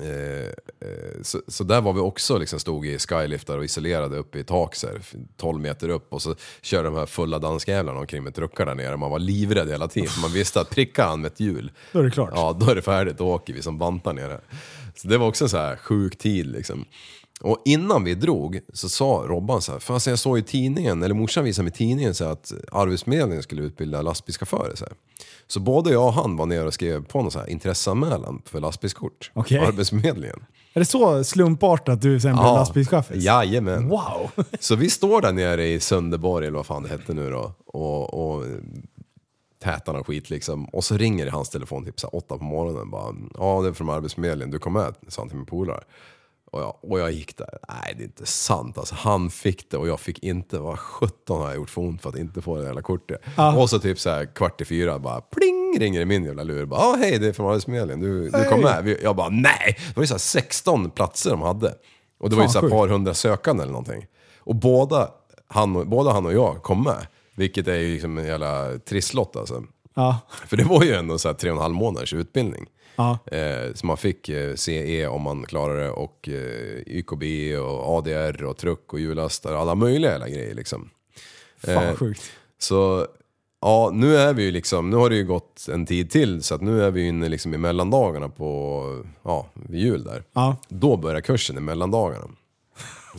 Eh, 0.03 0.47
eh, 0.89 1.23
så, 1.23 1.43
så 1.49 1.65
där 1.65 1.81
var 1.81 1.93
vi 1.93 2.01
också, 2.01 2.39
liksom, 2.39 2.61
stod 2.61 2.87
i 2.87 2.99
skyliftar 2.99 3.59
och 3.59 3.65
isolerade 3.65 4.17
uppe 4.17 4.39
i 4.39 4.45
tak 4.45 4.75
så 4.75 4.87
här, 4.87 5.01
12 5.37 5.61
meter 5.61 5.89
upp 5.89 6.13
och 6.13 6.23
så 6.23 6.35
körde 6.63 6.89
de 6.89 6.95
här 6.95 7.07
fulla 7.07 7.39
danskjävlarna 7.39 7.99
omkring 7.99 8.23
med 8.25 8.35
truckar 8.35 8.67
där 8.67 8.75
nere. 8.75 8.97
Man 8.97 9.11
var 9.11 9.19
livrädd 9.19 9.69
hela 9.69 9.89
tiden, 9.89 10.11
man 10.23 10.33
visste 10.33 10.61
att 10.61 10.71
prickar 10.71 11.07
han 11.07 11.21
med 11.21 11.33
ett 11.33 11.41
hjul, 11.41 11.73
Då 11.93 11.99
är 11.99 12.03
det 12.03 12.11
klart. 12.11 12.31
ja 12.35 12.57
då 12.61 12.71
är 12.71 12.75
det 12.75 12.83
färdigt, 12.83 13.19
då 13.19 13.29
åker 13.29 13.53
vi 13.53 13.63
som 13.63 13.79
bantar 13.79 14.13
nere. 14.13 14.41
Så 14.95 15.09
det 15.09 15.19
var 15.19 15.27
också 15.27 15.45
en 15.45 15.49
så 15.49 15.57
här 15.57 15.77
sjuk 15.77 16.19
tid 16.19 16.47
liksom. 16.47 16.85
Och 17.41 17.63
innan 17.65 18.05
vi 18.05 18.15
drog 18.15 18.61
så 18.73 18.89
sa 18.89 19.25
Robban 19.27 19.63
så 19.63 19.73
här, 19.73 19.79
för 19.79 19.95
alltså 19.95 20.11
jag 20.11 20.19
såg 20.19 20.39
i 20.39 20.43
tidningen, 20.43 21.03
eller 21.03 21.15
morsan 21.15 21.45
visade 21.45 21.65
mig 21.65 21.73
i 21.73 21.77
tidningen 21.77 22.15
så 22.15 22.25
här, 22.25 22.33
att 22.33 22.53
Arbetsförmedlingen 22.73 23.43
skulle 23.43 23.63
utbilda 23.63 24.03
lastbilschaufförer. 24.03 24.75
Så, 24.75 24.85
här. 24.85 24.95
så 25.47 25.61
både 25.61 25.91
jag 25.91 26.07
och 26.07 26.13
han 26.13 26.37
var 26.37 26.47
nere 26.47 26.67
och 26.67 26.75
skrev 26.75 27.05
på 27.05 27.23
någon 27.23 27.31
så 27.31 27.39
här 27.39 27.51
intresseanmälan 27.51 28.43
för 28.45 28.61
lastbilskort 28.61 29.31
Okej. 29.35 29.59
på 29.61 29.67
Arbetsförmedlingen. 29.67 30.45
Är 30.75 30.81
det 30.81 30.87
så 30.87 31.25
slumpartat 31.25 31.89
att 31.89 32.03
du 32.03 32.21
sen 32.21 32.37
blev 32.37 32.45
lastbilschaffis? 32.45 33.25
Jajamän. 33.25 33.89
Wow! 33.89 34.31
Så 34.61 34.77
vi 34.77 34.91
står 34.91 35.21
där 35.21 35.33
nere 35.33 35.67
i 35.67 35.81
Sunderborg, 35.81 36.47
eller 36.47 36.57
vad 36.57 36.67
fan 36.67 36.83
det 36.83 36.89
hette 36.89 37.15
nu 37.15 37.31
då, 37.31 37.53
och, 37.67 38.15
och 38.15 38.45
tätar 39.63 39.95
och 39.95 40.07
skit 40.07 40.31
liksom. 40.31 40.65
Och 40.65 40.85
så 40.85 40.97
ringer 40.97 41.25
det 41.25 41.31
hans 41.31 41.51
telefon 41.51 41.85
typ 41.85 42.01
så 42.01 42.09
åtta 42.09 42.39
på 42.39 42.45
morgonen 42.45 42.91
bara. 42.91 43.15
Ja, 43.39 43.63
det 43.63 43.69
är 43.69 43.73
från 43.73 43.91
Arbetsförmedlingen, 43.91 44.51
du 44.51 44.59
kom 44.59 44.73
med, 44.73 44.95
sa 45.09 45.23
han 45.23 45.29
till 45.29 45.37
min 45.37 45.47
polare. 45.47 45.85
Och 46.57 46.63
jag, 46.63 46.77
och 46.83 47.01
jag 47.01 47.13
gick 47.13 47.37
där. 47.37 47.59
Nej, 47.69 47.95
det 47.97 48.03
är 48.03 48.05
inte 48.05 48.27
sant. 48.27 48.79
Alltså, 48.79 48.95
han 48.95 49.31
fick 49.31 49.71
det 49.71 49.77
och 49.77 49.89
jag 49.89 50.01
fick 50.01 50.19
inte. 50.19 50.59
Vad 50.59 50.79
sjutton 50.79 51.41
har 51.41 51.49
jag 51.49 51.57
gjort 51.57 51.71
för 51.71 51.81
ont 51.81 52.03
för 52.03 52.09
att 52.09 52.17
inte 52.17 52.43
få 52.43 52.57
det 52.57 52.65
jävla 52.65 52.83
kortet? 52.83 53.21
Och 53.57 53.71
så 53.71 53.79
typ 53.79 53.99
så 53.99 54.11
här 54.11 54.35
kvart 54.35 54.61
i 54.61 54.65
fyra 54.65 54.99
bara 54.99 55.21
pling 55.21 55.79
ringer 55.79 56.01
det 56.01 56.07
min 56.07 56.25
jävla 56.25 56.43
lur. 56.43 56.67
Bara, 56.67 56.81
ah, 56.81 56.97
hej 56.97 57.19
det 57.19 57.27
är 57.27 57.33
från 57.33 57.51
Arbetsförmedlingen, 57.51 58.01
du, 58.01 58.31
du 58.31 58.45
kom 58.45 58.61
med. 58.61 58.99
Jag 59.03 59.17
bara 59.17 59.29
nej! 59.29 59.77
Det 59.89 59.97
var 59.97 60.03
ju 60.03 60.07
så 60.07 60.15
här 60.15 60.19
16 60.19 60.91
platser 60.91 61.31
de 61.31 61.43
hade. 61.43 61.75
Och 62.21 62.31
det 62.31 62.37
var 62.37 62.43
ju 62.43 62.49
så 62.49 62.59
här 62.59 62.63
sjukt. 62.63 62.73
par 62.73 62.89
hundra 62.89 63.15
sökande 63.15 63.63
eller 63.63 63.73
någonting. 63.73 64.07
Och 64.39 64.55
båda 64.55 65.11
han 65.49 65.77
och, 65.77 65.87
båda 65.87 66.13
han 66.13 66.27
och 66.27 66.33
jag 66.33 66.63
kom 66.63 66.83
med. 66.83 67.07
Vilket 67.37 67.69
är 67.69 67.75
ju 67.75 67.93
liksom 67.93 68.19
en 68.19 68.27
jävla 68.27 68.79
trisslott 68.79 69.37
alltså. 69.37 69.63
Ja. 69.95 70.19
För 70.47 70.57
det 70.57 70.65
var 70.65 70.83
ju 70.85 70.95
ändå 70.95 71.19
så 71.19 71.29
här 71.29 71.35
tre 71.35 71.51
och 71.51 71.57
en 71.57 71.63
halv 71.63 71.75
månaders 71.75 72.15
utbildning. 72.15 72.67
Ja. 72.97 73.19
Eh, 73.27 73.75
så 73.75 73.87
man 73.87 73.97
fick 73.97 74.29
eh, 74.29 74.55
CE 74.55 75.07
om 75.07 75.23
man 75.23 75.45
klarade 75.45 75.83
det 75.83 75.91
och 75.91 76.29
eh, 76.29 76.81
YKB 76.87 77.57
och 77.59 77.99
ADR 77.99 78.45
och 78.45 78.57
truck 78.57 78.93
och 78.93 79.01
hjullastare 79.01 79.55
och 79.55 79.61
alla 79.61 79.75
möjliga 79.75 80.11
jävla 80.11 80.29
grejer 80.29 80.55
liksom. 80.55 80.91
Fan 81.59 81.97
sjukt. 81.97 82.23
Så 82.59 83.07
ja, 83.61 83.91
nu 83.93 84.17
är 84.17 84.35
vi 84.35 84.43
ju 84.43 84.51
liksom, 84.51 84.91
nu 84.91 84.97
har 84.97 85.11
det 85.11 85.17
ju 85.17 85.25
gått 85.25 85.67
en 85.73 85.87
tid 85.87 86.11
till 86.11 86.43
så 86.43 86.55
att 86.55 86.61
nu 86.61 86.83
är 86.83 86.91
vi 86.91 87.01
ju 87.01 87.09
inne 87.09 87.29
liksom 87.29 87.55
i 87.55 87.59
mellandagarna 87.59 88.29
på, 88.29 89.05
ja, 89.23 89.47
vid 89.55 89.81
jul 89.81 90.05
där. 90.05 90.25
Ja, 90.33 90.57
Då 90.69 90.97
börjar 90.97 91.21
kursen 91.21 91.57
i 91.57 91.61
mellandagarna. 91.61 92.29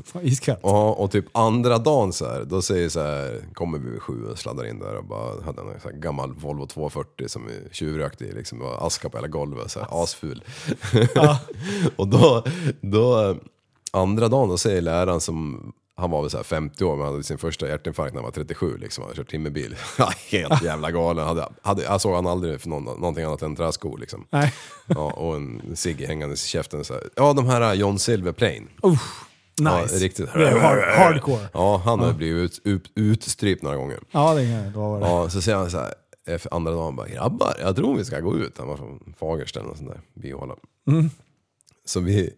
Fan, 0.06 0.22
iskallt. 0.26 0.60
Ja, 0.64 0.91
och 0.91 1.12
typ 1.12 1.26
andra 1.32 1.78
dagen 1.78 2.14
så 2.14 2.26
här, 2.26 2.43
då 2.45 2.62
säger 2.62 2.89
så 2.89 3.00
här, 3.00 3.41
kommer 3.54 3.80
vi 3.80 3.89
vid 3.89 4.02
sju 4.02 4.26
och 4.32 4.39
sladdar 4.39 4.66
in 4.66 4.80
där 4.80 4.95
och 4.95 5.06
bara 5.06 5.43
hade 5.45 5.62
en 5.62 5.80
så 5.82 5.89
här 5.89 5.95
gammal 5.98 6.34
Volvo 6.34 6.68
240 6.68 7.28
som 7.28 7.48
vi 7.48 7.70
tjuvrökte 7.72 8.26
i 8.26 8.32
liksom, 8.32 8.62
och 8.62 8.86
aska 8.86 9.10
på 9.10 9.18
hela 9.18 9.28
golvet, 9.28 9.72
så 9.72 9.80
här, 9.80 10.04
asful. 10.04 10.43
och 11.95 12.08
då, 12.08 12.43
då, 12.82 13.36
andra 13.91 14.28
dagen 14.28 14.50
då 14.50 14.58
säger 14.58 14.82
läraren 14.82 15.22
som, 15.22 15.72
han 15.95 16.12
var 16.12 16.22
väl 16.22 16.30
så 16.30 16.38
här 16.38 16.43
50 16.43 16.84
år 16.84 16.95
men 16.95 17.06
hade 17.06 17.24
sin 17.24 17.38
första 17.38 17.68
hjärtinfarkt 17.68 18.14
när 18.14 18.22
han 18.22 18.26
var 18.26 18.32
37 18.32 18.78
liksom, 18.78 19.02
han 19.02 19.10
hade 19.10 19.18
kört 19.18 19.32
timmerbil. 19.32 19.76
Helt 20.32 20.64
jävla 20.64 20.91
galen, 20.91 21.28
hade, 21.28 21.50
hade, 21.62 21.84
jag 21.84 22.02
såg 22.02 22.16
han 22.16 22.28
aldrig 22.28 22.62
för 22.62 22.70
någon, 22.70 22.84
någonting 22.84 23.24
annat 23.24 23.41
än 23.41 23.56
träskor 23.56 23.98
liksom. 23.98 24.26
Nej. 24.30 24.54
Ja, 24.86 25.12
och 25.12 25.36
en 25.36 25.76
cigg 25.76 26.02
hängandes 26.02 26.45
i 26.45 26.48
käften 26.48 26.84
så 26.84 26.93
här. 26.93 27.04
Ja, 27.16 27.34
de 27.34 27.45
här 27.45 27.74
John 27.74 28.00
Silver 28.00 28.32
Plain. 28.32 28.68
Uff, 28.84 29.26
nice. 29.60 29.95
Ja, 29.95 29.99
riktigt. 29.99 30.34
Det 30.34 30.49
är 30.49 30.60
hard, 30.60 30.80
hardcore. 30.80 31.49
Ja, 31.53 31.82
han 31.86 31.99
har 31.99 32.14
blivit 32.14 32.43
ut, 32.43 32.62
ut, 32.64 32.91
utstrypt 32.95 33.64
några 33.64 33.76
gånger. 33.78 33.99
Ja, 34.12 34.34
det 34.34 34.41
kan 34.41 34.51
jag 34.51 34.74
lova 34.74 34.99
dig. 34.99 35.10
Ja, 35.10 35.30
så 35.30 35.41
säger 35.41 35.58
han 35.58 35.72
så 35.72 35.78
här, 35.78 35.93
eh, 36.28 36.38
för 36.38 36.53
andra 36.53 36.72
dagen 36.72 36.95
bara 36.95 37.08
grabbar, 37.08 37.53
jag 37.62 37.76
tror 37.76 37.97
vi 37.97 38.05
ska 38.05 38.20
gå 38.20 38.38
ut. 38.38 38.58
Han 38.58 38.68
var 38.68 38.78
från 38.78 39.14
Fagersta 39.20 39.60
eller 39.60 39.76
sånt 39.76 39.89
där, 39.89 40.01
bihåla. 40.14 40.55
Så 41.86 41.99
vi, 41.99 42.34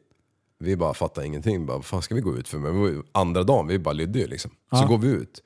vi 0.60 0.76
bara 0.76 0.94
fattar 0.94 1.24
ingenting. 1.24 1.66
Bara, 1.66 1.78
vad 1.78 1.86
fan 1.86 2.02
ska 2.02 2.16
vi 2.16 2.22
gå 2.22 2.38
ut 2.38 2.48
för? 2.48 2.58
Men 2.58 2.82
var 2.82 3.04
andra 3.12 3.44
dagen, 3.44 3.68
vi 3.68 3.80
bara 3.80 3.94
lydde 3.94 4.20
ju 4.20 4.28
liksom. 4.28 4.52
Så 4.72 4.86
går 4.86 4.98
vi 4.98 5.08
ut. 5.08 5.44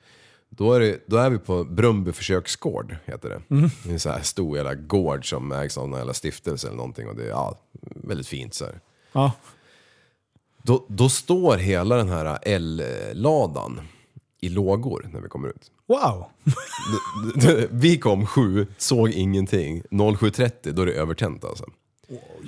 Då 0.56 0.72
är, 0.72 0.80
det, 0.80 0.98
då 1.06 1.16
är 1.16 1.30
vi 1.30 1.38
på 1.38 1.64
Brumby 1.64 2.12
försöksgård, 2.12 2.96
heter 3.04 3.28
det. 3.28 3.42
Det 3.84 3.88
är 3.88 3.92
en 3.92 4.00
så 4.00 4.10
här 4.10 4.22
stor 4.22 4.56
jävla 4.56 4.74
gård 4.74 5.28
som 5.30 5.52
ägs 5.52 5.78
av 5.78 5.88
någon 5.88 5.98
jävla 5.98 6.14
stiftelse 6.14 6.66
eller 6.66 6.76
någonting. 6.76 7.08
Och 7.08 7.16
det 7.16 7.24
är 7.24 7.28
ja, 7.28 7.58
väldigt 7.82 8.26
fint 8.26 8.54
så 8.54 8.64
här. 8.64 8.80
Ja. 9.12 9.32
Då, 10.66 10.84
då 10.88 11.08
står 11.08 11.56
hela 11.56 11.96
den 11.96 12.08
här 12.08 12.38
L-ladan 12.42 13.80
i 14.40 14.48
lågor 14.48 15.08
när 15.12 15.20
vi 15.20 15.28
kommer 15.28 15.48
ut. 15.48 15.70
Wow! 15.86 16.24
Vi 17.70 17.98
kom 17.98 18.26
sju, 18.26 18.66
såg 18.78 19.10
ingenting. 19.10 19.82
07.30, 19.90 20.72
då 20.72 20.82
är 20.82 20.86
det 20.86 20.92
övertänt 20.92 21.44
alltså. 21.44 21.64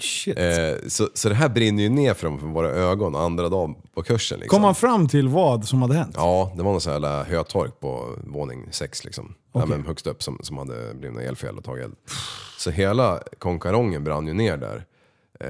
Shit. 0.01 0.39
Eh, 0.39 0.89
så, 0.89 1.09
så 1.15 1.29
det 1.29 1.35
här 1.35 1.49
brinner 1.49 1.83
ju 1.83 1.89
ner 1.89 2.15
framför 2.15 2.47
våra 2.47 2.71
ögon 2.71 3.15
andra 3.15 3.49
dagen 3.49 3.75
på 3.95 4.03
kursen. 4.03 4.39
Liksom. 4.39 4.51
Kom 4.57 4.63
man 4.63 4.75
fram 4.75 5.09
till 5.09 5.29
vad 5.29 5.69
som 5.69 5.83
hade 5.83 5.95
hänt? 5.95 6.15
Ja, 6.17 6.53
det 6.57 6.63
var 6.63 6.73
någon 6.73 6.81
sån 6.81 7.05
här 7.05 7.25
hötork 7.25 7.81
på 7.81 8.09
våning 8.25 8.69
6 8.71 9.05
liksom. 9.05 9.35
Ja, 9.53 9.67
men 9.67 9.87
högst 9.87 10.07
upp 10.07 10.23
som, 10.23 10.39
som 10.43 10.59
hade 10.59 10.95
blivit 10.95 11.17
något 11.17 11.29
elfel 11.29 11.59
och 11.59 11.65
tagit 11.65 11.85
eld. 11.85 11.95
Så 12.59 12.71
hela 12.71 13.23
konkarongen 13.39 14.05
brann 14.05 14.27
ju 14.27 14.33
ner 14.33 14.57
där. 14.57 14.85
Eh, 15.41 15.49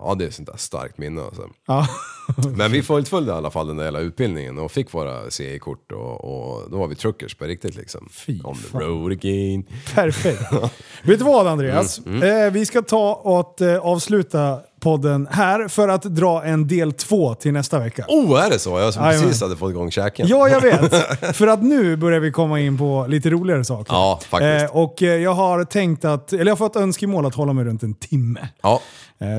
ja, 0.00 0.14
det 0.18 0.24
är 0.26 0.30
sånt 0.30 0.48
där 0.48 0.56
starkt 0.56 0.98
minne 0.98 1.22
alltså. 1.22 1.42
Ja. 1.66 1.86
Men 2.56 2.72
vi 2.72 2.82
fullföljde 2.82 3.32
i 3.32 3.34
alla 3.34 3.50
fall 3.50 3.66
den 3.66 3.76
där 3.76 3.84
hela 3.84 4.00
utbildningen 4.00 4.58
och 4.58 4.72
fick 4.72 4.94
våra 4.94 5.30
CE-kort 5.30 5.92
och, 5.92 6.24
och 6.24 6.70
då 6.70 6.78
var 6.78 6.88
vi 6.88 6.94
truckers 6.94 7.34
på 7.34 7.44
riktigt 7.44 7.76
liksom. 7.76 8.08
Fy 8.12 8.40
On 8.44 8.54
the 8.56 8.62
fan. 8.68 8.80
road 8.80 9.12
again. 9.12 9.64
Perfekt. 9.94 10.42
Vet 11.02 11.18
du 11.18 11.24
vad 11.24 11.46
Andreas? 11.46 11.98
Mm, 12.06 12.22
Eh, 12.46 12.52
vi 12.52 12.66
ska 12.66 12.82
ta 12.82 13.14
och 13.14 13.60
eh, 13.62 13.78
avsluta 13.80 14.60
podden 14.80 15.28
här 15.30 15.68
för 15.68 15.88
att 15.88 16.02
dra 16.02 16.44
en 16.44 16.66
del 16.66 16.92
två 16.92 17.34
till 17.34 17.52
nästa 17.52 17.78
vecka. 17.78 18.04
Oh, 18.08 18.44
är 18.46 18.50
det 18.50 18.58
så? 18.58 18.78
Jag 18.78 18.94
som 18.94 19.02
precis 19.02 19.40
hade 19.42 19.56
fått 19.56 19.70
igång 19.70 19.90
käken. 19.90 20.26
Ja, 20.28 20.48
jag 20.48 20.60
vet. 20.60 20.94
För 21.36 21.46
att 21.46 21.62
nu 21.62 21.96
börjar 21.96 22.20
vi 22.20 22.30
komma 22.32 22.60
in 22.60 22.78
på 22.78 23.06
lite 23.08 23.30
roligare 23.30 23.64
saker. 23.64 23.92
Ja, 23.94 24.20
faktiskt. 24.28 24.70
Eh, 24.70 24.76
och 24.76 25.02
eh, 25.02 25.08
jag 25.22 25.34
har 25.34 25.64
tänkt 25.64 26.04
att, 26.04 26.32
eller 26.32 26.44
jag 26.44 26.50
har 26.50 26.56
fått 26.56 26.76
önskemål 26.76 27.26
att 27.26 27.34
hålla 27.34 27.52
mig 27.52 27.64
runt 27.64 27.82
en 27.82 27.94
timme. 27.94 28.48
Ja, 28.62 28.80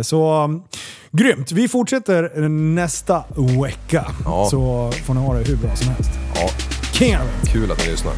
så 0.03 0.43
um, 0.43 0.63
grymt! 1.11 1.51
Vi 1.51 1.67
fortsätter 1.67 2.49
nästa 2.49 3.23
vecka. 3.63 4.05
Ja. 4.25 4.47
Så 4.51 4.91
får 5.05 5.13
ni 5.13 5.19
ha 5.19 5.33
det 5.33 5.47
hur 5.49 5.57
bra 5.57 5.75
som 5.75 5.87
helst. 5.87 6.11
ja. 6.35 6.49
King. 6.93 7.15
Kul 7.53 7.71
att 7.71 7.85
ni 7.85 7.91
lyssnar. 7.91 8.13